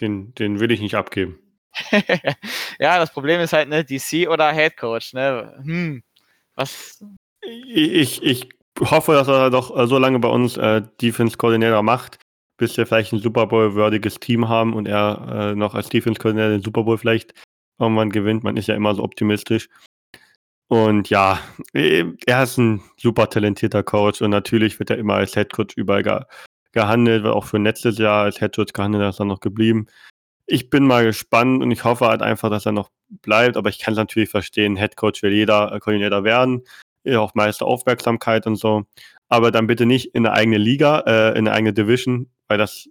den, 0.00 0.34
den 0.34 0.60
will 0.60 0.70
ich 0.70 0.80
nicht 0.80 0.94
abgeben. 0.94 1.38
ja, 2.78 2.98
das 2.98 3.12
Problem 3.12 3.40
ist 3.40 3.52
halt, 3.52 3.68
ne, 3.68 3.84
DC 3.84 4.28
oder 4.28 4.52
Head 4.52 4.76
Coach, 4.76 5.12
ne? 5.12 5.54
Hm, 5.62 6.02
was? 6.54 7.04
Ich, 7.42 8.22
ich 8.22 8.48
hoffe, 8.80 9.12
dass 9.12 9.28
er 9.28 9.50
doch 9.50 9.76
äh, 9.76 9.86
so 9.86 9.98
lange 9.98 10.18
bei 10.18 10.28
uns 10.28 10.56
äh, 10.56 10.82
Defense-Koordinator 11.00 11.82
macht, 11.82 12.18
bis 12.56 12.76
wir 12.76 12.86
vielleicht 12.86 13.12
ein 13.12 13.20
Super 13.20 13.46
Bowl-würdiges 13.46 14.20
Team 14.20 14.48
haben 14.48 14.74
und 14.74 14.86
er 14.86 15.52
äh, 15.52 15.54
noch 15.54 15.74
als 15.74 15.88
Defense-Koordinator 15.88 16.50
den 16.50 16.62
Super 16.62 16.82
Bowl 16.82 16.98
vielleicht 16.98 17.34
irgendwann 17.80 18.10
gewinnt. 18.10 18.44
Man 18.44 18.56
ist 18.56 18.68
ja 18.68 18.74
immer 18.74 18.94
so 18.94 19.02
optimistisch. 19.02 19.68
Und 20.68 21.10
ja, 21.10 21.40
äh, 21.72 22.04
er 22.26 22.42
ist 22.44 22.58
ein 22.58 22.80
super 22.96 23.28
talentierter 23.28 23.82
Coach 23.82 24.22
und 24.22 24.30
natürlich 24.30 24.78
wird 24.78 24.90
er 24.90 24.98
immer 24.98 25.14
als 25.14 25.34
Head 25.34 25.52
Coach 25.52 25.76
überall 25.76 26.02
ge 26.02 26.20
gehandelt, 26.72 27.26
auch 27.26 27.46
für 27.46 27.58
letztes 27.58 27.98
Jahr 27.98 28.22
als 28.22 28.38
Head 28.38 28.54
Coach 28.54 28.72
gehandelt, 28.72 29.02
ist 29.08 29.18
er 29.18 29.24
noch 29.24 29.40
geblieben 29.40 29.88
ich 30.50 30.68
bin 30.68 30.86
mal 30.86 31.04
gespannt 31.04 31.62
und 31.62 31.70
ich 31.70 31.84
hoffe 31.84 32.06
halt 32.06 32.22
einfach, 32.22 32.50
dass 32.50 32.66
er 32.66 32.72
noch 32.72 32.90
bleibt, 33.22 33.56
aber 33.56 33.70
ich 33.70 33.78
kann 33.78 33.94
es 33.94 33.98
natürlich 33.98 34.28
verstehen, 34.28 34.76
Headcoach 34.76 35.22
will 35.22 35.32
jeder 35.32 35.72
äh, 35.72 35.78
Koordinator 35.78 36.24
werden, 36.24 36.64
auch 37.14 37.34
meiste 37.34 37.64
Aufmerksamkeit 37.64 38.46
und 38.46 38.56
so, 38.56 38.84
aber 39.28 39.52
dann 39.52 39.66
bitte 39.66 39.86
nicht 39.86 40.14
in 40.14 40.26
eine 40.26 40.34
eigene 40.34 40.58
Liga, 40.58 41.00
äh, 41.06 41.30
in 41.30 41.46
eine 41.46 41.52
eigene 41.52 41.72
Division, 41.72 42.30
weil 42.48 42.58
das 42.58 42.88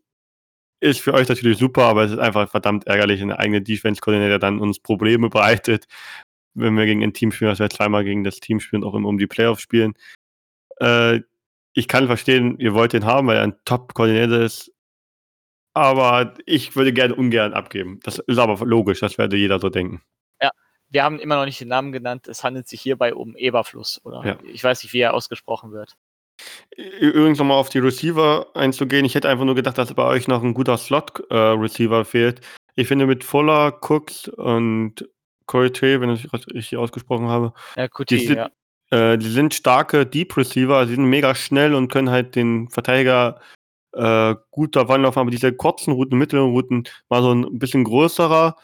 ist 0.81 1.01
für 1.01 1.13
euch 1.13 1.27
natürlich 1.27 1.57
super, 1.57 1.83
aber 1.83 2.03
es 2.03 2.11
ist 2.11 2.19
einfach 2.19 2.49
verdammt 2.49 2.87
ärgerlich, 2.87 3.21
in 3.21 3.31
eine 3.31 3.39
eigene 3.39 3.61
Defense-Koordinator 3.61 4.39
dann 4.39 4.59
uns 4.59 4.79
Probleme 4.79 5.29
bereitet 5.29 5.87
wenn 6.53 6.75
wir 6.75 6.85
gegen 6.85 7.03
ein 7.03 7.13
Team 7.13 7.31
spielen, 7.31 7.49
dass 7.49 7.59
wir 7.59 7.69
zweimal 7.69 8.03
gegen 8.03 8.23
das 8.23 8.39
Team 8.39 8.59
spielen, 8.59 8.83
auch 8.83 8.93
immer 8.93 9.09
um 9.09 9.17
die 9.17 9.27
Playoffs 9.27 9.61
spielen. 9.61 9.93
Äh, 10.79 11.21
ich 11.73 11.87
kann 11.87 12.07
verstehen, 12.07 12.57
ihr 12.59 12.73
wollt 12.73 12.93
den 12.93 13.05
haben, 13.05 13.27
weil 13.27 13.37
er 13.37 13.43
ein 13.43 13.55
Top-Koordinator 13.65 14.39
ist. 14.39 14.71
Aber 15.73 16.33
ich 16.45 16.75
würde 16.75 16.91
gerne 16.91 17.15
ungern 17.15 17.53
abgeben. 17.53 17.99
Das 18.03 18.17
ist 18.19 18.37
aber 18.37 18.65
logisch, 18.65 18.99
das 18.99 19.17
werde 19.17 19.37
jeder 19.37 19.59
so 19.59 19.69
denken. 19.69 20.01
Ja, 20.41 20.49
wir 20.89 21.03
haben 21.03 21.19
immer 21.19 21.35
noch 21.35 21.45
nicht 21.45 21.61
den 21.61 21.67
Namen 21.67 21.91
genannt. 21.91 22.27
Es 22.27 22.43
handelt 22.43 22.67
sich 22.67 22.81
hierbei 22.81 23.13
um 23.13 23.35
Eberfluss, 23.37 24.01
oder? 24.03 24.25
Ja. 24.25 24.37
Ich 24.43 24.63
weiß 24.63 24.83
nicht, 24.83 24.93
wie 24.93 24.99
er 24.99 25.13
ausgesprochen 25.13 25.71
wird. 25.71 25.95
Übrigens 26.75 27.39
nochmal 27.39 27.57
auf 27.57 27.69
die 27.69 27.79
Receiver 27.79 28.47
einzugehen. 28.53 29.05
Ich 29.05 29.15
hätte 29.15 29.29
einfach 29.29 29.45
nur 29.45 29.55
gedacht, 29.55 29.77
dass 29.77 29.93
bei 29.93 30.05
euch 30.05 30.27
noch 30.27 30.43
ein 30.43 30.53
guter 30.53 30.77
Slot-Receiver 30.77 32.01
äh, 32.01 32.05
fehlt. 32.05 32.41
Ich 32.75 32.87
finde 32.87 33.05
mit 33.05 33.23
Fuller, 33.23 33.77
Cooks 33.81 34.29
und 34.29 35.07
Corey 35.45 35.71
Trey, 35.71 35.99
wenn 35.99 36.11
ich 36.11 36.27
das 36.31 36.47
richtig 36.47 36.77
ausgesprochen 36.77 37.27
habe, 37.27 37.53
ja, 37.75 37.87
Kuti, 37.87 38.17
die, 38.17 38.27
sind, 38.27 38.37
ja. 38.37 38.49
äh, 38.91 39.17
die 39.17 39.29
sind 39.29 39.53
starke 39.53 40.05
Deep 40.05 40.37
Receiver, 40.37 40.77
also 40.77 40.89
die 40.89 40.95
sind 40.95 41.05
mega 41.05 41.33
schnell 41.33 41.73
und 41.73 41.89
können 41.89 42.11
halt 42.11 42.35
den 42.35 42.69
Verteidiger 42.69 43.41
äh, 43.93 44.35
gut 44.51 44.75
da 44.75 44.83
laufen, 44.95 45.19
aber 45.19 45.31
diese 45.31 45.51
kurzen 45.51 45.93
Routen, 45.93 46.19
mittleren 46.19 46.51
Routen, 46.51 46.83
mal 47.09 47.23
so 47.23 47.33
ein 47.33 47.57
bisschen 47.57 47.83
größerer 47.83 48.55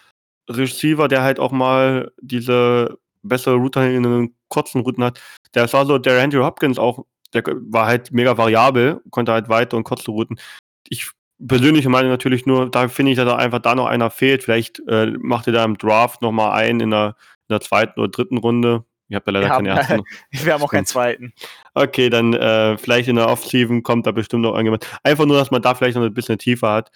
Receiver, 0.49 1.07
der 1.07 1.23
halt 1.23 1.39
auch 1.39 1.51
mal 1.51 2.11
diese 2.21 2.99
bessere 3.23 3.55
Route 3.55 3.79
in 3.81 4.03
den 4.03 4.35
kurzen 4.49 4.81
Routen 4.81 5.03
hat. 5.03 5.19
Der 5.55 5.71
war 5.73 5.85
so 5.85 5.97
der 5.97 6.21
Andrew 6.21 6.43
Hopkins 6.43 6.77
auch 6.77 7.03
der 7.33 7.43
war 7.45 7.88
halt 7.88 8.11
mega 8.11 8.38
variabel, 8.38 9.01
konnte 9.09 9.31
halt 9.31 9.49
weite 9.49 9.75
und 9.75 9.83
kurze 9.83 10.11
Routen. 10.11 10.39
Ich 10.88 11.11
persönliche 11.45 11.89
Meinung 11.89 12.11
natürlich 12.11 12.45
nur, 12.45 12.69
da 12.69 12.88
finde 12.88 13.11
ich, 13.11 13.17
dass 13.17 13.27
da 13.27 13.35
einfach 13.35 13.59
da 13.59 13.75
noch 13.75 13.88
einer 13.88 14.09
fehlt. 14.09 14.43
Vielleicht 14.43 14.81
äh, 14.88 15.07
macht 15.19 15.47
ihr 15.47 15.53
da 15.53 15.63
im 15.63 15.77
Draft 15.77 16.21
nochmal 16.21 16.51
einen 16.51 16.79
in 16.79 16.91
der, 16.91 17.15
in 17.47 17.53
der 17.53 17.61
zweiten 17.61 17.99
oder 17.99 18.09
dritten 18.09 18.38
Runde. 18.38 18.85
Ich 19.07 19.15
habe 19.15 19.31
ja 19.31 19.39
leider 19.39 19.49
keinen 19.49 19.65
ersten. 19.67 20.03
Wir 20.31 20.53
haben 20.53 20.63
auch 20.63 20.71
keinen 20.71 20.88
zweiten. 20.88 21.33
Okay, 21.75 22.09
dann 22.09 22.33
äh, 22.33 22.77
vielleicht 22.77 23.07
in 23.07 23.17
der 23.17 23.29
Offseason 23.29 23.83
kommt 23.83 24.07
da 24.07 24.11
bestimmt 24.11 24.43
noch 24.43 24.53
irgendjemand. 24.53 24.88
Einfach 25.03 25.25
nur, 25.25 25.38
dass 25.38 25.51
man 25.51 25.61
da 25.61 25.75
vielleicht 25.75 25.95
noch 25.95 26.03
ein 26.03 26.13
bisschen 26.13 26.39
tiefer 26.39 26.71
hat. 26.71 26.91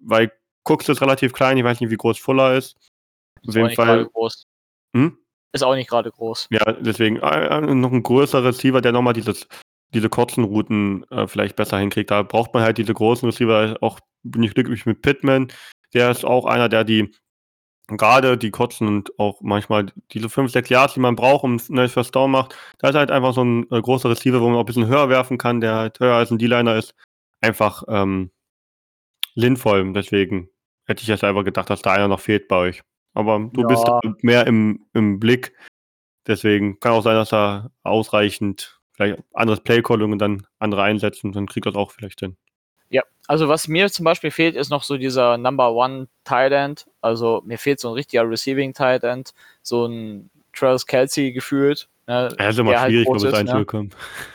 Weil 0.00 0.32
Cooks 0.64 0.88
ist 0.88 1.00
relativ 1.00 1.32
klein, 1.32 1.56
ich 1.56 1.64
weiß 1.64 1.80
nicht, 1.80 1.90
wie 1.90 1.96
groß 1.96 2.18
Fuller 2.18 2.56
ist. 2.56 2.76
Auf 3.46 3.54
jeden 3.54 3.70
Fall. 3.70 4.06
Groß. 4.06 4.46
Hm? 4.96 5.18
Ist 5.52 5.62
auch 5.62 5.76
nicht 5.76 5.88
gerade 5.88 6.10
groß. 6.10 6.48
Ja, 6.50 6.72
deswegen 6.72 7.18
äh, 7.18 7.60
noch 7.60 7.92
ein 7.92 8.02
größerer 8.02 8.44
Receiver, 8.46 8.80
der 8.80 8.90
nochmal 8.90 9.12
dieses 9.12 9.46
diese 9.94 10.08
kurzen 10.08 10.44
Routen 10.44 11.04
äh, 11.10 11.26
vielleicht 11.26 11.56
besser 11.56 11.78
hinkriegt. 11.78 12.10
Da 12.10 12.22
braucht 12.22 12.52
man 12.52 12.62
halt 12.62 12.78
diese 12.78 12.94
großen 12.94 13.28
Receiver. 13.28 13.76
Auch 13.80 14.00
bin 14.22 14.42
ich 14.42 14.54
glücklich 14.54 14.86
mit 14.86 15.02
Pittman. 15.02 15.48
Der 15.94 16.10
ist 16.10 16.24
auch 16.24 16.44
einer, 16.44 16.68
der 16.68 16.84
die 16.84 17.14
gerade 17.88 18.38
die 18.38 18.50
kurzen 18.50 18.88
und 18.88 19.18
auch 19.18 19.40
manchmal 19.42 19.86
diese 20.12 20.28
5, 20.28 20.50
6 20.50 20.70
Yards, 20.70 20.94
die 20.94 21.00
man 21.00 21.16
braucht, 21.16 21.44
um 21.44 21.60
einen 21.70 21.88
First 21.88 22.14
Down 22.14 22.30
macht. 22.30 22.56
Da 22.78 22.88
ist 22.88 22.94
halt 22.94 23.10
einfach 23.10 23.34
so 23.34 23.44
ein 23.44 23.70
äh, 23.70 23.80
großer 23.80 24.08
Receiver, 24.10 24.40
wo 24.40 24.46
man 24.46 24.56
auch 24.56 24.60
ein 24.60 24.66
bisschen 24.66 24.86
höher 24.86 25.08
werfen 25.08 25.38
kann, 25.38 25.60
der 25.60 25.74
halt 25.74 26.00
höher 26.00 26.14
als 26.14 26.30
ein 26.30 26.38
D-Liner 26.38 26.76
ist. 26.76 26.94
Einfach 27.40 27.84
ähm, 27.88 28.30
sinnvoll. 29.34 29.92
Deswegen 29.92 30.48
hätte 30.86 31.02
ich 31.02 31.08
jetzt 31.08 31.24
einfach 31.24 31.44
gedacht, 31.44 31.68
dass 31.68 31.82
da 31.82 31.92
einer 31.92 32.08
noch 32.08 32.20
fehlt 32.20 32.48
bei 32.48 32.56
euch. 32.56 32.82
Aber 33.12 33.50
du 33.52 33.62
ja. 33.62 33.66
bist 33.66 33.86
mehr 34.22 34.46
im, 34.46 34.86
im 34.94 35.20
Blick. 35.20 35.54
Deswegen 36.26 36.80
kann 36.80 36.92
auch 36.92 37.02
sein, 37.02 37.16
dass 37.16 37.32
er 37.32 37.70
ausreichend 37.82 38.80
vielleicht 38.94 39.22
anderes 39.32 39.60
Playcalling 39.60 40.12
und 40.12 40.18
dann 40.18 40.46
andere 40.58 40.82
einsetzen, 40.82 41.32
dann 41.32 41.46
kriegt 41.46 41.66
das 41.66 41.74
auch 41.74 41.90
vielleicht 41.90 42.20
hin. 42.20 42.36
Ja, 42.90 43.02
also 43.26 43.48
was 43.48 43.68
mir 43.68 43.90
zum 43.90 44.04
Beispiel 44.04 44.30
fehlt, 44.30 44.54
ist 44.54 44.70
noch 44.70 44.82
so 44.82 44.96
dieser 44.96 45.36
Number 45.36 45.72
One 45.72 46.08
Tight 46.24 46.52
End. 46.52 46.86
Also 47.00 47.42
mir 47.44 47.58
fehlt 47.58 47.80
so 47.80 47.88
ein 47.88 47.94
richtiger 47.94 48.28
Receiving 48.28 48.72
Tight 48.72 49.02
End, 49.04 49.34
so 49.62 49.86
ein 49.86 50.30
Travis 50.52 50.86
Kelsey 50.86 51.32
gefühlt. 51.32 51.88
Ne, 52.06 52.28
ja, 52.38 52.48
ist 52.50 52.58
immer 52.58 52.78
halt 52.78 52.92
schwierig, 52.92 53.08
halt 53.08 53.48
ist, 53.48 53.72
ne? 53.72 53.88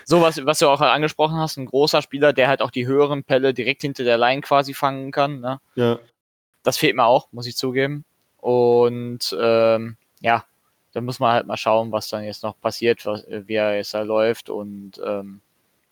So 0.03 0.21
was, 0.21 0.43
was 0.43 0.57
du 0.57 0.67
auch 0.67 0.81
angesprochen 0.81 1.37
hast, 1.37 1.57
ein 1.57 1.67
großer 1.67 2.01
Spieler, 2.01 2.33
der 2.33 2.47
halt 2.47 2.63
auch 2.63 2.71
die 2.71 2.87
höheren 2.87 3.23
Pelle 3.23 3.53
direkt 3.53 3.83
hinter 3.83 4.03
der 4.03 4.17
Line 4.17 4.41
quasi 4.41 4.73
fangen 4.73 5.11
kann. 5.11 5.39
Ne? 5.39 5.61
Ja. 5.75 5.99
Das 6.63 6.77
fehlt 6.77 6.95
mir 6.95 7.05
auch, 7.05 7.31
muss 7.31 7.45
ich 7.45 7.55
zugeben. 7.55 8.05
Und 8.37 9.37
ähm, 9.39 9.97
ja, 10.19 10.45
da 10.99 11.05
muss 11.05 11.21
man 11.21 11.31
halt 11.31 11.47
mal 11.47 11.55
schauen, 11.55 11.93
was 11.93 12.09
dann 12.09 12.25
jetzt 12.25 12.43
noch 12.43 12.59
passiert, 12.59 13.05
was, 13.05 13.25
wie 13.29 13.55
er 13.55 13.77
jetzt 13.77 13.93
da 13.93 14.01
läuft 14.01 14.49
und 14.49 15.01
ähm, 15.05 15.39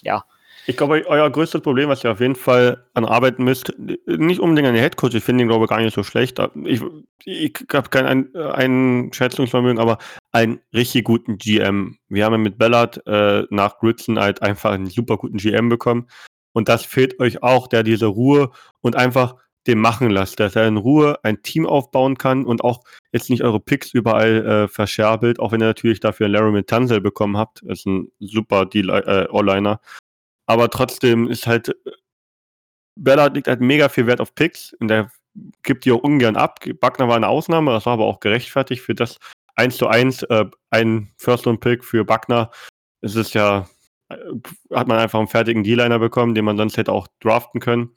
ja. 0.01 0.25
Ich 0.65 0.75
glaube, 0.75 1.05
euer 1.07 1.29
größtes 1.29 1.61
Problem, 1.61 1.87
was 1.87 2.03
ihr 2.03 2.11
auf 2.11 2.19
jeden 2.19 2.35
Fall 2.35 2.83
an 2.93 3.05
arbeiten 3.05 3.45
müsst, 3.45 3.73
nicht 3.77 4.41
unbedingt 4.41 4.67
an 4.67 4.73
den 4.73 4.83
Headcoach, 4.83 5.13
ich 5.13 5.23
finde 5.23 5.43
ihn, 5.43 5.47
glaube 5.47 5.63
ich, 5.63 5.69
gar 5.69 5.79
nicht 5.79 5.93
so 5.93 6.03
schlecht. 6.03 6.41
Ich, 6.65 6.81
ich 7.23 7.53
habe 7.71 7.87
kein 7.87 8.35
Einschätzungsvermögen, 8.35 9.79
aber 9.79 9.97
einen 10.33 10.59
richtig 10.73 11.05
guten 11.05 11.37
GM. 11.37 11.97
Wir 12.09 12.25
haben 12.25 12.33
ja 12.33 12.37
mit 12.37 12.57
Ballard 12.57 13.01
äh, 13.07 13.43
nach 13.49 13.79
Gritson 13.79 14.19
halt 14.19 14.41
einfach 14.41 14.71
einen 14.71 14.87
super 14.87 15.15
guten 15.15 15.37
GM 15.37 15.69
bekommen. 15.69 16.09
Und 16.51 16.67
das 16.67 16.83
fehlt 16.83 17.17
euch 17.21 17.43
auch, 17.43 17.67
der 17.67 17.83
diese 17.83 18.07
Ruhe 18.07 18.51
und 18.81 18.97
einfach 18.97 19.35
dem 19.67 19.79
machen 19.79 20.09
lasst, 20.09 20.39
dass 20.39 20.55
er 20.55 20.67
in 20.67 20.77
Ruhe 20.77 21.19
ein 21.23 21.41
Team 21.43 21.65
aufbauen 21.65 22.17
kann 22.17 22.45
und 22.45 22.63
auch 22.63 22.83
jetzt 23.11 23.29
nicht 23.29 23.43
eure 23.43 23.59
Picks 23.59 23.93
überall 23.93 24.45
äh, 24.45 24.67
verscherbelt, 24.67 25.39
auch 25.39 25.51
wenn 25.51 25.61
ihr 25.61 25.67
natürlich 25.67 25.99
dafür 25.99 26.27
Larry 26.27 26.63
Tanzel 26.63 27.01
bekommen 27.01 27.37
habt. 27.37 27.61
Das 27.63 27.79
ist 27.79 27.85
ein 27.85 28.11
super 28.19 28.65
Deal, 28.65 28.89
äh, 28.89 29.27
All-Liner. 29.31 29.79
Aber 30.45 30.69
trotzdem 30.69 31.27
ist 31.27 31.45
halt, 31.45 31.75
Ballard 32.95 33.35
legt 33.35 33.47
halt 33.47 33.61
mega 33.61 33.89
viel 33.89 34.07
Wert 34.07 34.21
auf 34.21 34.33
Picks 34.33 34.73
und 34.79 34.87
der 34.87 35.11
gibt 35.63 35.85
die 35.85 35.91
auch 35.91 36.03
ungern 36.03 36.35
ab. 36.35 36.59
Buckner 36.79 37.07
war 37.07 37.15
eine 37.15 37.27
Ausnahme, 37.27 37.71
das 37.71 37.85
war 37.85 37.93
aber 37.93 38.05
auch 38.05 38.19
gerechtfertigt 38.19 38.81
für 38.81 38.95
das 38.95 39.17
1 39.55 39.77
zu 39.77 39.87
1, 39.87 40.23
äh, 40.23 40.45
ein 40.69 41.11
First-Round-Pick 41.17 41.83
für 41.83 42.05
Buckner. 42.05 42.51
Es 43.01 43.15
ist 43.15 43.33
ja, 43.33 43.67
äh, 44.09 44.17
hat 44.73 44.87
man 44.87 44.99
einfach 44.99 45.19
einen 45.19 45.27
fertigen 45.27 45.63
D-Liner 45.63 45.99
bekommen, 45.99 46.35
den 46.35 46.45
man 46.45 46.57
sonst 46.57 46.77
hätte 46.77 46.91
auch 46.91 47.07
draften 47.19 47.59
können. 47.59 47.91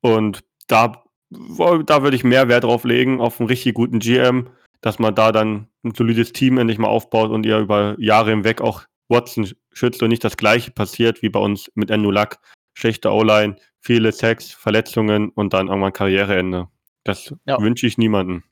Und 0.00 0.44
da, 0.66 1.04
da 1.30 2.02
würde 2.02 2.16
ich 2.16 2.24
mehr 2.24 2.48
Wert 2.48 2.64
drauf 2.64 2.84
legen, 2.84 3.20
auf 3.20 3.40
einen 3.40 3.48
richtig 3.48 3.74
guten 3.74 3.98
GM, 3.98 4.48
dass 4.80 4.98
man 4.98 5.14
da 5.14 5.32
dann 5.32 5.68
ein 5.84 5.94
solides 5.94 6.32
Team 6.32 6.58
endlich 6.58 6.78
mal 6.78 6.88
aufbaut 6.88 7.30
und 7.30 7.46
ihr 7.46 7.58
über 7.58 7.96
Jahre 7.98 8.30
hinweg 8.30 8.60
auch 8.60 8.84
Watson 9.08 9.48
schützt 9.72 10.02
und 10.02 10.08
nicht 10.08 10.24
das 10.24 10.36
gleiche 10.36 10.70
passiert 10.70 11.22
wie 11.22 11.28
bei 11.28 11.40
uns 11.40 11.70
mit 11.74 11.90
Enulak. 11.90 12.38
Schlechte 12.74 13.10
O-Line, 13.10 13.56
viele 13.80 14.12
Sacks, 14.12 14.52
Verletzungen 14.52 15.30
und 15.30 15.54
dann 15.54 15.68
irgendwann 15.68 15.92
Karriereende. 15.92 16.68
Das 17.04 17.34
ja. 17.46 17.60
wünsche 17.60 17.86
ich 17.86 17.98
niemandem. 17.98 18.42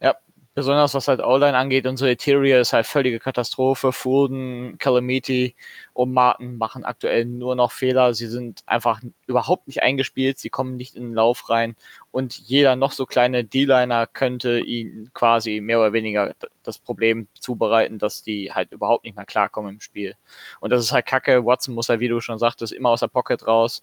Ja, 0.00 0.16
besonders 0.54 0.94
was 0.94 1.08
halt 1.08 1.20
O-Line 1.20 1.56
angeht, 1.56 1.86
unsere 1.86 2.12
Interior 2.12 2.60
ist 2.60 2.72
halt 2.72 2.86
völlige 2.86 3.18
Katastrophe. 3.18 3.92
Fulden, 3.92 4.78
Calamity 4.78 5.56
und 5.92 6.12
Martin 6.12 6.56
machen 6.58 6.84
aktuell 6.84 7.24
nur 7.24 7.56
noch 7.56 7.72
Fehler. 7.72 8.14
Sie 8.14 8.28
sind 8.28 8.62
einfach 8.66 9.00
überhaupt 9.26 9.66
nicht 9.66 9.82
eingespielt, 9.82 10.38
sie 10.38 10.50
kommen 10.50 10.76
nicht 10.76 10.94
in 10.96 11.04
den 11.04 11.14
Lauf 11.14 11.50
rein 11.50 11.76
und 12.12 12.38
jeder 12.38 12.76
noch 12.76 12.92
so 12.92 13.06
kleine 13.06 13.44
D-Liner 13.44 14.06
könnte 14.06 14.60
ihnen 14.60 15.10
quasi 15.14 15.60
mehr 15.60 15.80
oder 15.80 15.92
weniger 15.92 16.34
das 16.62 16.78
Problem 16.78 17.26
zubereiten, 17.34 17.98
dass 17.98 18.22
die 18.22 18.52
halt 18.52 18.72
überhaupt 18.72 19.04
nicht 19.04 19.16
mehr 19.16 19.26
klarkommen 19.26 19.74
im 19.74 19.80
Spiel. 19.80 20.14
Und 20.60 20.70
das 20.70 20.82
ist 20.84 20.92
halt 20.92 21.06
kacke. 21.06 21.44
Watson 21.44 21.74
muss 21.74 21.88
halt, 21.88 22.00
wie 22.00 22.08
du 22.08 22.20
schon 22.20 22.38
sagtest, 22.38 22.72
immer 22.72 22.90
aus 22.90 23.00
der 23.00 23.08
Pocket 23.08 23.46
raus 23.46 23.82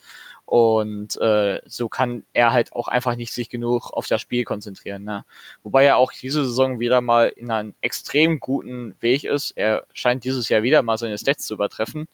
und 0.51 1.15
äh, 1.21 1.61
so 1.65 1.87
kann 1.87 2.25
er 2.33 2.51
halt 2.51 2.73
auch 2.73 2.89
einfach 2.89 3.15
nicht 3.15 3.31
sich 3.31 3.47
genug 3.47 3.89
auf 3.93 4.07
das 4.07 4.19
Spiel 4.19 4.43
konzentrieren. 4.43 5.05
Ne? 5.05 5.23
Wobei 5.63 5.85
er 5.85 5.95
auch 5.95 6.11
diese 6.11 6.43
Saison 6.43 6.81
wieder 6.81 6.99
mal 6.99 7.29
in 7.29 7.49
einem 7.51 7.73
extrem 7.79 8.41
guten 8.41 8.93
Weg 8.99 9.23
ist. 9.23 9.51
Er 9.51 9.85
scheint 9.93 10.25
dieses 10.25 10.49
Jahr 10.49 10.61
wieder 10.61 10.81
mal 10.81 10.97
seine 10.97 11.17
Stats 11.17 11.45
zu 11.45 11.53
übertreffen. 11.53 12.09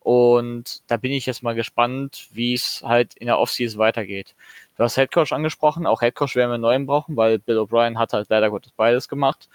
Und 0.00 0.82
da 0.88 0.96
bin 0.96 1.12
ich 1.12 1.24
jetzt 1.26 1.44
mal 1.44 1.54
gespannt, 1.54 2.26
wie 2.32 2.52
es 2.52 2.82
halt 2.84 3.14
in 3.14 3.28
der 3.28 3.38
Offseason 3.38 3.78
weitergeht. 3.78 4.34
Du 4.76 4.82
hast 4.82 4.96
Headcoach 4.96 5.30
angesprochen, 5.30 5.86
auch 5.86 6.02
Headcoach 6.02 6.34
werden 6.34 6.50
wir 6.50 6.54
einen 6.54 6.62
neuen 6.62 6.86
brauchen, 6.86 7.16
weil 7.16 7.38
Bill 7.38 7.60
O'Brien 7.60 7.96
hat 7.96 8.12
halt 8.12 8.26
leider 8.28 8.50
Gottes 8.50 8.72
beides 8.76 9.08
gemacht. 9.08 9.48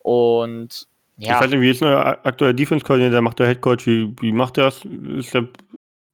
Und 0.00 0.88
ja. 1.16 1.36
Ich 1.36 1.44
weiß 1.44 1.50
nicht, 1.50 1.60
wie 1.62 1.70
ist 1.70 1.80
der 1.80 2.20
aktuelle 2.26 2.54
Defense-Koordinator, 2.54 3.22
macht 3.22 3.38
der 3.38 3.46
Headcoach, 3.46 3.86
wie, 3.86 4.14
wie 4.20 4.32
macht 4.32 4.58
der 4.58 4.64
das? 4.64 4.84
Ist 4.84 5.32
der, 5.32 5.48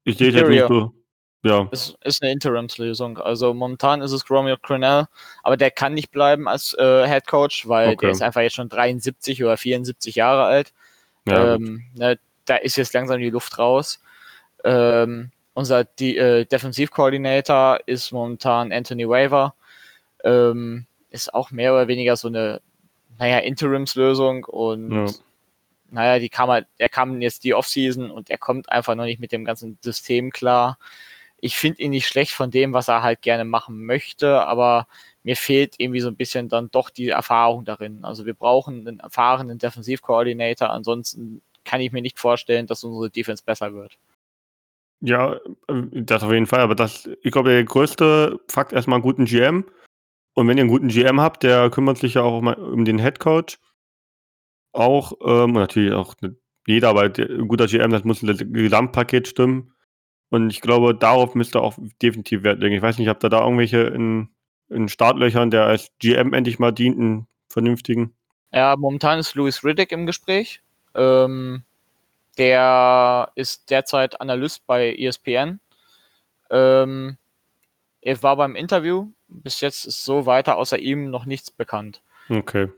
ich 0.04 0.16
sehe 0.18 0.30
jetzt 0.30 0.48
nicht 0.48 0.68
so. 0.68 0.94
Ja. 1.42 1.68
Es 1.70 1.94
ist 2.03 2.22
eine 2.22 2.33
Interimslösung. 2.33 3.18
Also 3.18 3.55
momentan 3.55 4.03
ist 4.03 4.12
es 4.12 4.29
Romeo 4.29 4.57
Cronell, 4.57 5.07
aber 5.42 5.57
der 5.57 5.70
kann 5.70 5.94
nicht 5.94 6.11
bleiben 6.11 6.48
als 6.48 6.74
äh, 6.74 7.07
Head 7.07 7.27
Coach, 7.27 7.68
weil 7.68 7.90
okay. 7.90 8.07
der 8.07 8.11
ist 8.11 8.22
einfach 8.22 8.40
jetzt 8.40 8.57
schon 8.57 8.68
73 8.68 9.44
oder 9.44 9.57
74 9.57 10.16
Jahre 10.16 10.44
alt. 10.44 10.72
Ja, 11.27 11.55
ähm, 11.55 11.85
ne, 11.94 12.18
da 12.44 12.57
ist 12.57 12.77
jetzt 12.77 12.92
langsam 12.94 13.20
die 13.20 13.31
Luft 13.31 13.59
raus. 13.59 14.01
Ähm, 14.64 15.31
unser 15.55 15.85
die, 15.85 16.16
äh, 16.16 16.44
Defensivkoordinator 16.44 17.81
ist 17.87 18.12
momentan 18.12 18.72
Anthony 18.72 19.09
Waver. 19.09 19.55
Ähm, 20.24 20.87
ist 21.11 21.33
auch 21.33 21.51
mehr 21.51 21.72
oder 21.72 21.88
weniger 21.88 22.16
so 22.16 22.29
eine, 22.29 22.61
naja, 23.18 23.38
Interimslösung 23.38 24.44
und 24.44 24.90
ja. 24.92 25.12
naja, 25.90 26.18
die 26.18 26.29
kam 26.29 26.51
halt, 26.51 26.66
er 26.79 26.88
kam 26.88 27.20
jetzt 27.20 27.44
die 27.44 27.55
Offseason 27.55 28.11
und 28.11 28.29
er 28.29 28.38
kommt 28.38 28.70
einfach 28.70 28.94
noch 28.94 29.05
nicht 29.05 29.20
mit 29.20 29.33
dem 29.33 29.44
ganzen 29.44 29.79
System 29.81 30.31
klar 30.31 30.79
Ich 31.40 31.57
finde 31.57 31.83
ihn 31.83 31.90
nicht 31.90 32.07
schlecht 32.07 32.33
von 32.33 32.51
dem, 32.51 32.72
was 32.72 32.88
er 32.88 33.03
halt 33.03 33.22
gerne 33.22 33.44
machen 33.44 33.85
möchte, 33.85 34.44
aber 34.46 34.88
mir 35.22 35.37
fehlt 35.37 35.74
irgendwie 35.79 36.01
so 36.01 36.09
ein 36.09 36.16
bisschen 36.16 36.48
dann 36.48 36.70
doch 36.70 36.90
die 36.90 37.09
Erfahrung 37.09 37.64
darin. 37.64 38.05
Also 38.05 38.27
wir 38.27 38.35
brauchen 38.35 38.87
einen 38.87 39.01
erfahrenen 39.01 39.59
Defensivkoordinator, 39.59 40.70
ansonsten 40.70 41.42
kann 41.64 41.81
ich 41.81 41.92
mir 41.92 42.03
nicht 42.03 42.18
vorstellen, 42.18 42.66
dass 42.66 42.83
unsere 42.85 43.11
Defense 43.11 43.42
besser 43.44 43.74
wird. 43.74 43.98
Ja, 45.01 45.35
äh, 45.68 45.83
das 45.92 46.22
auf 46.22 46.33
jeden 46.33 46.46
Fall, 46.46 46.61
aber 46.61 46.74
das 46.74 47.09
ich 47.22 47.31
glaube, 47.31 47.51
der 47.51 47.64
größte 47.64 48.40
Fakt 48.48 48.72
erstmal 48.72 48.96
einen 48.96 49.05
guten 49.05 49.27
GM. 49.27 49.64
Und 50.35 50.48
wenn 50.48 50.57
ihr 50.57 50.62
einen 50.62 50.70
guten 50.70 50.88
GM 50.88 51.20
habt, 51.20 51.42
der 51.42 51.70
kümmert 51.70 51.98
sich 51.98 52.14
ja 52.14 52.22
auch 52.22 52.40
um 52.40 52.85
den 52.85 52.98
Headcoach. 52.98 53.59
Auch, 54.72 55.12
ähm, 55.24 55.53
natürlich 55.53 55.92
auch 55.92 56.14
jeder, 56.66 56.90
aber 56.90 57.03
ein 57.03 57.48
guter 57.48 57.66
GM, 57.66 57.90
das 57.90 58.05
muss 58.05 58.20
das 58.20 58.38
Gesamtpaket 58.38 59.29
stimmen. 59.29 59.72
Und 60.30 60.50
ich 60.50 60.60
glaube, 60.60 60.94
darauf 60.94 61.34
müsste 61.34 61.60
auch 61.60 61.78
definitiv 62.02 62.42
Wert 62.42 62.60
legen. 62.60 62.74
Ich 62.74 62.82
weiß 62.82 62.98
nicht, 62.98 63.08
habt 63.08 63.24
ihr 63.24 63.30
da 63.30 63.40
irgendwelche 63.40 63.78
in 63.80 64.28
in 64.68 64.88
Startlöchern, 64.88 65.50
der 65.50 65.64
als 65.64 65.90
GM 65.98 66.32
endlich 66.32 66.58
mal 66.58 66.72
dient, 66.72 66.98
einen 66.98 67.26
vernünftigen? 67.48 68.14
Ja, 68.52 68.76
momentan 68.76 69.18
ist 69.18 69.34
Louis 69.34 69.64
Riddick 69.64 69.92
im 69.92 70.06
Gespräch. 70.06 70.62
Ähm, 70.94 71.62
der 72.38 73.32
ist 73.34 73.70
derzeit 73.70 74.20
Analyst 74.20 74.66
bei 74.66 74.94
ESPN. 74.94 75.60
Ähm, 76.50 77.16
er 78.00 78.22
war 78.22 78.36
beim 78.36 78.56
Interview. 78.56 79.08
Bis 79.28 79.60
jetzt 79.60 79.84
ist 79.84 80.04
so 80.04 80.24
weiter 80.24 80.56
außer 80.56 80.78
ihm 80.78 81.10
noch 81.10 81.26
nichts 81.26 81.50
bekannt. 81.50 82.02
Okay. 82.30 82.68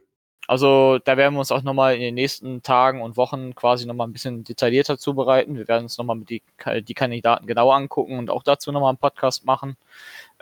Also 0.51 0.99
da 0.99 1.17
werden 1.17 1.35
wir 1.35 1.39
uns 1.39 1.53
auch 1.53 1.63
nochmal 1.63 1.95
in 1.95 2.01
den 2.01 2.17
nächsten 2.17 2.61
Tagen 2.65 3.03
und 3.03 3.17
Wochen 3.17 3.55
quasi 3.55 3.87
nochmal 3.87 4.09
ein 4.09 4.13
bisschen 4.13 4.43
detaillierter 4.43 4.99
zubereiten. 4.99 5.57
Wir 5.57 5.69
werden 5.69 5.85
uns 5.85 5.97
nochmal 5.97 6.19
die, 6.23 6.43
die 6.83 6.95
Kandidaten 6.95 7.47
genauer 7.47 7.77
angucken 7.77 8.19
und 8.19 8.31
auch 8.31 8.43
dazu 8.43 8.73
nochmal 8.73 8.89
einen 8.89 8.99
Podcast 8.99 9.45
machen. 9.45 9.77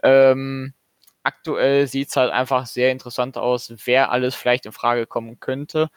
Ähm, 0.03 0.73
aktuell 1.25 1.87
sieht 1.89 2.09
es 2.09 2.17
halt 2.17 2.33
einfach 2.33 2.65
sehr 2.65 2.91
interessant 2.91 3.37
aus, 3.37 3.71
wer 3.85 4.11
alles 4.11 4.35
vielleicht 4.35 4.65
in 4.65 4.73
Frage 4.73 5.05
kommen 5.07 5.41
könnte. 5.41 5.91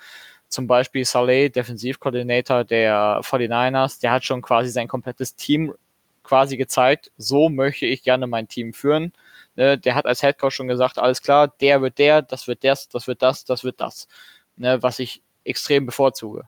Zum 0.50 0.68
Beispiel 0.68 1.06
Saleh, 1.06 1.48
Defensivkoordinator 1.48 2.66
der 2.66 3.22
49ers, 3.24 4.02
der 4.02 4.12
hat 4.12 4.26
schon 4.26 4.42
quasi 4.42 4.72
sein 4.72 4.90
komplettes 4.90 5.38
Team 5.38 5.74
quasi 6.24 6.58
gezeigt, 6.58 7.14
so 7.16 7.48
möchte 7.48 7.86
ich 7.86 8.04
gerne 8.04 8.28
mein 8.28 8.50
Team 8.50 8.74
führen. 8.74 9.14
Ne, 9.56 9.78
der 9.78 9.96
hat 9.96 10.06
als 10.06 10.24
Headcoach 10.24 10.54
schon 10.54 10.68
gesagt, 10.68 10.98
alles 10.98 11.22
klar, 11.22 11.48
der 11.60 11.82
wird 11.82 11.98
der, 11.98 12.22
das 12.22 12.48
wird 12.48 12.64
das, 12.64 12.88
das 12.90 13.08
wird 13.08 13.22
das, 13.22 13.46
das 13.46 13.64
wird 13.64 13.82
das. 13.82 14.08
Ne, 14.56 14.82
was 14.82 15.00
ich 15.00 15.22
extrem 15.44 15.86
bevorzuge. 15.86 16.48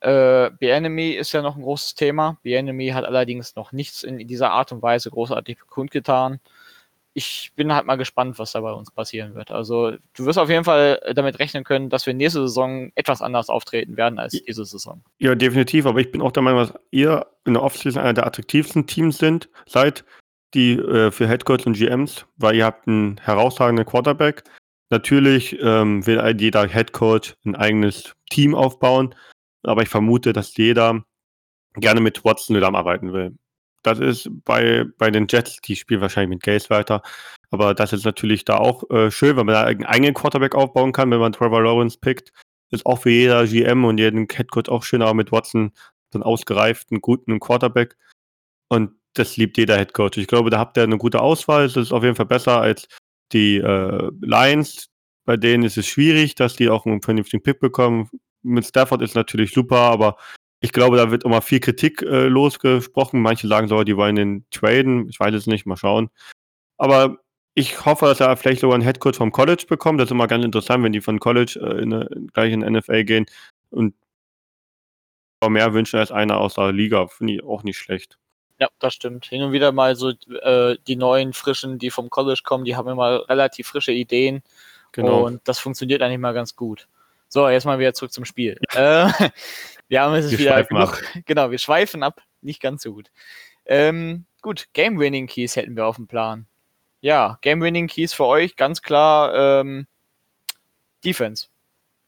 Äh, 0.00 0.46
Enemy 0.60 1.10
ist 1.12 1.32
ja 1.32 1.42
noch 1.42 1.56
ein 1.56 1.62
großes 1.62 1.94
Thema. 1.94 2.38
Enemy 2.44 2.88
hat 2.90 3.04
allerdings 3.04 3.56
noch 3.56 3.72
nichts 3.72 4.04
in 4.04 4.18
dieser 4.28 4.50
Art 4.52 4.70
und 4.72 4.82
Weise 4.82 5.10
großartig 5.10 5.58
kundgetan 5.68 6.40
ich 7.18 7.50
bin 7.56 7.74
halt 7.74 7.84
mal 7.84 7.96
gespannt, 7.96 8.38
was 8.38 8.52
da 8.52 8.60
bei 8.60 8.70
uns 8.70 8.92
passieren 8.92 9.34
wird. 9.34 9.50
Also 9.50 9.92
du 10.14 10.24
wirst 10.24 10.38
auf 10.38 10.48
jeden 10.48 10.62
Fall 10.62 11.00
damit 11.14 11.40
rechnen 11.40 11.64
können, 11.64 11.90
dass 11.90 12.06
wir 12.06 12.14
nächste 12.14 12.42
Saison 12.42 12.92
etwas 12.94 13.22
anders 13.22 13.48
auftreten 13.48 13.96
werden 13.96 14.20
als 14.20 14.40
diese 14.46 14.64
Saison. 14.64 15.02
Ja, 15.18 15.34
definitiv. 15.34 15.86
Aber 15.86 15.98
ich 15.98 16.12
bin 16.12 16.22
auch 16.22 16.30
der 16.30 16.44
Meinung, 16.44 16.60
dass 16.60 16.74
ihr 16.92 17.26
in 17.44 17.54
der 17.54 17.64
Offseason 17.64 18.00
einer 18.00 18.14
der 18.14 18.24
attraktivsten 18.24 18.86
Teams 18.86 19.18
sind, 19.18 19.48
seid, 19.66 20.04
die 20.54 20.72
äh, 20.72 21.10
für 21.10 21.28
Headcoach 21.28 21.66
und 21.66 21.76
GMs, 21.76 22.26
weil 22.36 22.56
ihr 22.56 22.64
habt 22.64 22.88
einen 22.88 23.18
herausragenden 23.18 23.86
Quarterback. 23.86 24.44
Natürlich 24.90 25.58
ähm, 25.60 26.06
will 26.06 26.22
jeder 26.38 26.66
Headcoach 26.66 27.34
ein 27.44 27.56
eigenes 27.56 28.14
Team 28.30 28.54
aufbauen, 28.54 29.14
aber 29.62 29.82
ich 29.82 29.88
vermute, 29.88 30.32
dass 30.32 30.56
jeder 30.56 31.04
gerne 31.74 32.00
mit 32.00 32.24
Watson 32.24 32.56
zusammenarbeiten 32.56 33.12
will. 33.12 33.36
Das 33.82 34.00
ist 34.00 34.28
bei, 34.44 34.84
bei 34.98 35.10
den 35.10 35.26
Jets, 35.28 35.60
die 35.60 35.76
spielen 35.76 36.00
wahrscheinlich 36.00 36.30
mit 36.30 36.42
Gaze 36.42 36.70
weiter. 36.70 37.02
Aber 37.50 37.74
das 37.74 37.92
ist 37.92 38.04
natürlich 38.04 38.44
da 38.44 38.58
auch 38.58 38.88
äh, 38.90 39.10
schön, 39.10 39.36
wenn 39.36 39.46
man 39.46 39.54
da 39.54 39.64
einen 39.64 39.86
eigenen 39.86 40.14
Quarterback 40.14 40.54
aufbauen 40.54 40.92
kann, 40.92 41.10
wenn 41.10 41.20
man 41.20 41.32
Trevor 41.32 41.62
Lawrence 41.62 41.98
pickt. 41.98 42.32
Ist 42.70 42.84
auch 42.84 43.00
für 43.00 43.10
jeder 43.10 43.46
GM 43.46 43.84
und 43.84 43.98
jeden 43.98 44.26
Headcoach 44.30 44.68
auch 44.68 44.82
schön, 44.82 45.00
aber 45.00 45.14
mit 45.14 45.32
Watson 45.32 45.72
so 46.12 46.18
einen 46.18 46.22
ausgereiften, 46.22 47.00
guten 47.00 47.40
Quarterback. 47.40 47.96
Und 48.68 48.97
das 49.18 49.36
liebt 49.36 49.58
jeder 49.58 49.76
Headcoach. 49.76 50.16
Ich 50.16 50.26
glaube, 50.26 50.50
da 50.50 50.58
habt 50.58 50.76
ihr 50.76 50.82
eine 50.82 50.98
gute 50.98 51.20
Auswahl. 51.20 51.64
Es 51.64 51.76
ist 51.76 51.92
auf 51.92 52.02
jeden 52.02 52.16
Fall 52.16 52.26
besser 52.26 52.60
als 52.60 52.88
die 53.32 53.56
äh, 53.56 54.10
Lions. 54.20 54.88
Bei 55.24 55.36
denen 55.36 55.64
ist 55.64 55.76
es 55.76 55.86
schwierig, 55.86 56.34
dass 56.34 56.56
die 56.56 56.70
auch 56.70 56.86
einen 56.86 57.02
vernünftigen 57.02 57.42
Pick 57.42 57.60
bekommen. 57.60 58.08
Mit 58.42 58.64
Stafford 58.64 59.02
ist 59.02 59.14
natürlich 59.14 59.52
super, 59.52 59.78
aber 59.78 60.16
ich 60.60 60.72
glaube, 60.72 60.96
da 60.96 61.10
wird 61.10 61.24
immer 61.24 61.42
viel 61.42 61.60
Kritik 61.60 62.02
äh, 62.02 62.26
losgesprochen. 62.28 63.20
Manche 63.20 63.48
sagen 63.48 63.68
sogar, 63.68 63.84
die 63.84 63.96
wollen 63.96 64.16
den 64.16 64.46
traden. 64.50 65.08
Ich 65.08 65.20
weiß 65.20 65.34
es 65.34 65.46
nicht, 65.46 65.66
mal 65.66 65.76
schauen. 65.76 66.10
Aber 66.78 67.18
ich 67.54 67.84
hoffe, 67.84 68.06
dass 68.06 68.20
er 68.20 68.36
vielleicht 68.36 68.60
sogar 68.60 68.74
einen 68.74 68.84
Headcoach 68.84 69.16
vom 69.16 69.32
College 69.32 69.66
bekommt. 69.68 70.00
Das 70.00 70.06
ist 70.06 70.12
immer 70.12 70.28
ganz 70.28 70.44
interessant, 70.44 70.84
wenn 70.84 70.92
die 70.92 71.00
von 71.00 71.20
College 71.20 71.58
äh, 71.62 71.82
in, 71.82 71.92
in, 71.92 72.26
gleich 72.28 72.52
in 72.52 72.60
NFL 72.60 73.04
gehen 73.04 73.26
und 73.70 73.94
mehr 75.48 75.72
wünschen 75.72 75.98
als 75.98 76.10
einer 76.10 76.38
aus 76.38 76.54
der 76.54 76.72
Liga. 76.72 77.06
Finde 77.08 77.34
ich 77.34 77.44
auch 77.44 77.62
nicht 77.62 77.78
schlecht. 77.78 78.18
Ja, 78.58 78.68
das 78.80 78.94
stimmt. 78.94 79.26
Hin 79.26 79.42
und 79.42 79.52
wieder 79.52 79.72
mal 79.72 79.94
so 79.94 80.10
äh, 80.10 80.76
die 80.86 80.96
neuen 80.96 81.32
Frischen, 81.32 81.78
die 81.78 81.90
vom 81.90 82.10
College 82.10 82.40
kommen, 82.44 82.64
die 82.64 82.76
haben 82.76 82.88
immer 82.88 83.28
relativ 83.28 83.68
frische 83.68 83.92
Ideen. 83.92 84.42
Genau. 84.92 85.26
Und 85.26 85.46
das 85.46 85.58
funktioniert 85.58 86.02
eigentlich 86.02 86.18
mal 86.18 86.34
ganz 86.34 86.56
gut. 86.56 86.88
So, 87.28 87.48
jetzt 87.48 87.66
mal 87.66 87.78
wieder 87.78 87.94
zurück 87.94 88.12
zum 88.12 88.24
Spiel. 88.24 88.58
äh, 88.74 89.08
wir 89.88 90.00
haben 90.00 90.14
es 90.14 90.36
wieder 90.36 90.64
genug. 90.64 90.94
Ab. 90.94 90.98
Genau, 91.26 91.50
wir 91.50 91.58
schweifen 91.58 92.02
ab. 92.02 92.22
Nicht 92.40 92.60
ganz 92.60 92.82
so 92.82 92.94
gut. 92.94 93.10
Ähm, 93.66 94.24
gut, 94.40 94.68
Game-Winning 94.72 95.26
Keys 95.26 95.54
hätten 95.54 95.76
wir 95.76 95.86
auf 95.86 95.96
dem 95.96 96.06
Plan. 96.06 96.46
Ja, 97.00 97.38
Game-Winning 97.42 97.86
Keys 97.86 98.12
für 98.12 98.24
euch 98.24 98.56
ganz 98.56 98.82
klar 98.82 99.60
ähm, 99.60 99.86
Defense. 101.04 101.48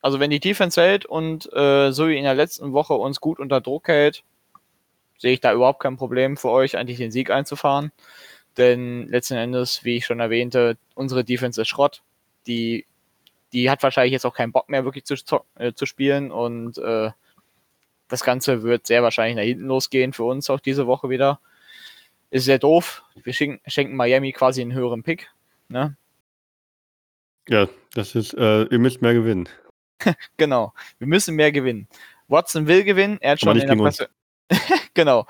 Also 0.00 0.18
wenn 0.18 0.30
die 0.30 0.40
Defense 0.40 0.80
hält 0.80 1.04
und 1.04 1.52
äh, 1.52 1.92
so 1.92 2.08
wie 2.08 2.16
in 2.16 2.24
der 2.24 2.34
letzten 2.34 2.72
Woche 2.72 2.94
uns 2.94 3.20
gut 3.20 3.38
unter 3.38 3.60
Druck 3.60 3.88
hält, 3.88 4.24
sehe 5.20 5.34
ich 5.34 5.40
da 5.40 5.52
überhaupt 5.52 5.80
kein 5.80 5.98
Problem 5.98 6.36
für 6.36 6.48
euch, 6.48 6.76
eigentlich 6.76 6.96
den 6.96 7.12
Sieg 7.12 7.30
einzufahren. 7.30 7.92
Denn 8.56 9.06
letzten 9.08 9.34
Endes, 9.34 9.84
wie 9.84 9.96
ich 9.98 10.06
schon 10.06 10.18
erwähnte, 10.18 10.78
unsere 10.94 11.24
Defense 11.24 11.60
ist 11.60 11.68
Schrott. 11.68 12.02
Die, 12.46 12.86
die 13.52 13.70
hat 13.70 13.82
wahrscheinlich 13.82 14.12
jetzt 14.12 14.24
auch 14.24 14.34
keinen 14.34 14.50
Bock 14.50 14.70
mehr 14.70 14.84
wirklich 14.84 15.04
zu, 15.04 15.14
äh, 15.56 15.72
zu 15.74 15.84
spielen 15.84 16.32
und 16.32 16.78
äh, 16.78 17.10
das 18.08 18.24
Ganze 18.24 18.62
wird 18.62 18.86
sehr 18.86 19.02
wahrscheinlich 19.02 19.36
nach 19.36 19.44
hinten 19.44 19.66
losgehen 19.66 20.12
für 20.12 20.24
uns 20.24 20.50
auch 20.50 20.58
diese 20.58 20.86
Woche 20.86 21.10
wieder. 21.10 21.38
Ist 22.30 22.46
sehr 22.46 22.58
doof. 22.58 23.04
Wir 23.22 23.32
schenken, 23.32 23.60
schenken 23.70 23.94
Miami 23.94 24.32
quasi 24.32 24.62
einen 24.62 24.72
höheren 24.72 25.02
Pick. 25.02 25.30
Ne? 25.68 25.96
Ja, 27.46 27.68
das 27.94 28.14
ist, 28.14 28.34
äh, 28.34 28.64
ihr 28.64 28.78
müsst 28.78 29.02
mehr 29.02 29.14
gewinnen. 29.14 29.48
genau, 30.38 30.72
wir 30.98 31.06
müssen 31.06 31.36
mehr 31.36 31.52
gewinnen. 31.52 31.88
Watson 32.26 32.66
will 32.66 32.84
gewinnen. 32.84 33.18
Er 33.20 33.32
hat 33.32 33.40
schon 33.40 33.58
in 33.58 33.66
der 33.66 33.76
Presse. 33.76 34.08
genau. 34.94 35.26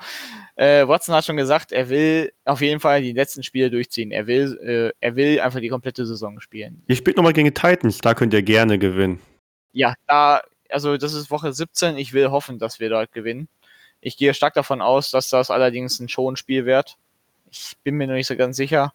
Äh, 0.55 0.87
Watson 0.87 1.15
hat 1.15 1.25
schon 1.25 1.37
gesagt, 1.37 1.71
er 1.71 1.89
will 1.89 2.33
auf 2.45 2.61
jeden 2.61 2.79
Fall 2.79 3.01
die 3.01 3.13
letzten 3.13 3.43
Spiele 3.43 3.71
durchziehen. 3.71 4.11
Er 4.11 4.27
will, 4.27 4.57
äh, 4.63 4.91
er 4.99 5.15
will 5.15 5.39
einfach 5.39 5.59
die 5.59 5.69
komplette 5.69 6.05
Saison 6.05 6.39
spielen. 6.39 6.83
Ihr 6.87 6.95
spielt 6.95 7.17
nochmal 7.17 7.33
gegen 7.33 7.45
die 7.45 7.53
Titans, 7.53 7.99
da 7.99 8.13
könnt 8.13 8.33
ihr 8.33 8.43
gerne 8.43 8.77
gewinnen. 8.77 9.19
Ja, 9.73 9.95
da 10.07 10.41
also 10.71 10.97
das 10.97 11.13
ist 11.13 11.31
Woche 11.31 11.53
17. 11.53 11.97
Ich 11.97 12.13
will 12.13 12.31
hoffen, 12.31 12.59
dass 12.59 12.79
wir 12.79 12.89
dort 12.89 13.11
gewinnen. 13.11 13.47
Ich 13.99 14.17
gehe 14.17 14.33
stark 14.33 14.53
davon 14.53 14.81
aus, 14.81 15.11
dass 15.11 15.29
das 15.29 15.51
allerdings 15.51 15.99
ein 15.99 16.09
Schonspiel 16.09 16.65
wird. 16.65 16.97
Ich 17.51 17.77
bin 17.83 17.95
mir 17.95 18.07
noch 18.07 18.15
nicht 18.15 18.27
so 18.27 18.35
ganz 18.35 18.57
sicher. 18.57 18.93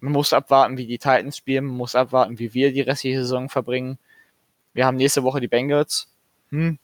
Man 0.00 0.12
muss 0.12 0.32
abwarten, 0.32 0.76
wie 0.76 0.86
die 0.86 0.98
Titans 0.98 1.36
spielen. 1.36 1.66
Man 1.66 1.76
muss 1.76 1.94
abwarten, 1.94 2.38
wie 2.38 2.54
wir 2.54 2.72
die 2.72 2.82
restliche 2.82 3.18
Saison 3.18 3.48
verbringen. 3.48 3.98
Wir 4.74 4.86
haben 4.86 4.96
nächste 4.96 5.22
Woche 5.22 5.40
die 5.40 5.48
Bengals. 5.48 6.08
Hm, 6.50 6.78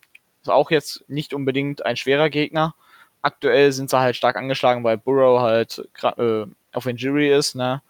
ist 0.44 0.50
auch 0.50 0.70
jetzt 0.70 1.04
nicht 1.08 1.32
unbedingt 1.32 1.84
ein 1.84 1.96
schwerer 1.96 2.30
Gegner. 2.30 2.74
Aktuell 3.22 3.72
sind 3.72 3.88
sie 3.88 3.98
halt 3.98 4.16
stark 4.16 4.36
angeschlagen, 4.36 4.84
weil 4.84 4.98
Burrow 4.98 5.40
halt 5.40 5.88
äh, 6.02 6.44
auf 6.72 6.86
Injury 6.86 7.32
ist, 7.32 7.54
ne? 7.54 7.82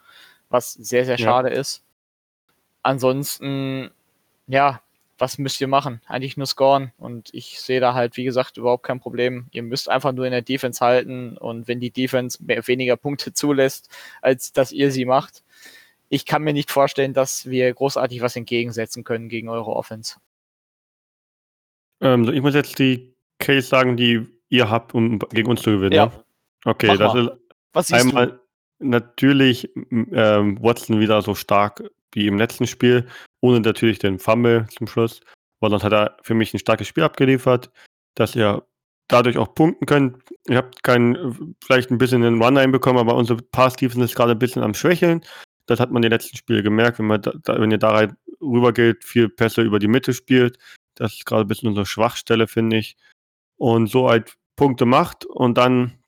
was 0.48 0.72
sehr, 0.74 1.04
sehr 1.04 1.18
schade 1.18 1.50
ja. 1.52 1.56
ist. 1.58 1.82
Ansonsten, 2.82 3.90
ja, 4.46 4.80
was 5.18 5.38
müsst 5.38 5.60
ihr 5.60 5.66
machen? 5.66 6.00
Eigentlich 6.06 6.36
nur 6.36 6.46
scoren. 6.46 6.92
Und 6.98 7.32
ich 7.34 7.60
sehe 7.60 7.80
da 7.80 7.94
halt, 7.94 8.16
wie 8.16 8.24
gesagt, 8.24 8.56
überhaupt 8.56 8.84
kein 8.84 9.00
Problem. 9.00 9.46
Ihr 9.50 9.64
müsst 9.64 9.88
einfach 9.88 10.12
nur 10.12 10.26
in 10.26 10.32
der 10.32 10.42
Defense 10.42 10.84
halten 10.84 11.36
und 11.36 11.66
wenn 11.66 11.80
die 11.80 11.90
Defense 11.90 12.38
mehr, 12.42 12.66
weniger 12.68 12.96
Punkte 12.96 13.32
zulässt, 13.34 13.88
als 14.22 14.52
dass 14.52 14.70
ihr 14.70 14.92
sie 14.92 15.04
macht, 15.04 15.42
ich 16.08 16.26
kann 16.26 16.42
mir 16.42 16.52
nicht 16.52 16.70
vorstellen, 16.70 17.14
dass 17.14 17.46
wir 17.46 17.72
großartig 17.74 18.20
was 18.20 18.36
entgegensetzen 18.36 19.02
können 19.02 19.28
gegen 19.28 19.48
eure 19.48 19.74
Offense. 19.74 20.16
Ähm, 22.04 22.28
ich 22.32 22.42
muss 22.42 22.54
jetzt 22.54 22.78
die 22.78 23.16
Case 23.38 23.66
sagen, 23.66 23.96
die 23.96 24.26
ihr 24.50 24.70
habt, 24.70 24.94
um 24.94 25.18
gegen 25.18 25.50
uns 25.50 25.62
zu 25.62 25.72
gewinnen. 25.72 25.94
Ja. 25.94 26.12
Okay, 26.64 26.86
Mach 26.86 26.98
das 26.98 27.14
mal. 27.14 27.26
ist 27.26 27.32
was 27.72 27.92
einmal 27.92 28.26
du? 28.28 28.40
natürlich 28.78 29.70
ähm, 29.90 30.62
Watson 30.62 31.00
wieder 31.00 31.20
so 31.22 31.34
stark 31.34 31.82
wie 32.12 32.28
im 32.28 32.38
letzten 32.38 32.66
Spiel, 32.66 33.06
ohne 33.40 33.60
natürlich 33.60 33.98
den 33.98 34.18
Fumble 34.18 34.66
zum 34.76 34.86
Schluss. 34.86 35.20
Aber 35.60 35.70
sonst 35.70 35.82
hat 35.82 35.92
er 35.92 36.16
für 36.22 36.34
mich 36.34 36.54
ein 36.54 36.60
starkes 36.60 36.86
Spiel 36.86 37.02
abgeliefert, 37.02 37.70
dass 38.14 38.36
er 38.36 38.66
dadurch 39.08 39.38
auch 39.38 39.54
punkten 39.54 39.86
können. 39.86 40.22
Ihr 40.48 40.58
habt 40.58 40.82
keinen, 40.82 41.56
vielleicht 41.64 41.90
ein 41.90 41.98
bisschen 41.98 42.22
den 42.22 42.40
Run 42.40 42.58
einbekommen, 42.58 43.00
aber 43.00 43.16
unsere 43.16 43.42
Pass-Defense 43.42 44.04
ist 44.04 44.14
gerade 44.14 44.32
ein 44.32 44.38
bisschen 44.38 44.62
am 44.62 44.74
Schwächeln. 44.74 45.24
Das 45.66 45.80
hat 45.80 45.90
man 45.90 46.02
in 46.02 46.10
den 46.10 46.12
letzten 46.12 46.36
Spielen 46.36 46.62
gemerkt, 46.62 46.98
wenn, 46.98 47.06
man 47.06 47.22
da, 47.22 47.32
wenn 47.60 47.70
ihr 47.70 47.78
da 47.78 48.08
rüber 48.40 48.72
geht, 48.72 49.04
viel 49.04 49.28
Pässe 49.28 49.62
über 49.62 49.78
die 49.78 49.88
Mitte 49.88 50.12
spielt. 50.12 50.58
Das 50.94 51.14
ist 51.14 51.26
gerade 51.26 51.42
ein 51.42 51.48
bisschen 51.48 51.68
unsere 51.68 51.86
Schwachstelle, 51.86 52.46
finde 52.46 52.78
ich. 52.78 52.96
Und 53.56 53.88
so 53.88 54.08
halt 54.08 54.36
Punkte 54.56 54.86
macht 54.86 55.24
und 55.24 55.58
dann 55.58 55.98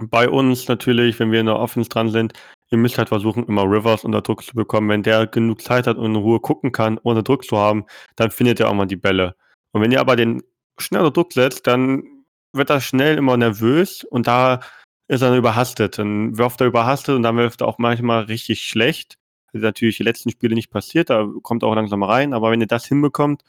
bei 0.00 0.28
uns 0.28 0.68
natürlich, 0.68 1.18
wenn 1.18 1.32
wir 1.32 1.40
in 1.40 1.46
der 1.46 1.58
Offense 1.58 1.88
dran 1.88 2.10
sind, 2.10 2.32
ihr 2.70 2.78
müsst 2.78 2.98
halt 2.98 3.08
versuchen, 3.08 3.44
immer 3.44 3.64
Rivers 3.64 4.04
unter 4.04 4.22
Druck 4.22 4.44
zu 4.44 4.54
bekommen. 4.54 4.88
Wenn 4.88 5.02
der 5.02 5.26
genug 5.26 5.62
Zeit 5.62 5.86
hat 5.86 5.96
und 5.96 6.06
in 6.06 6.16
Ruhe 6.16 6.40
gucken 6.40 6.72
kann, 6.72 6.98
ohne 7.02 7.22
Druck 7.22 7.44
zu 7.44 7.56
haben, 7.56 7.84
dann 8.16 8.30
findet 8.30 8.60
er 8.60 8.68
auch 8.68 8.74
mal 8.74 8.86
die 8.86 8.96
Bälle. 8.96 9.34
Und 9.72 9.82
wenn 9.82 9.92
ihr 9.92 10.00
aber 10.00 10.16
den 10.16 10.42
schneller 10.78 11.10
Druck 11.10 11.32
setzt, 11.32 11.66
dann 11.66 12.04
wird 12.52 12.70
er 12.70 12.80
schnell 12.80 13.16
immer 13.16 13.36
nervös 13.36 14.04
und 14.04 14.26
da 14.26 14.60
ist 15.08 15.22
er 15.22 15.36
überhastet. 15.36 15.98
Dann 15.98 16.36
wirft 16.38 16.60
er 16.60 16.66
überhastet 16.66 17.16
und 17.16 17.22
dann 17.22 17.36
wirft 17.36 17.62
er 17.62 17.68
auch 17.68 17.78
manchmal 17.78 18.24
richtig 18.24 18.64
schlecht. 18.64 19.16
Das 19.46 19.60
ist 19.60 19.64
natürlich 19.64 19.96
die 19.96 20.02
letzten 20.02 20.30
Spiele 20.30 20.54
nicht 20.54 20.70
passiert, 20.70 21.10
da 21.10 21.26
kommt 21.42 21.62
er 21.62 21.68
auch 21.68 21.74
langsam 21.74 22.02
rein, 22.02 22.34
aber 22.34 22.50
wenn 22.50 22.60
ihr 22.60 22.66
das 22.66 22.86
hinbekommt, 22.86 23.42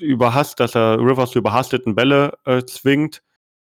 überhasst, 0.00 0.60
dass 0.60 0.74
er 0.74 0.98
Rivers 0.98 1.30
zu 1.30 1.38
überhasteten 1.38 1.94
Bälle 1.94 2.38
äh, 2.44 2.64
zwingt, 2.64 3.22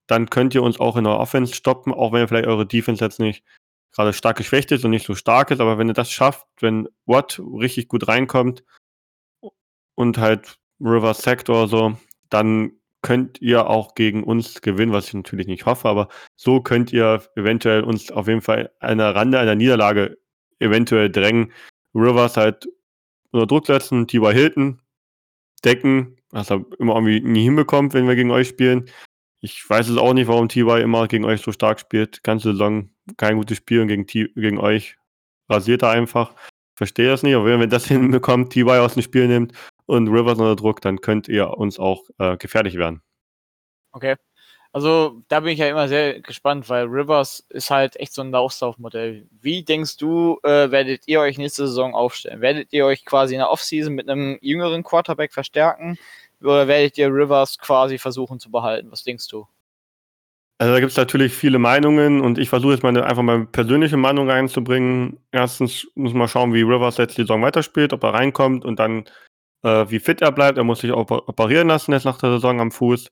dann 0.06 0.30
könnt 0.30 0.54
ihr 0.54 0.62
uns 0.62 0.80
auch 0.80 0.96
in 0.96 1.04
der 1.04 1.18
Offense 1.18 1.54
stoppen, 1.54 1.92
auch 1.92 2.12
wenn 2.12 2.22
ihr 2.22 2.28
vielleicht 2.28 2.46
eure 2.46 2.66
Defense 2.66 3.04
jetzt 3.04 3.20
nicht 3.20 3.44
gerade 3.92 4.12
stark 4.12 4.36
geschwächt 4.36 4.70
ist 4.72 4.84
und 4.84 4.90
nicht 4.90 5.06
so 5.06 5.14
stark 5.14 5.50
ist, 5.50 5.60
aber 5.60 5.78
wenn 5.78 5.88
ihr 5.88 5.94
das 5.94 6.10
schafft, 6.10 6.46
wenn 6.60 6.88
Watt 7.06 7.40
richtig 7.40 7.88
gut 7.88 8.08
reinkommt 8.08 8.64
und 9.94 10.18
halt 10.18 10.58
Rivers 10.80 11.22
sackt 11.22 11.50
oder 11.50 11.66
so, 11.68 11.96
dann 12.30 12.72
könnt 13.02 13.40
ihr 13.40 13.68
auch 13.68 13.94
gegen 13.94 14.24
uns 14.24 14.60
gewinnen, 14.60 14.92
was 14.92 15.08
ich 15.08 15.14
natürlich 15.14 15.46
nicht 15.46 15.66
hoffe, 15.66 15.88
aber 15.88 16.08
so 16.36 16.60
könnt 16.60 16.92
ihr 16.92 17.22
eventuell 17.36 17.82
uns 17.84 18.10
auf 18.10 18.28
jeden 18.28 18.42
Fall 18.42 18.70
einer 18.80 19.14
Rande 19.14 19.38
einer 19.38 19.54
Niederlage 19.54 20.18
eventuell 20.58 21.10
drängen. 21.10 21.52
Rivers 21.94 22.36
halt 22.36 22.68
unter 23.30 23.46
Druck 23.46 23.66
setzen, 23.66 24.06
T.Y. 24.06 24.32
Hilton 24.32 24.80
decken, 25.64 26.16
was 26.30 26.50
er 26.50 26.64
immer 26.78 26.94
irgendwie 26.94 27.20
nie 27.20 27.44
hinbekommt, 27.44 27.94
wenn 27.94 28.06
wir 28.06 28.16
gegen 28.16 28.30
euch 28.30 28.48
spielen. 28.48 28.90
Ich 29.40 29.68
weiß 29.68 29.88
es 29.88 29.96
auch 29.96 30.14
nicht, 30.14 30.26
warum 30.28 30.48
T.Y. 30.48 30.80
immer 30.80 31.06
gegen 31.06 31.24
euch 31.24 31.40
so 31.40 31.52
stark 31.52 31.78
spielt. 31.78 32.22
Ganze 32.24 32.52
Saison 32.52 32.90
kein 33.16 33.36
gutes 33.36 33.58
Spiel 33.58 33.80
und 33.80 33.88
gegen, 33.88 34.06
gegen 34.06 34.58
euch 34.58 34.96
rasiert 35.48 35.82
er 35.82 35.90
einfach. 35.90 36.34
Verstehe 36.74 37.08
das 37.08 37.22
nicht, 37.22 37.34
aber 37.34 37.46
wenn 37.46 37.60
wir 37.60 37.66
das 37.66 37.86
hinbekommt, 37.88 38.52
T.Y. 38.52 38.78
aus 38.78 38.94
dem 38.94 39.02
Spiel 39.02 39.28
nimmt 39.28 39.52
und 39.86 40.08
Rivers 40.08 40.38
unter 40.38 40.56
Druck, 40.56 40.80
dann 40.80 41.00
könnt 41.00 41.28
ihr 41.28 41.50
uns 41.50 41.78
auch 41.78 42.02
äh, 42.18 42.36
gefährlich 42.36 42.76
werden. 42.76 43.02
Okay. 43.92 44.16
Also 44.72 45.22
da 45.28 45.40
bin 45.40 45.52
ich 45.52 45.58
ja 45.58 45.68
immer 45.68 45.88
sehr 45.88 46.20
gespannt, 46.20 46.68
weil 46.68 46.84
Rivers 46.84 47.44
ist 47.48 47.70
halt 47.70 47.96
echt 47.96 48.12
so 48.12 48.22
ein 48.22 48.30
Laufsaufmodell. 48.30 49.26
Wie 49.40 49.62
denkst 49.62 49.96
du, 49.96 50.38
äh, 50.42 50.70
werdet 50.70 51.02
ihr 51.06 51.20
euch 51.20 51.38
nächste 51.38 51.66
Saison 51.66 51.94
aufstellen? 51.94 52.40
Werdet 52.42 52.72
ihr 52.72 52.84
euch 52.84 53.04
quasi 53.04 53.34
in 53.34 53.38
der 53.38 53.50
Offseason 53.50 53.94
mit 53.94 54.08
einem 54.08 54.38
jüngeren 54.42 54.82
Quarterback 54.84 55.32
verstärken? 55.32 55.98
Oder 56.42 56.68
werdet 56.68 56.98
ihr 56.98 57.08
Rivers 57.08 57.58
quasi 57.58 57.98
versuchen 57.98 58.38
zu 58.38 58.50
behalten? 58.50 58.92
Was 58.92 59.02
denkst 59.04 59.28
du? 59.28 59.46
Also 60.58 60.74
da 60.74 60.80
gibt 60.80 60.90
es 60.90 60.96
natürlich 60.96 61.32
viele 61.32 61.58
Meinungen 61.58 62.20
und 62.20 62.36
ich 62.36 62.48
versuche 62.48 62.72
jetzt 62.72 62.82
meine, 62.82 63.06
einfach 63.06 63.22
meine 63.22 63.46
persönliche 63.46 63.96
Meinung 63.96 64.28
einzubringen. 64.28 65.18
Erstens 65.30 65.86
muss 65.94 66.12
man 66.14 66.28
schauen, 66.28 66.52
wie 66.52 66.62
Rivers 66.62 66.96
jetzt 66.96 67.16
die 67.16 67.22
Saison 67.22 67.42
weiterspielt, 67.42 67.92
ob 67.92 68.02
er 68.02 68.14
reinkommt 68.14 68.64
und 68.64 68.78
dann 68.80 69.04
äh, 69.62 69.86
wie 69.88 70.00
fit 70.00 70.20
er 70.20 70.32
bleibt. 70.32 70.58
Er 70.58 70.64
muss 70.64 70.80
sich 70.80 70.92
operieren 70.92 71.68
lassen 71.68 71.92
jetzt 71.92 72.04
nach 72.04 72.18
der 72.18 72.32
Saison 72.32 72.60
am 72.60 72.72
Fuß, 72.72 73.08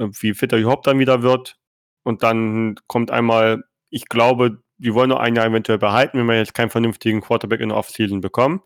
wie 0.00 0.34
fit 0.34 0.52
er 0.52 0.58
überhaupt 0.58 0.86
dann 0.86 0.98
wieder 0.98 1.22
wird. 1.22 1.56
Und 2.02 2.22
dann 2.22 2.76
kommt 2.86 3.10
einmal, 3.10 3.64
ich 3.90 4.06
glaube, 4.06 4.62
die 4.78 4.94
wollen 4.94 5.10
nur 5.10 5.20
ein 5.20 5.36
Jahr 5.36 5.46
eventuell 5.46 5.78
behalten, 5.78 6.18
wenn 6.18 6.26
wir 6.26 6.36
jetzt 6.36 6.54
keinen 6.54 6.70
vernünftigen 6.70 7.20
Quarterback 7.20 7.60
in 7.60 7.68
der 7.68 7.78
Offseason 7.78 8.20
bekommen. 8.20 8.62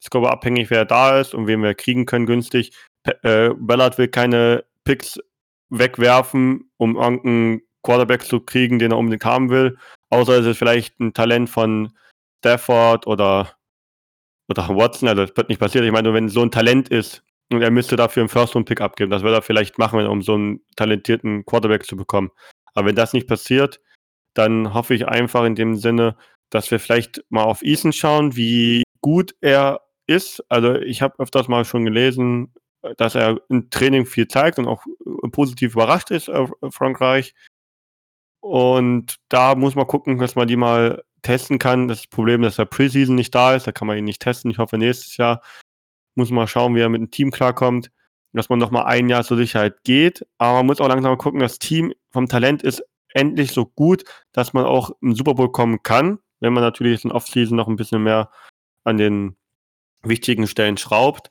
Ich 0.00 0.10
glaube, 0.10 0.30
abhängig, 0.30 0.70
wer 0.70 0.84
da 0.84 1.20
ist 1.20 1.34
und 1.34 1.46
wen 1.46 1.62
wir 1.62 1.74
kriegen 1.74 2.06
können 2.06 2.26
günstig. 2.26 2.72
Äh, 3.22 3.50
Ballard 3.58 3.98
will 3.98 4.08
keine 4.08 4.64
Picks 4.84 5.18
wegwerfen, 5.70 6.70
um 6.76 6.96
irgendeinen 6.96 7.62
Quarterback 7.82 8.24
zu 8.24 8.40
kriegen, 8.40 8.78
den 8.78 8.92
er 8.92 8.98
unbedingt 8.98 9.24
haben 9.24 9.50
will. 9.50 9.76
Außer 10.10 10.38
es 10.38 10.46
ist 10.46 10.58
vielleicht 10.58 10.98
ein 11.00 11.12
Talent 11.12 11.50
von 11.50 11.92
Stafford 12.38 13.06
oder, 13.06 13.56
oder 14.48 14.68
Watson. 14.68 15.08
Also 15.08 15.26
das 15.26 15.36
wird 15.36 15.48
nicht 15.48 15.60
passieren. 15.60 15.86
Ich 15.86 15.92
meine, 15.92 16.14
wenn 16.14 16.28
so 16.28 16.42
ein 16.42 16.50
Talent 16.50 16.88
ist 16.88 17.22
und 17.50 17.62
er 17.62 17.70
müsste 17.70 17.96
dafür 17.96 18.22
einen 18.22 18.28
First-Round-Pick 18.28 18.80
abgeben, 18.80 19.10
das 19.10 19.22
wird 19.22 19.34
er 19.34 19.42
vielleicht 19.42 19.78
machen, 19.78 20.06
um 20.06 20.22
so 20.22 20.34
einen 20.34 20.60
talentierten 20.76 21.44
Quarterback 21.46 21.84
zu 21.84 21.96
bekommen. 21.96 22.30
Aber 22.74 22.88
wenn 22.88 22.96
das 22.96 23.12
nicht 23.12 23.26
passiert, 23.26 23.80
dann 24.34 24.74
hoffe 24.74 24.94
ich 24.94 25.08
einfach 25.08 25.44
in 25.44 25.54
dem 25.54 25.74
Sinne, 25.76 26.16
dass 26.50 26.70
wir 26.70 26.78
vielleicht 26.78 27.24
mal 27.28 27.44
auf 27.44 27.62
Eason 27.62 27.92
schauen, 27.92 28.36
wie 28.36 28.82
gut 29.00 29.34
er 29.40 29.80
ist. 30.06 30.44
Also 30.48 30.76
ich 30.76 31.02
habe 31.02 31.18
öfters 31.18 31.48
mal 31.48 31.64
schon 31.64 31.84
gelesen, 31.84 32.52
dass 32.96 33.14
er 33.14 33.40
im 33.48 33.70
Training 33.70 34.06
viel 34.06 34.28
zeigt 34.28 34.58
und 34.58 34.68
auch 34.68 34.84
positiv 35.32 35.74
überrascht 35.74 36.10
ist 36.10 36.30
auf 36.30 36.52
Frankreich. 36.70 37.34
Und 38.40 39.16
da 39.28 39.54
muss 39.54 39.74
man 39.74 39.86
gucken, 39.86 40.18
dass 40.18 40.36
man 40.36 40.48
die 40.48 40.56
mal 40.56 41.02
testen 41.22 41.58
kann. 41.58 41.88
Das 41.88 42.06
Problem, 42.06 42.42
dass 42.42 42.56
der 42.56 42.64
Preseason 42.66 43.14
nicht 43.14 43.34
da 43.34 43.54
ist, 43.54 43.66
da 43.66 43.72
kann 43.72 43.88
man 43.88 43.98
ihn 43.98 44.04
nicht 44.04 44.22
testen. 44.22 44.50
Ich 44.50 44.58
hoffe, 44.58 44.78
nächstes 44.78 45.16
Jahr 45.16 45.42
muss 46.18 46.30
man 46.30 46.48
schauen, 46.48 46.74
wie 46.74 46.80
er 46.80 46.88
mit 46.88 47.00
dem 47.00 47.10
Team 47.10 47.30
klarkommt, 47.30 47.90
dass 48.32 48.48
man 48.50 48.58
nochmal 48.58 48.84
ein 48.84 49.08
Jahr 49.08 49.24
zur 49.24 49.36
Sicherheit 49.36 49.82
geht. 49.84 50.26
Aber 50.36 50.58
man 50.58 50.66
muss 50.66 50.80
auch 50.80 50.88
langsam 50.88 51.12
mal 51.12 51.16
gucken, 51.16 51.40
das 51.40 51.58
Team 51.58 51.94
vom 52.10 52.28
Talent 52.28 52.62
ist 52.62 52.82
endlich 53.14 53.52
so 53.52 53.64
gut, 53.64 54.04
dass 54.32 54.52
man 54.52 54.64
auch 54.64 54.90
im 55.00 55.14
Super 55.14 55.34
Bowl 55.34 55.50
kommen 55.50 55.82
kann, 55.82 56.18
wenn 56.40 56.52
man 56.52 56.62
natürlich 56.62 57.04
in 57.04 57.12
Offseason 57.12 57.56
noch 57.56 57.68
ein 57.68 57.76
bisschen 57.76 58.02
mehr 58.02 58.30
an 58.84 58.98
den 58.98 59.36
wichtigen 60.02 60.46
Stellen 60.46 60.76
schraubt. 60.76 61.30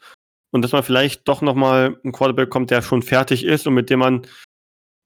Und 0.51 0.61
dass 0.61 0.71
man 0.71 0.83
vielleicht 0.83 1.27
doch 1.27 1.41
nochmal 1.41 1.99
einen 2.03 2.13
Quarterback 2.13 2.49
kommt, 2.49 2.71
der 2.71 2.81
schon 2.81 3.01
fertig 3.01 3.43
ist 3.43 3.67
und 3.67 3.73
mit 3.73 3.89
dem 3.89 3.99
man 3.99 4.21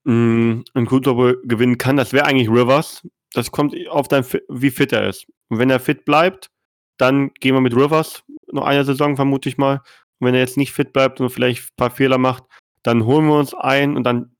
mh, 0.04 0.62
einen 0.74 0.86
Super 0.88 1.14
Bowl 1.14 1.42
gewinnen 1.44 1.76
kann, 1.76 1.96
das 1.96 2.12
wäre 2.12 2.24
eigentlich 2.24 2.48
Rivers. 2.48 3.06
Das 3.34 3.50
kommt 3.50 3.74
auf 3.88 4.08
dein, 4.08 4.24
wie 4.48 4.70
fit 4.70 4.92
er 4.92 5.08
ist. 5.08 5.26
Und 5.48 5.58
wenn 5.58 5.70
er 5.70 5.80
fit 5.80 6.04
bleibt, 6.04 6.50
dann 6.98 7.32
gehen 7.34 7.54
wir 7.54 7.60
mit 7.60 7.74
Rivers 7.74 8.22
noch 8.52 8.64
eine 8.64 8.84
Saison, 8.84 9.16
vermute 9.16 9.48
ich 9.48 9.58
mal. 9.58 9.82
Und 10.18 10.26
wenn 10.26 10.34
er 10.34 10.40
jetzt 10.40 10.56
nicht 10.56 10.72
fit 10.72 10.92
bleibt 10.92 11.20
und 11.20 11.30
vielleicht 11.30 11.62
ein 11.62 11.76
paar 11.76 11.90
Fehler 11.90 12.18
macht, 12.18 12.44
dann 12.82 13.04
holen 13.04 13.26
wir 13.26 13.38
uns 13.38 13.54
ein 13.54 13.96
und 13.96 14.04
dann 14.04 14.36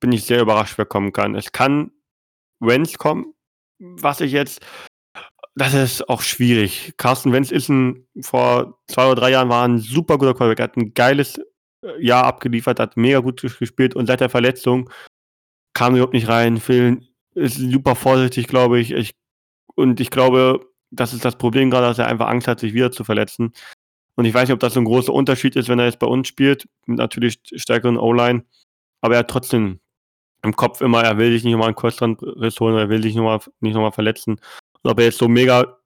bin 0.00 0.12
ich 0.12 0.24
sehr 0.24 0.40
überrascht, 0.40 0.78
wer 0.78 0.86
kommen 0.86 1.12
kann. 1.12 1.34
Es 1.34 1.52
kann 1.52 1.90
Wenz 2.60 2.98
kommen, 2.98 3.34
was 3.78 4.20
ich 4.20 4.32
jetzt, 4.32 4.64
das 5.54 5.74
ist 5.74 6.08
auch 6.08 6.22
schwierig. 6.22 6.94
Carsten 6.96 7.32
Wenz 7.32 7.50
ist 7.50 7.68
ein, 7.68 8.06
vor 8.20 8.78
zwei 8.88 9.06
oder 9.06 9.20
drei 9.20 9.30
Jahren 9.30 9.48
war 9.48 9.66
ein 9.66 9.78
super 9.78 10.18
guter 10.18 10.34
Quarterback. 10.34 10.58
Er 10.58 10.64
hat 10.64 10.76
ein 10.76 10.94
geiles 10.94 11.40
Jahr 11.98 12.24
abgeliefert, 12.24 12.80
hat 12.80 12.96
mega 12.96 13.20
gut 13.20 13.40
gespielt 13.40 13.94
und 13.94 14.06
seit 14.06 14.20
der 14.20 14.30
Verletzung 14.30 14.90
kam 15.72 15.92
er 15.92 15.98
überhaupt 15.98 16.14
nicht 16.14 16.28
rein. 16.28 16.58
Phil 16.58 17.06
ist 17.34 17.56
super 17.56 17.94
vorsichtig, 17.94 18.48
glaube 18.48 18.80
ich. 18.80 18.92
ich. 18.92 19.12
Und 19.74 20.00
ich 20.00 20.10
glaube, 20.10 20.66
das 20.90 21.12
ist 21.12 21.24
das 21.24 21.36
Problem 21.36 21.70
gerade, 21.70 21.86
dass 21.86 21.98
er 21.98 22.06
einfach 22.06 22.28
Angst 22.28 22.48
hat, 22.48 22.60
sich 22.60 22.74
wieder 22.74 22.92
zu 22.92 23.04
verletzen. 23.04 23.52
Und 24.16 24.24
ich 24.24 24.34
weiß 24.34 24.48
nicht, 24.48 24.54
ob 24.54 24.60
das 24.60 24.74
so 24.74 24.80
ein 24.80 24.86
großer 24.86 25.12
Unterschied 25.12 25.56
ist, 25.56 25.68
wenn 25.68 25.78
er 25.78 25.86
jetzt 25.86 25.98
bei 25.98 26.06
uns 26.06 26.28
spielt, 26.28 26.68
mit 26.86 26.98
natürlich 26.98 27.38
stärkeren 27.54 27.98
O-Line. 27.98 28.44
Aber 29.02 29.14
er 29.14 29.20
hat 29.20 29.30
trotzdem 29.30 29.80
im 30.42 30.56
Kopf 30.56 30.80
immer, 30.80 31.02
er 31.02 31.18
will 31.18 31.32
sich 31.32 31.44
nicht 31.44 31.52
nochmal 31.52 31.68
einen 31.68 31.76
Kurzlandriss 31.76 32.60
holen, 32.60 32.76
er 32.76 32.88
will 32.88 33.02
sich 33.02 33.14
nochmal, 33.14 33.40
nicht 33.60 33.74
nochmal 33.74 33.92
verletzen. 33.92 34.40
Und 34.82 34.90
ob 34.90 34.98
er 34.98 35.06
jetzt 35.06 35.18
so 35.18 35.28
mega 35.28 35.76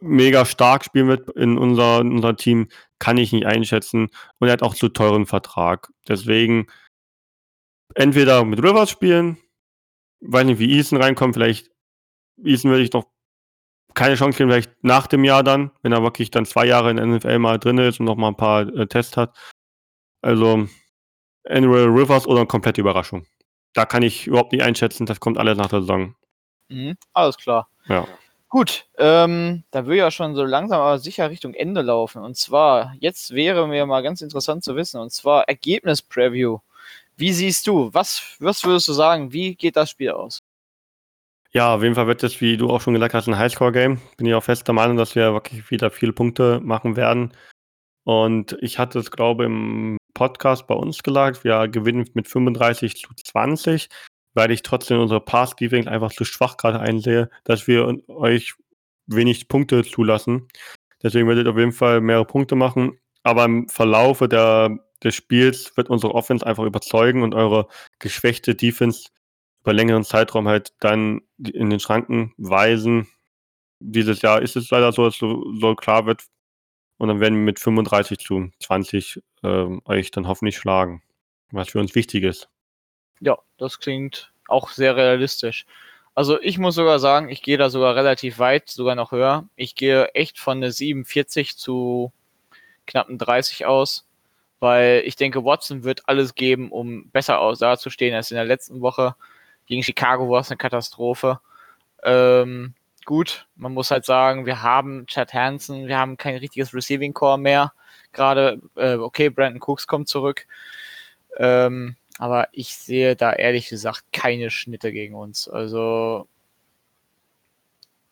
mega 0.00 0.44
stark 0.44 0.84
spielen 0.84 1.08
wird 1.08 1.30
in 1.30 1.58
unser, 1.58 2.00
in 2.00 2.12
unser 2.12 2.36
Team, 2.36 2.68
kann 2.98 3.18
ich 3.18 3.32
nicht 3.32 3.46
einschätzen. 3.46 4.08
Und 4.38 4.48
er 4.48 4.52
hat 4.52 4.62
auch 4.62 4.74
zu 4.74 4.88
teuren 4.88 5.26
Vertrag. 5.26 5.92
Deswegen 6.08 6.66
entweder 7.94 8.44
mit 8.44 8.62
Rivers 8.62 8.90
spielen, 8.90 9.38
weiß 10.20 10.46
nicht, 10.46 10.58
wie 10.58 10.76
Eason 10.76 11.00
reinkommt, 11.00 11.34
vielleicht 11.34 11.70
Eason 12.42 12.70
würde 12.70 12.82
ich 12.82 12.92
noch 12.92 13.06
keine 13.94 14.16
Chance 14.16 14.38
geben, 14.38 14.50
vielleicht 14.50 14.72
nach 14.82 15.06
dem 15.06 15.24
Jahr 15.24 15.42
dann, 15.42 15.70
wenn 15.82 15.92
er 15.92 16.02
wirklich 16.02 16.30
dann 16.30 16.46
zwei 16.46 16.66
Jahre 16.66 16.90
in 16.90 16.96
der 16.96 17.06
NFL 17.06 17.38
mal 17.38 17.58
drin 17.58 17.78
ist 17.78 18.00
und 18.00 18.06
noch 18.06 18.16
mal 18.16 18.28
ein 18.28 18.36
paar 18.36 18.62
äh, 18.62 18.86
Tests 18.86 19.16
hat. 19.16 19.36
Also 20.20 20.68
entweder 21.44 21.86
Rivers 21.86 22.26
oder 22.26 22.40
eine 22.40 22.46
komplette 22.46 22.80
Überraschung. 22.80 23.26
Da 23.72 23.84
kann 23.86 24.02
ich 24.02 24.26
überhaupt 24.26 24.52
nicht 24.52 24.62
einschätzen, 24.62 25.06
das 25.06 25.20
kommt 25.20 25.38
alles 25.38 25.58
nach 25.58 25.68
der 25.68 25.80
Saison. 25.80 26.14
Mhm, 26.68 26.96
alles 27.12 27.36
klar. 27.36 27.68
Ja. 27.86 28.06
Gut, 28.48 28.86
ähm, 28.98 29.64
da 29.72 29.86
will 29.86 29.96
ja 29.96 30.10
schon 30.12 30.36
so 30.36 30.44
langsam 30.44 30.80
aber 30.80 30.98
sicher 30.98 31.28
Richtung 31.28 31.54
Ende 31.54 31.82
laufen. 31.82 32.22
Und 32.22 32.36
zwar, 32.36 32.94
jetzt 33.00 33.34
wäre 33.34 33.66
mir 33.66 33.84
mal 33.84 34.02
ganz 34.02 34.22
interessant 34.22 34.62
zu 34.62 34.76
wissen, 34.76 35.00
und 35.00 35.10
zwar 35.10 35.48
Ergebnis-Preview. 35.48 36.58
Wie 37.16 37.32
siehst 37.32 37.66
du? 37.66 37.92
Was, 37.92 38.36
was 38.38 38.64
würdest 38.64 38.88
du 38.88 38.92
sagen? 38.92 39.32
Wie 39.32 39.56
geht 39.56 39.76
das 39.76 39.90
Spiel 39.90 40.12
aus? 40.12 40.40
Ja, 41.56 41.72
auf 41.72 41.84
jeden 41.84 41.94
Fall 41.94 42.08
wird 42.08 42.24
es, 42.24 42.40
wie 42.40 42.56
du 42.56 42.68
auch 42.68 42.80
schon 42.80 42.94
gesagt 42.94 43.14
hast, 43.14 43.28
ein 43.28 43.38
Highscore-Game. 43.38 44.00
Bin 44.16 44.26
ich 44.26 44.34
auch 44.34 44.42
fest 44.42 44.66
der 44.66 44.74
Meinung, 44.74 44.96
dass 44.96 45.14
wir 45.14 45.32
wirklich 45.34 45.70
wieder 45.70 45.92
viele 45.92 46.12
Punkte 46.12 46.60
machen 46.60 46.96
werden. 46.96 47.32
Und 48.02 48.56
ich 48.60 48.80
hatte 48.80 48.98
es, 48.98 49.12
glaube 49.12 49.44
ich, 49.44 49.50
im 49.50 49.96
Podcast 50.14 50.66
bei 50.66 50.74
uns 50.74 51.04
gelagert. 51.04 51.44
Wir 51.44 51.68
gewinnen 51.68 52.10
mit 52.14 52.26
35 52.26 52.96
zu 52.96 53.14
20, 53.14 53.88
weil 54.34 54.50
ich 54.50 54.62
trotzdem 54.62 54.98
unsere 54.98 55.20
Pass-Giving 55.20 55.86
einfach 55.86 56.10
zu 56.12 56.24
schwach 56.24 56.56
gerade 56.56 56.80
einsehe, 56.80 57.30
dass 57.44 57.68
wir 57.68 58.00
euch 58.08 58.54
wenig 59.06 59.46
Punkte 59.46 59.84
zulassen. 59.84 60.48
Deswegen 61.04 61.28
werdet 61.28 61.46
ihr 61.46 61.52
auf 61.52 61.58
jeden 61.58 61.72
Fall 61.72 62.00
mehrere 62.00 62.24
Punkte 62.24 62.56
machen. 62.56 62.98
Aber 63.22 63.44
im 63.44 63.68
Verlaufe 63.68 64.28
der, 64.28 64.76
des 65.04 65.14
Spiels 65.14 65.76
wird 65.76 65.88
unsere 65.88 66.16
Offense 66.16 66.44
einfach 66.44 66.64
überzeugen 66.64 67.22
und 67.22 67.32
eure 67.32 67.68
geschwächte 68.00 68.56
Defense 68.56 69.10
über 69.64 69.72
längeren 69.72 70.04
Zeitraum 70.04 70.46
halt 70.46 70.74
dann 70.80 71.22
in 71.38 71.70
den 71.70 71.80
Schranken 71.80 72.34
weisen. 72.36 73.08
Dieses 73.80 74.20
Jahr 74.20 74.42
ist 74.42 74.56
es 74.56 74.70
leider 74.70 74.92
so, 74.92 75.06
dass 75.06 75.16
so, 75.16 75.52
so 75.58 75.74
klar 75.74 76.04
wird. 76.04 76.24
Und 76.98 77.08
dann 77.08 77.20
werden 77.20 77.38
wir 77.38 77.44
mit 77.44 77.58
35 77.58 78.18
zu 78.18 78.50
20 78.60 79.22
äh, 79.42 79.66
euch 79.86 80.10
dann 80.10 80.28
hoffentlich 80.28 80.58
schlagen. 80.58 81.02
Was 81.50 81.70
für 81.70 81.80
uns 81.80 81.94
wichtig 81.94 82.24
ist. 82.24 82.50
Ja, 83.20 83.38
das 83.56 83.80
klingt 83.80 84.32
auch 84.48 84.68
sehr 84.68 84.96
realistisch. 84.96 85.64
Also 86.14 86.38
ich 86.40 86.58
muss 86.58 86.74
sogar 86.74 86.98
sagen, 86.98 87.30
ich 87.30 87.42
gehe 87.42 87.56
da 87.56 87.70
sogar 87.70 87.96
relativ 87.96 88.38
weit, 88.38 88.68
sogar 88.68 88.94
noch 88.94 89.12
höher. 89.12 89.48
Ich 89.56 89.74
gehe 89.76 90.08
echt 90.08 90.38
von 90.38 90.58
eine 90.58 90.72
47 90.72 91.56
zu 91.56 92.12
knappen 92.86 93.16
30 93.16 93.64
aus, 93.64 94.06
weil 94.60 95.02
ich 95.06 95.16
denke, 95.16 95.44
Watson 95.44 95.84
wird 95.84 96.02
alles 96.06 96.34
geben, 96.34 96.70
um 96.70 97.10
besser 97.10 97.40
dazustehen 97.58 98.14
als 98.14 98.30
in 98.30 98.36
der 98.36 98.44
letzten 98.44 98.82
Woche. 98.82 99.16
Gegen 99.66 99.82
Chicago 99.82 100.28
war 100.30 100.40
es 100.40 100.50
eine 100.50 100.58
Katastrophe. 100.58 101.40
Ähm, 102.02 102.74
gut, 103.04 103.46
man 103.56 103.72
muss 103.72 103.90
halt 103.90 104.04
sagen, 104.04 104.46
wir 104.46 104.62
haben 104.62 105.06
Chad 105.06 105.32
Hansen, 105.32 105.86
wir 105.86 105.98
haben 105.98 106.16
kein 106.16 106.36
richtiges 106.36 106.74
Receiving 106.74 107.14
Core 107.14 107.38
mehr. 107.38 107.72
Gerade, 108.12 108.60
äh, 108.76 108.94
okay, 108.94 109.30
Brandon 109.30 109.62
Cooks 109.62 109.86
kommt 109.86 110.08
zurück. 110.08 110.46
Ähm, 111.38 111.96
aber 112.18 112.48
ich 112.52 112.76
sehe 112.76 113.16
da 113.16 113.32
ehrlich 113.32 113.68
gesagt 113.68 114.04
keine 114.12 114.50
Schnitte 114.50 114.92
gegen 114.92 115.14
uns. 115.14 115.48
Also 115.48 116.28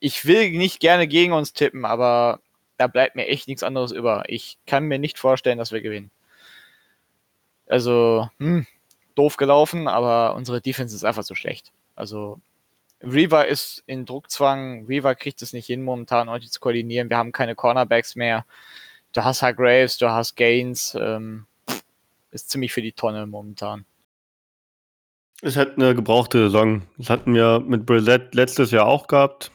ich 0.01 0.25
will 0.27 0.51
nicht 0.51 0.81
gerne 0.81 1.07
gegen 1.07 1.33
uns 1.33 1.53
tippen, 1.53 1.85
aber 1.85 2.41
da 2.77 2.89
bleibt 2.89 3.15
mir 3.15 3.29
echt 3.29 3.47
nichts 3.47 3.63
anderes 3.63 3.93
über. 3.93 4.25
Ich 4.27 4.59
kann 4.67 4.85
mir 4.89 4.99
nicht 4.99 5.19
vorstellen, 5.19 5.59
dass 5.59 5.71
wir 5.71 5.81
gewinnen. 5.81 6.11
Also, 7.67 8.29
hm, 8.39 8.67
doof 9.15 9.37
gelaufen, 9.37 9.89
aber 9.89 10.35
unsere 10.35 10.61
Defense 10.61 10.95
ist 10.95 11.05
einfach 11.05 11.25
zu 11.25 11.35
schlecht. 11.35 11.73
Also, 11.95 12.41
Reaver 13.03 13.47
ist 13.47 13.83
in 13.87 14.07
Druckzwang. 14.07 14.87
Reaver 14.87 15.15
kriegt 15.15 15.43
es 15.43 15.53
nicht 15.53 15.67
hin, 15.67 15.83
momentan 15.83 16.31
heute 16.31 16.49
zu 16.49 16.61
koordinieren. 16.61 17.11
Wir 17.11 17.19
haben 17.19 17.33
keine 17.33 17.55
Cornerbacks 17.55 18.17
mehr. 18.17 18.45
Du 19.13 19.25
hast 19.25 19.41
Graves, 19.41 19.99
du 19.99 20.09
hast 20.09 20.37
Gaines. 20.37 20.97
Ähm, 20.99 21.47
ist 22.31 22.51
ziemlich 22.51 22.73
für 22.73 22.83
die 22.83 22.93
Tonne 22.93 23.27
momentan. 23.27 23.85
Es 25.43 25.57
hat 25.57 25.77
eine 25.77 25.95
gebrauchte 25.95 26.45
Saison. 26.45 26.83
Das 26.97 27.11
hatten 27.11 27.35
wir 27.35 27.61
mit 27.61 27.85
Brissett 27.85 28.35
letztes 28.35 28.71
Jahr 28.71 28.87
auch 28.87 29.07
gehabt. 29.07 29.51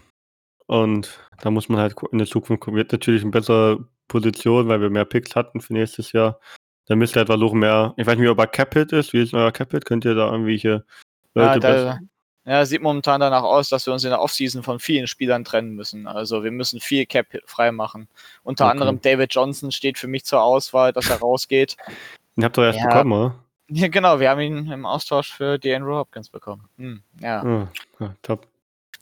Und 0.68 1.20
da 1.42 1.50
muss 1.50 1.70
man 1.70 1.80
halt 1.80 1.96
in 2.12 2.18
der 2.18 2.28
Zukunft 2.28 2.68
wird 2.68 2.92
natürlich 2.92 3.22
eine 3.22 3.32
bessere 3.32 3.88
Position, 4.08 4.68
weil 4.68 4.82
wir 4.82 4.90
mehr 4.90 5.06
Picks 5.06 5.36
hatten 5.36 5.62
für 5.62 5.74
nächstes 5.74 6.12
Jahr. 6.12 6.40
Dann 6.88 7.00
müsst 7.00 7.16
ihr 7.16 7.20
halt 7.20 7.28
versuchen, 7.28 7.60
mehr. 7.60 7.94
Ich 7.98 8.08
weiß 8.08 8.18
nicht, 8.18 8.30
ob 8.30 8.40
er 8.40 8.48
Capit 8.48 8.94
ist. 8.94 9.14
Wie 9.14 9.22
ist 9.22 9.34
euer 9.34 9.52
Capit? 9.52 9.86
Könnt 9.86 10.06
ihr 10.06 10.16
da 10.16 10.32
irgendwelche 10.32 10.86
Leute 11.34 11.68
ja, 11.68 11.84
da, 11.84 12.00
ja, 12.46 12.66
sieht 12.66 12.82
momentan 12.82 13.20
danach 13.20 13.44
aus, 13.44 13.68
dass 13.68 13.86
wir 13.86 13.94
uns 13.94 14.06
in 14.06 14.10
der 14.10 14.22
Offseason 14.22 14.64
von 14.64 14.80
vielen 14.80 15.06
Spielern 15.06 15.44
trennen 15.44 15.76
müssen. 15.76 16.08
Also 16.08 16.46
wir 16.46 16.52
müssen 16.52 16.80
viel 16.80 17.06
Cap 17.06 17.28
freimachen. 17.46 18.08
Unter 18.44 18.66
okay. 18.66 18.72
anderem 18.72 19.02
David 19.02 19.34
Johnson 19.34 19.72
steht 19.72 19.98
für 19.98 20.08
mich 20.08 20.24
zur 20.24 20.42
Auswahl, 20.42 20.94
dass 20.94 21.10
er 21.10 21.18
rausgeht. 21.18 21.76
Den 22.38 22.46
habt 22.46 22.58
ihr 22.58 22.68
erst 22.68 22.80
ja. 22.80 22.88
bekommen, 22.88 23.12
oder? 23.12 23.36
Ja, 23.70 23.90
genau, 23.90 24.22
wir 24.22 24.30
haben 24.30 24.40
ihn 24.40 24.72
im 24.72 24.86
Austausch 24.86 25.34
für 25.34 25.60
DeAndre 25.60 25.98
Hopkins 25.98 26.30
bekommen. 26.30 26.70
Hm, 26.78 27.04
ja. 27.22 27.44
Oh, 27.44 27.68
ja. 28.00 28.16
Top. 28.22 28.48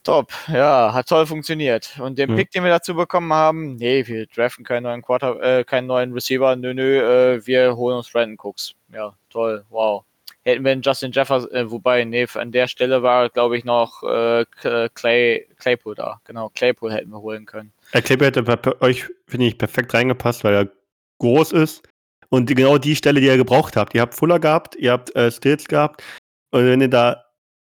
Top, 0.06 0.32
ja, 0.48 0.94
hat 0.94 1.10
toll 1.10 1.26
funktioniert. 1.26 2.00
Und 2.00 2.18
den. 2.18 2.36
Pick, 2.36 2.52
den 2.52 2.64
wir 2.64 2.70
dazu 2.70 2.96
bekommen 2.96 3.34
haben, 3.34 3.76
nee, 3.76 4.06
wir 4.06 4.28
draften 4.28 4.64
keinen 4.64 4.84
neuen 4.84 5.02
Quarter, 5.02 5.42
äh, 5.42 5.64
keinen 5.64 5.88
neuen 5.88 6.14
Receiver, 6.14 6.56
nö, 6.56 6.74
nö, 6.74 7.00
äh, 7.00 7.46
wir 7.46 7.76
holen 7.76 7.98
uns 7.98 8.12
Brandon 8.12 8.38
Cooks. 8.38 8.76
Ja, 8.94 9.16
toll, 9.30 9.66
wow. 9.70 10.04
Hätten 10.44 10.64
wir 10.64 10.72
einen 10.72 10.84
Justin 10.84 11.12
Jefferson, 11.12 11.52
äh, 11.52 11.70
wobei, 11.70 12.06
nee, 12.06 12.28
an 12.36 12.52
der 12.52 12.68
Stelle 12.68 13.02
war, 13.02 13.30
glaube 13.30 13.58
ich, 13.58 13.66
noch 13.66 14.04
äh, 14.04 14.46
Clay, 14.94 15.48
Claypool 15.58 15.96
da. 15.96 16.22
Genau, 16.24 16.50
Claypool 16.50 16.94
hätten 16.94 17.10
wir 17.10 17.20
holen 17.20 17.48
können. 17.48 17.74
Ja, 17.94 18.02
Claypool 18.02 18.28
hätte 18.28 18.44
bei 18.44 18.82
euch, 18.82 19.06
finde 19.28 19.48
ich, 19.48 19.58
perfekt 19.58 19.92
reingepasst, 19.94 20.44
weil 20.44 20.54
er 20.54 20.70
groß 21.18 21.52
ist, 21.52 21.82
und 22.30 22.50
die, 22.50 22.56
genau 22.56 22.78
die 22.78 22.96
Stelle, 22.96 23.22
die 23.22 23.28
ihr 23.28 23.38
gebraucht 23.38 23.76
habt. 23.76 23.96
Ihr 23.96 24.02
habt 24.02 24.14
Fuller 24.14 24.40
gehabt, 24.40 24.76
ihr 24.76 24.92
habt 24.92 25.16
äh, 25.16 25.32
Stills 25.32 25.66
gehabt. 25.66 26.04
Und 26.52 26.66
wenn 26.66 26.82
ihr 26.82 26.90
da 26.90 27.24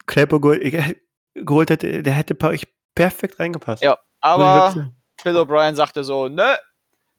Klepper 0.07 0.41
geholt, 1.35 1.71
hättet, 1.71 2.07
der 2.07 2.13
hätte 2.13 2.35
bei 2.35 2.49
euch 2.49 2.67
perfekt 2.95 3.41
reingepasst. 3.41 3.83
Ja, 3.83 3.99
aber 4.21 4.93
Phil 5.21 5.37
O'Brien 5.37 5.75
sagte 5.75 6.05
so, 6.05 6.29
ne, 6.29 6.59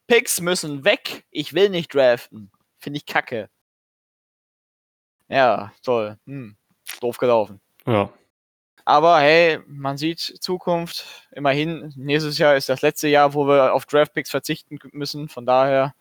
Picks 0.08 0.42
müssen 0.42 0.84
weg, 0.86 1.26
ich 1.32 1.54
will 1.54 1.70
nicht 1.70 1.94
draften. 1.94 2.52
Finde 2.80 2.98
ich 2.98 3.06
kacke. 3.06 3.50
Ja, 5.28 5.72
toll. 5.84 6.18
Hm. 6.28 6.56
Doof 7.02 7.18
gelaufen. 7.18 7.60
Ja. 7.88 8.10
Aber 8.86 9.20
hey, 9.20 9.60
man 9.66 9.98
sieht 9.98 10.20
Zukunft. 10.20 11.28
Immerhin, 11.32 11.92
nächstes 11.96 12.38
Jahr 12.38 12.56
ist 12.56 12.70
das 12.70 12.84
letzte 12.84 13.08
Jahr, 13.08 13.34
wo 13.34 13.48
wir 13.48 13.74
auf 13.74 13.88
Draftpicks 13.88 14.30
verzichten 14.30 14.78
müssen. 14.92 15.28
Von 15.28 15.48
daher 15.48 15.96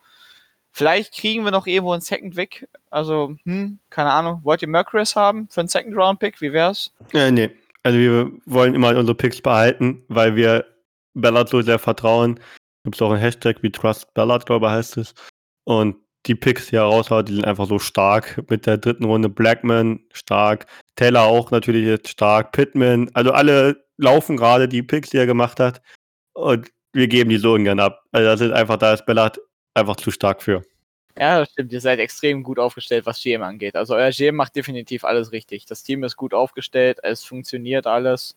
Vielleicht 0.77 1.15
kriegen 1.15 1.45
wir 1.45 1.53
noch 1.53 1.69
irgendwo 1.69 1.93
einen 1.93 2.03
Second 2.03 2.35
weg. 2.35 2.69
Also, 2.91 3.37
hm, 3.45 3.79
keine 3.91 4.11
Ahnung. 4.11 4.41
Wollt 4.43 4.61
ihr 4.61 4.67
Mercurus 4.67 5.15
haben 5.15 5.47
für 5.49 5.61
einen 5.61 5.69
Second 5.69 5.97
Round 5.97 6.19
Pick? 6.19 6.41
Wie 6.41 6.53
wär's? 6.53 6.93
Äh, 7.13 7.31
nee. 7.31 7.53
Also 7.85 7.99
wir 7.99 8.33
wollen 8.47 8.75
immer 8.75 8.97
unsere 8.97 9.15
Picks 9.15 9.41
behalten, 9.41 10.03
weil 10.09 10.35
wir 10.37 10.65
Ballard 11.15 11.49
so 11.49 11.63
sehr 11.63 11.79
vertrauen. 11.79 12.41
Gibt 12.85 12.97
es 12.97 13.03
auch 13.03 13.11
einen 13.11 13.21
Hashtag 13.21 13.63
wie 13.63 13.71
Trust 13.71 14.13
Ballard, 14.15 14.47
glaube 14.47 14.67
ich, 14.67 14.73
heißt 14.73 14.97
es. 14.97 15.15
Und 15.65 15.97
die 16.27 16.35
Picks, 16.35 16.69
die 16.69 16.77
er 16.77 16.85
raushaut, 16.85 17.29
die 17.29 17.35
sind 17.35 17.45
einfach 17.45 17.67
so 17.67 17.79
stark. 17.79 18.43
Mit 18.49 18.67
der 18.67 18.79
dritten 18.79 19.05
Runde 19.05 19.29
Blackman 19.29 20.01
stark. 20.13 20.67
Taylor 20.97 21.25
auch 21.25 21.51
natürlich 21.51 21.85
jetzt 21.85 22.09
stark. 22.09 22.53
Pittman. 22.53 23.11
Also 23.15 23.33
alle 23.33 23.85
laufen 23.99 24.37
gerade 24.37 24.67
die 24.67 24.83
Picks, 24.83 25.11
die 25.11 25.19
er 25.19 25.27
gemacht 25.27 25.61
hat. 25.61 25.83
Und 26.33 26.71
wir 26.93 27.09
geben 27.09 27.31
die 27.31 27.37
so 27.37 27.53
ungern 27.53 27.81
ab. 27.81 28.03
Also 28.13 28.27
das 28.27 28.41
ist 28.41 28.53
einfach, 28.53 28.79
da 28.79 28.95
ist 28.95 29.05
Ballard 29.07 29.39
einfach 29.75 29.97
zu 29.97 30.11
stark 30.11 30.43
für. 30.43 30.63
Ja, 31.17 31.41
das 31.41 31.51
stimmt. 31.51 31.73
Ihr 31.73 31.81
seid 31.81 32.01
extrem 32.01 32.43
gut 32.43 32.59
aufgestellt, 32.59 33.07
was 33.07 33.23
GM 33.23 33.43
angeht. 33.43 33.77
Also 33.77 33.95
euer 33.95 34.11
GM 34.11 34.35
macht 34.35 34.57
definitiv 34.57 35.05
alles 35.05 35.31
richtig. 35.31 35.65
Das 35.67 35.85
Team 35.85 36.03
ist 36.03 36.17
gut 36.17 36.35
aufgestellt, 36.35 36.99
es 37.03 37.25
funktioniert 37.25 37.87
alles. 37.87 38.37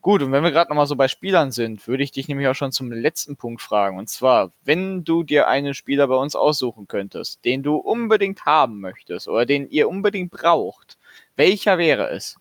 Gut, 0.00 0.20
und 0.20 0.32
wenn 0.32 0.42
wir 0.42 0.50
gerade 0.50 0.68
nochmal 0.68 0.88
so 0.88 0.96
bei 0.96 1.06
Spielern 1.06 1.52
sind, 1.52 1.86
würde 1.86 2.02
ich 2.02 2.10
dich 2.10 2.26
nämlich 2.26 2.48
auch 2.48 2.56
schon 2.56 2.72
zum 2.72 2.90
letzten 2.90 3.36
Punkt 3.36 3.62
fragen. 3.62 3.98
Und 3.98 4.08
zwar, 4.08 4.50
wenn 4.64 5.04
du 5.04 5.22
dir 5.22 5.46
einen 5.46 5.74
Spieler 5.74 6.08
bei 6.08 6.16
uns 6.16 6.34
aussuchen 6.34 6.88
könntest, 6.88 7.44
den 7.44 7.62
du 7.62 7.76
unbedingt 7.76 8.44
haben 8.44 8.80
möchtest 8.80 9.28
oder 9.28 9.46
den 9.46 9.70
ihr 9.70 9.88
unbedingt 9.88 10.32
braucht, 10.32 10.98
welcher 11.36 11.78
wäre 11.78 12.10
es? 12.10 12.36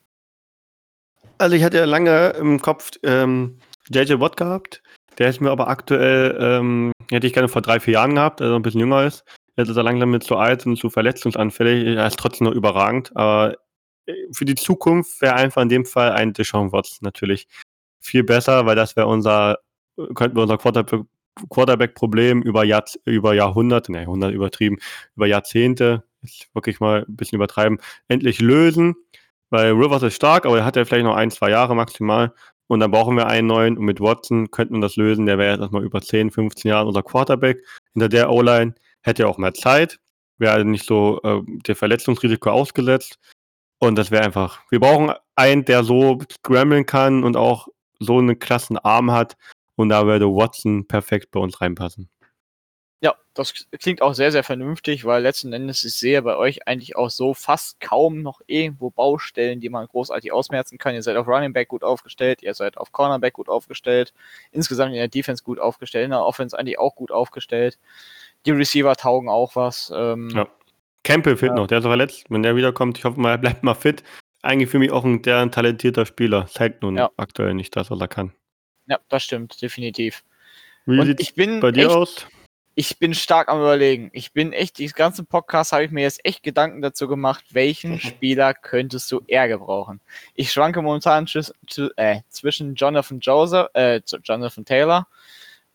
Also 1.37 1.55
ich 1.55 1.63
hatte 1.63 1.77
ja 1.77 1.85
lange 1.85 2.29
im 2.31 2.59
Kopf 2.59 2.93
ähm, 3.03 3.59
JJ 3.91 4.19
Watt 4.19 4.37
gehabt. 4.37 4.81
Der 5.19 5.29
ist 5.29 5.39
mir 5.39 5.51
aber 5.51 5.67
aktuell, 5.67 6.35
ähm, 6.41 6.91
hätte 7.11 7.27
ich 7.27 7.33
gerne 7.33 7.47
vor 7.47 7.61
drei, 7.61 7.79
vier 7.79 7.93
Jahren 7.93 8.15
gehabt, 8.15 8.41
also 8.41 8.55
ein 8.55 8.63
bisschen 8.63 8.79
jünger 8.79 9.05
ist. 9.05 9.23
Jetzt 9.61 9.69
ist 9.69 9.77
er 9.77 9.83
langsam 9.83 10.11
mit 10.11 10.23
zu 10.23 10.37
alt 10.37 10.65
und 10.65 10.77
zu 10.77 10.89
verletzungsanfällig. 10.89 11.97
Er 11.97 12.07
ist 12.07 12.19
trotzdem 12.19 12.47
noch 12.47 12.53
überragend, 12.53 13.15
aber 13.15 13.57
äh, 14.05 14.13
für 14.31 14.45
die 14.45 14.55
Zukunft 14.55 15.21
wäre 15.21 15.35
einfach 15.35 15.61
in 15.61 15.69
dem 15.69 15.85
Fall 15.85 16.11
ein 16.11 16.33
Deshaun 16.33 16.71
Watson 16.71 16.99
natürlich 17.01 17.47
viel 17.99 18.23
besser, 18.23 18.65
weil 18.65 18.75
das 18.75 18.95
wäre 18.95 19.07
unser, 19.07 19.59
könnten 20.15 20.35
wir 20.35 20.43
unser 20.43 20.57
Quarterback-Problem 20.57 22.41
über, 22.41 22.63
Jahr, 22.63 22.85
über 23.05 23.33
Jahrhunderte, 23.33 23.91
ne, 23.91 24.01
Jahrhunderte 24.01 24.35
übertrieben, 24.35 24.77
über 25.15 25.27
Jahrzehnte, 25.27 26.03
ist 26.23 26.49
wirklich 26.53 26.79
mal 26.79 27.05
ein 27.07 27.15
bisschen 27.15 27.37
übertreiben, 27.37 27.79
endlich 28.07 28.41
lösen. 28.41 28.95
Weil 29.49 29.73
Rivers 29.73 30.03
ist 30.03 30.15
stark, 30.15 30.45
aber 30.45 30.59
er 30.59 30.65
hat 30.65 30.77
ja 30.77 30.85
vielleicht 30.85 31.03
noch 31.03 31.15
ein, 31.15 31.29
zwei 31.29 31.49
Jahre 31.49 31.75
maximal. 31.75 32.33
Und 32.67 32.79
dann 32.79 32.89
brauchen 32.89 33.17
wir 33.17 33.27
einen 33.27 33.47
neuen. 33.47 33.77
Und 33.77 33.83
mit 33.83 33.99
Watson 33.99 34.49
könnte 34.49 34.71
man 34.71 34.81
das 34.81 34.95
lösen. 34.95 35.25
Der 35.25 35.37
wäre 35.37 35.51
jetzt 35.51 35.59
erstmal 35.59 35.83
über 35.83 36.01
10, 36.01 36.31
15 36.31 36.69
Jahre 36.69 36.87
unser 36.87 37.03
Quarterback. 37.03 37.61
Hinter 37.93 38.07
der 38.07 38.31
O-Line 38.31 38.75
hätte 39.01 39.23
er 39.23 39.29
auch 39.29 39.37
mehr 39.37 39.53
Zeit. 39.53 39.99
Wäre 40.37 40.53
also 40.53 40.67
nicht 40.67 40.85
so 40.85 41.21
äh, 41.23 41.41
der 41.67 41.75
Verletzungsrisiko 41.75 42.49
ausgesetzt. 42.49 43.19
Und 43.79 43.95
das 43.95 44.11
wäre 44.11 44.23
einfach. 44.23 44.61
Wir 44.69 44.79
brauchen 44.79 45.13
einen, 45.35 45.65
der 45.65 45.83
so 45.83 46.19
scramblen 46.31 46.85
kann 46.85 47.23
und 47.23 47.35
auch 47.35 47.67
so 47.99 48.19
einen 48.19 48.37
klassen 48.39 48.77
Arm 48.77 49.11
hat. 49.11 49.35
Und 49.75 49.89
da 49.89 50.05
würde 50.05 50.27
Watson 50.27 50.87
perfekt 50.87 51.31
bei 51.31 51.39
uns 51.39 51.61
reinpassen. 51.61 52.09
Ja, 53.03 53.15
das 53.33 53.67
klingt 53.79 54.03
auch 54.03 54.13
sehr, 54.13 54.31
sehr 54.31 54.43
vernünftig, 54.43 55.05
weil 55.05 55.23
letzten 55.23 55.51
Endes 55.53 55.83
ich 55.83 55.95
sehe 55.95 56.21
bei 56.21 56.37
euch 56.37 56.67
eigentlich 56.67 56.95
auch 56.95 57.09
so 57.09 57.33
fast 57.33 57.79
kaum 57.79 58.21
noch 58.21 58.41
irgendwo 58.45 58.91
Baustellen, 58.91 59.59
die 59.59 59.69
man 59.69 59.87
großartig 59.87 60.31
ausmerzen 60.31 60.77
kann. 60.77 60.93
Ihr 60.93 61.01
seid 61.01 61.17
auf 61.17 61.27
Running 61.27 61.51
Back 61.51 61.69
gut 61.69 61.83
aufgestellt, 61.83 62.43
ihr 62.43 62.53
seid 62.53 62.77
auf 62.77 62.91
Cornerback 62.91 63.33
gut 63.33 63.49
aufgestellt, 63.49 64.13
insgesamt 64.51 64.91
in 64.91 64.97
der 64.97 65.07
Defense 65.07 65.43
gut 65.43 65.59
aufgestellt, 65.59 66.05
in 66.05 66.11
der 66.11 66.23
Offense 66.23 66.57
eigentlich 66.57 66.77
auch 66.77 66.95
gut 66.95 67.11
aufgestellt. 67.11 67.79
Die 68.45 68.51
Receiver 68.51 68.95
taugen 68.95 69.29
auch 69.29 69.55
was. 69.55 69.91
Ähm, 69.95 70.29
ja. 70.35 70.47
Campbell 71.03 71.37
fehlt 71.37 71.53
ja. 71.53 71.55
noch, 71.55 71.65
der 71.65 71.79
ist 71.79 71.85
verletzt. 71.85 72.25
Wenn 72.29 72.43
der 72.43 72.55
wiederkommt, 72.55 72.99
ich 72.99 73.05
hoffe 73.05 73.19
mal, 73.19 73.31
er 73.31 73.39
bleibt 73.39 73.63
mal 73.63 73.73
fit. 73.73 74.03
Eigentlich 74.43 74.69
für 74.69 74.77
mich 74.77 74.91
auch 74.91 75.03
ein 75.03 75.23
der 75.23 75.39
ein 75.39 75.51
talentierter 75.51 76.05
Spieler. 76.05 76.45
Zeigt 76.45 76.83
nun 76.83 76.97
ja. 76.97 77.09
aktuell 77.17 77.55
nicht 77.55 77.75
das, 77.75 77.89
was 77.89 77.99
er 77.99 78.07
kann. 78.07 78.31
Ja, 78.85 78.99
das 79.09 79.23
stimmt, 79.23 79.59
definitiv. 79.59 80.23
Wie 80.85 81.03
sieht 81.03 81.19
es 81.19 81.33
bei 81.61 81.71
dir 81.71 81.87
echt, 81.87 81.95
aus? 81.95 82.27
Ich 82.73 82.99
bin 82.99 83.13
stark 83.13 83.49
am 83.49 83.59
überlegen. 83.59 84.09
Ich 84.13 84.31
bin 84.31 84.53
echt, 84.53 84.77
dieses 84.77 84.95
ganze 84.95 85.23
Podcast 85.23 85.73
habe 85.73 85.83
ich 85.83 85.91
mir 85.91 86.03
jetzt 86.03 86.25
echt 86.25 86.41
Gedanken 86.41 86.81
dazu 86.81 87.07
gemacht, 87.07 87.43
welchen 87.51 87.99
Spieler 88.01 88.53
könntest 88.53 89.11
du 89.11 89.21
eher 89.27 89.47
gebrauchen. 89.47 89.99
Ich 90.35 90.51
schwanke 90.51 90.81
momentan 90.81 91.27
äh, 91.97 92.21
zwischen 92.29 92.75
Jonathan 92.75 93.19
Joseph, 93.19 93.67
äh, 93.73 94.01
Jonathan 94.23 94.65
Taylor 94.65 95.07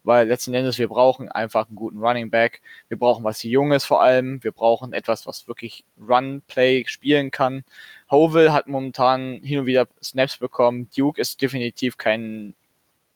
weil 0.06 0.28
letzten 0.28 0.54
Endes 0.54 0.78
wir 0.78 0.86
brauchen 0.86 1.28
einfach 1.28 1.66
einen 1.66 1.74
guten 1.74 1.98
Running 1.98 2.30
Back. 2.30 2.62
Wir 2.88 2.96
brauchen 2.96 3.24
was 3.24 3.42
Junges 3.42 3.84
vor 3.84 4.02
allem. 4.02 4.42
Wir 4.44 4.52
brauchen 4.52 4.92
etwas, 4.92 5.26
was 5.26 5.48
wirklich 5.48 5.84
Run-Play 6.00 6.84
spielen 6.86 7.32
kann. 7.32 7.64
Hovell 8.08 8.52
hat 8.52 8.68
momentan 8.68 9.40
hin 9.42 9.58
und 9.58 9.66
wieder 9.66 9.88
Snaps 10.00 10.36
bekommen. 10.38 10.88
Duke 10.96 11.20
ist 11.20 11.42
definitiv 11.42 11.98
kein 11.98 12.54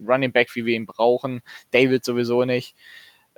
Running 0.00 0.32
Back, 0.32 0.54
wie 0.56 0.66
wir 0.66 0.74
ihn 0.74 0.86
brauchen. 0.86 1.42
David 1.70 2.04
sowieso 2.04 2.44
nicht. 2.44 2.74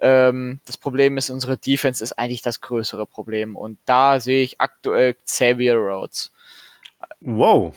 Ähm, 0.03 0.59
das 0.66 0.76
Problem 0.76 1.16
ist, 1.16 1.30
unsere 1.30 1.57
Defense 1.57 2.03
ist 2.03 2.18
eigentlich 2.18 2.42
das 2.42 2.61
größere 2.61 3.07
Problem. 3.07 3.57
Und 3.57 3.78
da 3.84 4.18
sehe 4.18 4.42
ich 4.42 4.61
aktuell 4.61 5.14
Xavier 5.14 5.76
Rhodes. 5.76 6.32
Wow, 7.20 7.76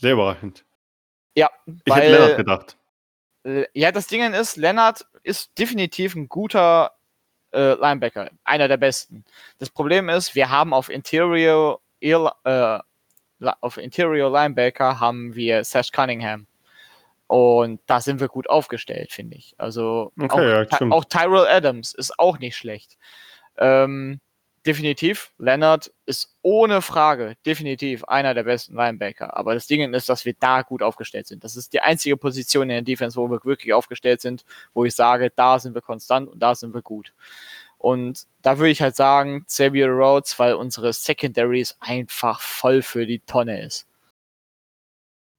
sehr 0.00 0.14
überraschend. 0.14 0.64
Ja, 1.36 1.48
ich 1.84 1.94
hätte 1.94 2.10
Lennart 2.10 2.36
gedacht. 2.36 2.76
Äh, 3.44 3.66
ja, 3.74 3.92
das 3.92 4.08
Ding 4.08 4.34
ist, 4.34 4.56
Lennart 4.56 5.06
ist 5.22 5.56
definitiv 5.56 6.16
ein 6.16 6.28
guter 6.28 6.92
äh, 7.52 7.74
Linebacker, 7.74 8.30
einer 8.42 8.66
der 8.66 8.76
besten. 8.76 9.24
Das 9.58 9.70
Problem 9.70 10.08
ist, 10.08 10.34
wir 10.34 10.50
haben 10.50 10.74
auf 10.74 10.88
Interior, 10.88 11.80
äh, 12.00 12.78
auf 13.60 13.76
Interior 13.76 14.32
Linebacker 14.32 14.98
haben 14.98 15.36
wir 15.36 15.62
Sash 15.62 15.92
Cunningham. 15.92 16.48
Und 17.32 17.80
da 17.86 18.02
sind 18.02 18.20
wir 18.20 18.28
gut 18.28 18.50
aufgestellt, 18.50 19.10
finde 19.10 19.38
ich. 19.38 19.54
Also 19.56 20.12
okay, 20.20 20.66
auch, 20.70 20.80
ja, 20.80 20.90
auch 20.90 21.04
Tyrell 21.06 21.46
Adams 21.46 21.94
ist 21.94 22.18
auch 22.18 22.38
nicht 22.38 22.58
schlecht. 22.58 22.98
Ähm, 23.56 24.20
definitiv, 24.66 25.32
Leonard 25.38 25.90
ist 26.04 26.36
ohne 26.42 26.82
Frage 26.82 27.38
definitiv 27.46 28.04
einer 28.04 28.34
der 28.34 28.42
besten 28.42 28.74
Linebacker. 28.74 29.34
Aber 29.34 29.54
das 29.54 29.66
Ding 29.66 29.94
ist, 29.94 30.10
dass 30.10 30.26
wir 30.26 30.34
da 30.38 30.60
gut 30.60 30.82
aufgestellt 30.82 31.26
sind. 31.26 31.42
Das 31.42 31.56
ist 31.56 31.72
die 31.72 31.80
einzige 31.80 32.18
Position 32.18 32.64
in 32.64 32.68
der 32.68 32.82
Defense, 32.82 33.16
wo 33.16 33.26
wir 33.30 33.42
wirklich 33.46 33.72
aufgestellt 33.72 34.20
sind, 34.20 34.44
wo 34.74 34.84
ich 34.84 34.94
sage, 34.94 35.32
da 35.34 35.58
sind 35.58 35.74
wir 35.74 35.80
konstant 35.80 36.28
und 36.28 36.38
da 36.38 36.54
sind 36.54 36.74
wir 36.74 36.82
gut. 36.82 37.14
Und 37.78 38.26
da 38.42 38.58
würde 38.58 38.72
ich 38.72 38.82
halt 38.82 38.94
sagen, 38.94 39.46
Xavier 39.46 39.88
Rhodes, 39.88 40.38
weil 40.38 40.52
unsere 40.52 40.92
Secondaries 40.92 41.78
einfach 41.80 42.42
voll 42.42 42.82
für 42.82 43.06
die 43.06 43.20
Tonne 43.20 43.62
ist. 43.62 43.86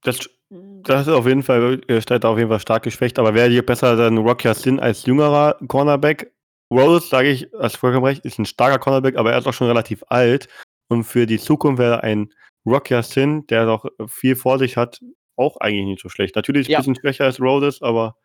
Das, 0.02 0.28
das 0.50 1.06
ist 1.06 1.12
auf 1.12 1.26
jeden 1.26 1.42
Fall, 1.42 1.80
steht 2.00 2.24
auf 2.24 2.38
jeden 2.38 2.50
Fall 2.50 2.60
stark 2.60 2.82
geschwächt, 2.82 3.18
aber 3.18 3.34
wäre 3.34 3.48
hier 3.48 3.64
besser 3.64 3.96
dann 3.96 4.18
Rocky 4.18 4.52
Sin 4.54 4.78
als 4.78 5.04
jüngerer 5.06 5.56
Cornerback 5.66 6.30
Rose, 6.70 7.06
sage 7.06 7.30
ich, 7.30 7.48
hast 7.58 7.76
vollkommen 7.76 8.06
recht, 8.06 8.24
ist 8.24 8.38
ein 8.38 8.46
starker 8.46 8.78
Cornerback, 8.78 9.16
aber 9.16 9.32
er 9.32 9.38
ist 9.38 9.46
auch 9.46 9.52
schon 9.52 9.66
relativ 9.68 10.02
alt. 10.08 10.48
Und 10.88 11.04
für 11.04 11.26
die 11.26 11.38
Zukunft 11.38 11.78
wäre 11.78 12.02
ein 12.02 12.32
Rocky 12.66 13.00
Sin, 13.02 13.46
der 13.46 13.64
noch 13.64 13.86
viel 14.08 14.36
vor 14.36 14.58
sich 14.58 14.76
hat, 14.76 15.00
auch 15.36 15.56
eigentlich 15.58 15.86
nicht 15.86 16.02
so 16.02 16.08
schlecht. 16.08 16.36
Natürlich 16.36 16.68
ja. 16.68 16.78
ein 16.78 16.80
bisschen 16.80 16.96
schwächer 16.96 17.24
als 17.24 17.40
Rhodes, 17.40 17.82
aber. 17.82 18.16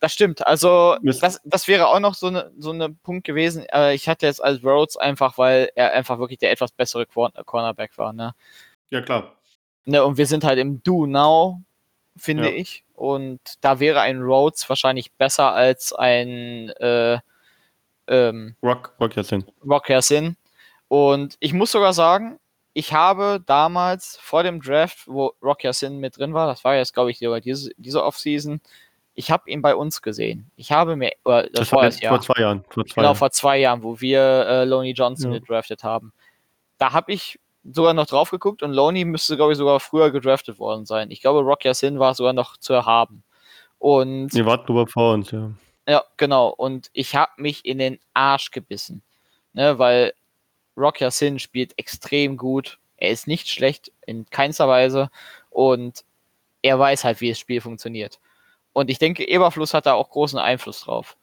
Das 0.00 0.12
stimmt. 0.12 0.46
Also, 0.46 0.96
das, 1.02 1.40
das 1.44 1.68
wäre 1.68 1.88
auch 1.88 2.00
noch 2.00 2.14
so 2.14 2.28
ein 2.28 2.42
so 2.58 2.72
ne 2.72 2.90
Punkt 3.02 3.26
gewesen. 3.26 3.64
Äh, 3.72 3.94
ich 3.94 4.08
hatte 4.08 4.26
jetzt 4.26 4.42
als 4.42 4.62
Rhodes 4.62 4.96
einfach, 4.96 5.38
weil 5.38 5.70
er 5.74 5.92
einfach 5.92 6.18
wirklich 6.18 6.38
der 6.38 6.50
etwas 6.50 6.72
bessere 6.72 7.06
Cornerback 7.06 7.96
war. 7.96 8.12
Ne? 8.12 8.34
Ja, 8.90 9.00
klar. 9.00 9.36
Ne, 9.86 10.04
und 10.04 10.16
wir 10.16 10.26
sind 10.26 10.44
halt 10.44 10.58
im 10.58 10.82
Do 10.82 11.06
Now, 11.06 11.60
finde 12.16 12.50
ja. 12.50 12.56
ich. 12.56 12.84
Und 12.94 13.40
da 13.60 13.80
wäre 13.80 14.00
ein 14.00 14.20
Rhodes 14.22 14.68
wahrscheinlich 14.68 15.12
besser 15.12 15.52
als 15.52 15.92
ein. 15.92 16.70
Äh, 16.70 17.18
ähm, 18.06 18.54
Rock, 18.62 18.94
Rock 19.00 19.16
Yassin. 19.16 19.44
Rock 19.66 19.88
Yassin. 19.88 20.36
Und 20.88 21.36
ich 21.40 21.52
muss 21.52 21.72
sogar 21.72 21.92
sagen, 21.92 22.38
ich 22.74 22.92
habe 22.92 23.42
damals 23.44 24.18
vor 24.20 24.42
dem 24.42 24.60
Draft, 24.60 25.06
wo 25.06 25.32
Rock 25.42 25.64
Yassin 25.64 25.98
mit 25.98 26.18
drin 26.18 26.34
war, 26.34 26.46
das 26.46 26.64
war 26.64 26.76
jetzt, 26.76 26.92
glaube 26.92 27.10
ich, 27.10 27.18
sogar 27.18 27.40
diese, 27.40 27.70
diese 27.76 28.02
Offseason, 28.02 28.60
ich 29.14 29.30
habe 29.30 29.48
ihn 29.48 29.62
bei 29.62 29.76
uns 29.76 30.02
gesehen. 30.02 30.50
Ich 30.56 30.72
habe 30.72 30.96
mir, 30.96 31.12
äh, 31.24 31.48
das, 31.52 31.72
war 31.72 31.84
das 31.84 32.00
Jahr, 32.00 32.14
vor 32.14 32.20
zwei 32.20 32.40
Jahren. 32.40 32.64
Vor 32.68 32.84
zwei 32.84 32.94
genau, 32.94 33.08
Jahren. 33.08 33.16
vor 33.16 33.30
zwei 33.30 33.58
Jahren, 33.58 33.82
wo 33.82 34.00
wir 34.00 34.20
äh, 34.20 34.64
Loney 34.64 34.90
Johnson 34.90 35.32
ja. 35.32 35.38
gedraftet 35.38 35.84
haben. 35.84 36.12
Da 36.78 36.92
habe 36.92 37.12
ich 37.12 37.38
sogar 37.64 37.94
noch 37.94 38.06
drauf 38.06 38.30
geguckt 38.30 38.62
und 38.62 38.72
Loney 38.72 39.04
müsste, 39.04 39.36
glaube 39.36 39.52
ich, 39.52 39.58
sogar 39.58 39.80
früher 39.80 40.10
gedraftet 40.10 40.58
worden 40.58 40.86
sein. 40.86 41.10
Ich 41.10 41.20
glaube, 41.20 41.40
Rock 41.40 41.64
Yassin 41.64 41.98
war 41.98 42.14
sogar 42.14 42.32
noch 42.32 42.56
zu 42.56 42.72
erhaben. 42.72 43.22
Und. 43.78 44.34
Ihr 44.34 44.46
wart 44.46 44.68
drüber 44.68 44.86
vor 44.86 45.14
uns, 45.14 45.30
ja. 45.30 45.50
Ja, 45.86 46.04
genau. 46.16 46.48
Und 46.48 46.90
ich 46.92 47.14
habe 47.14 47.32
mich 47.36 47.64
in 47.64 47.78
den 47.78 47.98
Arsch 48.14 48.50
gebissen. 48.50 49.02
Ne, 49.52 49.78
weil 49.78 50.12
Rock 50.76 50.98
Sin 51.10 51.38
spielt 51.38 51.78
extrem 51.78 52.36
gut. 52.36 52.78
Er 52.96 53.10
ist 53.10 53.26
nicht 53.26 53.48
schlecht 53.48 53.92
in 54.06 54.26
keinster 54.30 54.68
Weise. 54.68 55.10
Und 55.50 56.04
er 56.62 56.78
weiß 56.78 57.04
halt, 57.04 57.20
wie 57.20 57.28
das 57.28 57.38
Spiel 57.38 57.60
funktioniert. 57.60 58.18
Und 58.72 58.90
ich 58.90 58.98
denke, 58.98 59.28
Eberfluss 59.28 59.74
hat 59.74 59.86
da 59.86 59.94
auch 59.94 60.10
großen 60.10 60.38
Einfluss 60.38 60.80
drauf. 60.80 61.16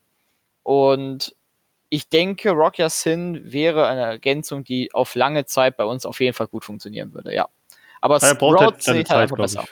Und 0.64 1.36
ich 1.94 2.08
denke, 2.08 2.52
Rock 2.52 2.78
Sin 2.88 3.52
wäre 3.52 3.86
eine 3.86 4.02
Ergänzung, 4.02 4.64
die 4.64 4.94
auf 4.94 5.14
lange 5.16 5.46
Zeit 5.46 5.76
bei 5.76 5.84
uns 5.84 6.06
auf 6.06 6.22
jeden 6.22 6.34
Fall 6.34 6.48
gut 6.48 6.64
funktionieren 6.64 7.14
würde, 7.14 7.36
ja. 7.36 7.50
Aber 8.00 8.18
er 8.18 8.34
braucht 8.34 8.60
halt 8.62 8.82
sieht 8.82 9.10
halt 9.10 9.24
einfach 9.24 9.38
besser. 9.38 9.66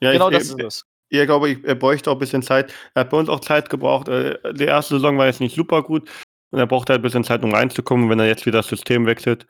Ja, 0.00 0.12
genau 0.12 0.30
ich, 0.30 0.38
das 0.38 0.48
ist 0.50 0.62
es. 0.62 0.86
Ja, 1.10 1.24
glaube 1.26 1.50
ich, 1.50 1.64
er 1.64 1.74
bräuchte 1.74 2.10
auch 2.10 2.14
ein 2.14 2.20
bisschen 2.20 2.42
Zeit. 2.42 2.72
Er 2.94 3.00
hat 3.00 3.10
bei 3.10 3.16
uns 3.16 3.28
auch 3.28 3.40
Zeit 3.40 3.70
gebraucht. 3.70 4.08
Äh, 4.08 4.38
die 4.54 4.64
erste 4.64 4.94
Saison 4.94 5.18
war 5.18 5.26
jetzt 5.26 5.40
nicht 5.40 5.54
super 5.56 5.82
gut 5.82 6.08
und 6.50 6.60
er 6.60 6.66
braucht 6.66 6.88
halt 6.88 7.00
ein 7.00 7.02
bisschen 7.02 7.24
Zeit, 7.24 7.42
um 7.42 7.52
reinzukommen. 7.52 8.08
Wenn 8.08 8.20
er 8.20 8.28
jetzt 8.28 8.46
wieder 8.46 8.60
das 8.60 8.68
System 8.68 9.04
wechselt, 9.06 9.46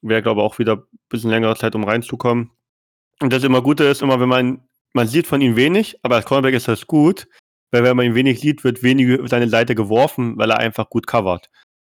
wäre, 0.00 0.22
glaube 0.22 0.40
ich, 0.40 0.46
auch 0.46 0.58
wieder 0.58 0.76
ein 0.76 0.98
bisschen 1.10 1.30
längere 1.30 1.56
Zeit, 1.56 1.74
um 1.74 1.84
reinzukommen. 1.84 2.50
Und 3.20 3.32
das 3.34 3.44
immer 3.44 3.60
Gute 3.60 3.84
ist, 3.84 4.00
immer 4.00 4.18
wenn 4.18 4.30
man, 4.30 4.66
man 4.94 5.06
sieht 5.06 5.26
von 5.26 5.42
ihm 5.42 5.56
wenig, 5.56 5.98
aber 6.02 6.16
als 6.16 6.24
Cornerback 6.24 6.54
ist 6.54 6.68
das 6.68 6.86
gut, 6.86 7.28
weil 7.70 7.84
wenn 7.84 7.96
man 7.96 8.06
ihn 8.06 8.14
wenig 8.14 8.40
sieht, 8.40 8.64
wird 8.64 8.82
wenig 8.82 9.18
seine 9.28 9.48
Seite 9.48 9.74
geworfen, 9.74 10.36
weil 10.36 10.50
er 10.50 10.58
einfach 10.58 10.90
gut 10.90 11.06
covert. 11.06 11.50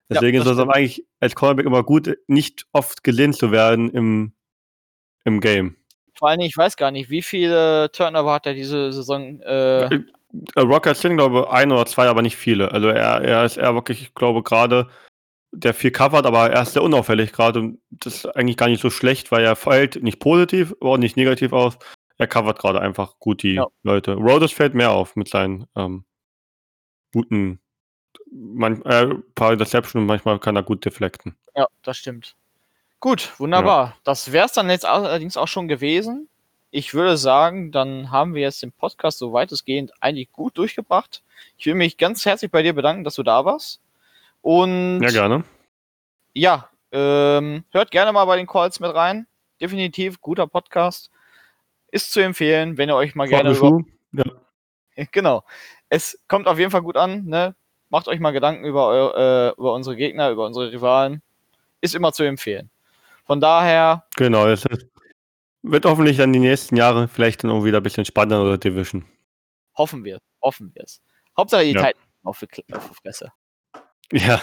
Deswegen 0.10 0.38
ja, 0.38 0.44
ist 0.44 0.50
es 0.50 0.58
aber 0.58 0.76
eigentlich 0.76 1.06
als 1.22 1.36
Cornerback 1.36 1.66
immer 1.66 1.84
gut, 1.84 2.18
nicht 2.28 2.66
oft 2.74 3.04
gesehen 3.04 3.34
zu 3.34 3.52
werden 3.52 3.90
im, 3.92 4.34
im 5.24 5.40
Game. 5.40 5.78
Vor 6.18 6.30
allem, 6.30 6.42
ich 6.42 6.58
weiß 6.58 6.76
gar 6.76 6.92
nicht, 6.92 7.10
wie 7.10 7.22
viele 7.22 7.90
Turnover 7.94 8.34
hat 8.34 8.46
er 8.46 8.54
diese 8.54 8.92
Saison? 8.92 9.40
Äh, 9.42 9.86
äh 9.86 10.02
Rocker 10.60 10.94
sind, 10.96 11.18
glaube 11.18 11.46
ich, 11.46 11.54
ein 11.54 11.72
oder 11.72 11.86
zwei, 11.86 12.08
aber 12.08 12.22
nicht 12.22 12.36
viele. 12.36 12.72
Also 12.72 12.90
er, 12.90 13.22
er 13.22 13.46
ist 13.46 13.58
eher 13.58 13.74
wirklich, 13.74 14.02
ich 14.02 14.14
glaube, 14.14 14.44
gerade 14.44 14.90
der 15.54 15.74
viel 15.74 15.92
covert, 15.92 16.26
aber 16.26 16.50
er 16.50 16.62
ist 16.62 16.74
sehr 16.74 16.84
unauffällig 16.84 17.32
gerade 17.32 17.60
und 17.60 17.82
das 17.90 18.16
ist 18.16 18.26
eigentlich 18.36 18.58
gar 18.58 18.70
nicht 18.70 18.82
so 18.82 18.90
schlecht, 18.90 19.32
weil 19.32 19.44
er 19.44 19.56
fällt 19.56 20.02
nicht 20.02 20.20
positiv, 20.20 20.74
aber 20.80 20.92
auch 20.92 20.98
nicht 20.98 21.18
negativ 21.18 21.54
aus. 21.54 21.78
Er 22.22 22.28
covert 22.28 22.60
gerade 22.60 22.80
einfach 22.80 23.18
gut 23.18 23.42
die 23.42 23.56
ja. 23.56 23.66
Leute. 23.82 24.14
Rhodes 24.14 24.52
fällt 24.52 24.76
mehr 24.76 24.92
auf 24.92 25.16
mit 25.16 25.28
seinen 25.28 25.66
ähm, 25.76 26.06
guten, 27.12 27.60
man, 28.32 28.80
äh, 28.84 29.16
paar 29.34 29.56
Deception 29.56 30.04
und 30.04 30.06
manchmal 30.06 30.38
kann 30.38 30.56
er 30.56 30.62
gut 30.62 30.86
deflekten. 30.86 31.36
Ja, 31.56 31.66
das 31.82 31.98
stimmt. 31.98 32.36
Gut, 33.00 33.32
wunderbar. 33.40 33.86
Ja. 33.88 33.98
Das 34.04 34.32
wäre 34.32 34.46
es 34.46 34.54
dann 34.54 34.70
jetzt 34.70 34.86
allerdings 34.86 35.36
auch 35.36 35.48
schon 35.48 35.68
gewesen. 35.68 36.30
Ich 36.70 36.94
würde 36.94 37.18
sagen, 37.18 37.72
dann 37.72 38.12
haben 38.12 38.36
wir 38.36 38.44
jetzt 38.44 38.62
den 38.62 38.72
Podcast 38.72 39.18
so 39.18 39.34
weitestgehend 39.34 39.92
eigentlich 40.00 40.32
gut 40.32 40.60
durchgebracht. 40.60 41.24
Ich 41.58 41.66
will 41.66 41.74
mich 41.74 41.98
ganz 41.98 42.24
herzlich 42.24 42.52
bei 42.52 42.62
dir 42.62 42.74
bedanken, 42.74 43.04
dass 43.04 43.16
du 43.16 43.24
da 43.24 43.46
warst. 43.46 43.82
Und 44.44 45.02
ja, 45.02 45.10
gerne. 45.10 45.44
Ja, 46.36 46.70
ähm, 46.92 47.64
hört 47.72 47.90
gerne 47.90 48.14
mal 48.14 48.26
bei 48.26 48.38
den 48.38 48.46
Calls 48.46 48.80
mit 48.80 48.94
rein. 48.94 49.26
Definitiv 49.60 50.22
guter 50.22 50.46
Podcast. 50.46 51.11
Ist 51.92 52.14
zu 52.14 52.22
empfehlen, 52.22 52.78
wenn 52.78 52.90
ihr 52.90 52.96
euch 52.96 53.16
mal 53.16 53.28
gerne. 53.28 53.52
Über... 53.52 53.82
Ja. 54.14 54.24
Genau. 55.12 55.44
Es 55.90 56.22
kommt 56.28 56.48
auf 56.48 56.60
jeden 56.60 56.70
Fall 56.70 56.82
gut 56.82 56.98
an. 56.98 57.26
Ne? 57.26 57.56
Macht 57.90 58.08
euch 58.08 58.20
mal 58.20 58.32
Gedanken 58.32 58.66
über, 58.66 59.16
äh, 59.16 59.60
über 59.60 59.74
unsere 59.74 59.96
Gegner, 59.96 60.30
über 60.30 60.46
unsere 60.46 60.72
Rivalen. 60.72 61.22
Ist 61.80 61.96
immer 61.96 62.12
zu 62.12 62.24
empfehlen. 62.24 62.70
Von 63.26 63.40
daher. 63.40 64.06
Genau, 64.18 64.48
es 64.48 64.66
wird 65.64 65.86
hoffentlich 65.86 66.18
dann 66.18 66.34
die 66.34 66.40
nächsten 66.40 66.76
Jahre 66.76 67.08
vielleicht 67.08 67.44
dann 67.44 67.52
auch 67.52 67.64
wieder 67.64 67.78
ein 67.78 67.84
bisschen 67.84 68.06
spannender 68.06 68.44
oder 68.44 68.58
Division. 68.58 69.06
Hoffen 69.78 70.04
wir, 70.04 70.20
hoffen 70.42 70.72
wir 70.76 70.84
es. 70.84 71.02
Hauptsache 71.38 71.64
die 71.64 71.72
ja. 71.72 71.82
Titans 71.82 72.06
auf 72.24 72.40
die 72.40 72.74
Fresse. 73.02 73.32
Ja. 74.12 74.42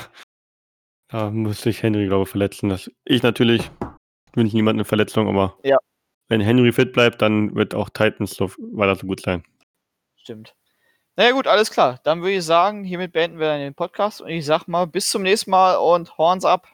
Da 1.09 1.31
muss 1.31 1.63
sich 1.63 1.83
Henry, 1.83 2.07
glaube 2.07 2.25
ich, 2.25 2.29
verletzen. 2.29 2.69
Das 2.69 2.91
ich 3.05 3.23
natürlich 3.23 3.71
wünsche 4.35 4.57
niemandem 4.57 4.81
eine 4.81 4.85
Verletzung, 4.85 5.29
aber 5.29 5.57
ja. 5.63 5.79
Wenn 6.29 6.41
Henry 6.41 6.73
fit 6.73 6.93
bleibt, 6.93 7.23
dann 7.23 7.55
wird 7.55 7.75
auch 7.75 7.89
Titans 7.89 8.33
so 8.33 8.51
weiter 8.59 8.97
so 8.97 9.07
gut 9.07 9.21
sein. 9.21 9.43
Stimmt. 10.17 10.55
Naja 11.17 11.33
gut, 11.33 11.47
alles 11.47 11.71
klar. 11.71 11.99
Dann 12.05 12.21
würde 12.21 12.35
ich 12.35 12.45
sagen, 12.45 12.85
hiermit 12.85 13.13
beenden 13.13 13.41
wir 13.41 13.49
dann 13.49 13.61
den 13.61 13.75
Podcast 13.75 14.21
und 14.21 14.29
ich 14.29 14.47
sag 14.47 14.69
mal 14.69 14.87
bis 14.87 15.11
zum 15.11 15.23
nächsten 15.23 15.51
Mal 15.51 15.77
und 15.77 16.17
Horns 16.17 16.45
ab. 16.45 16.69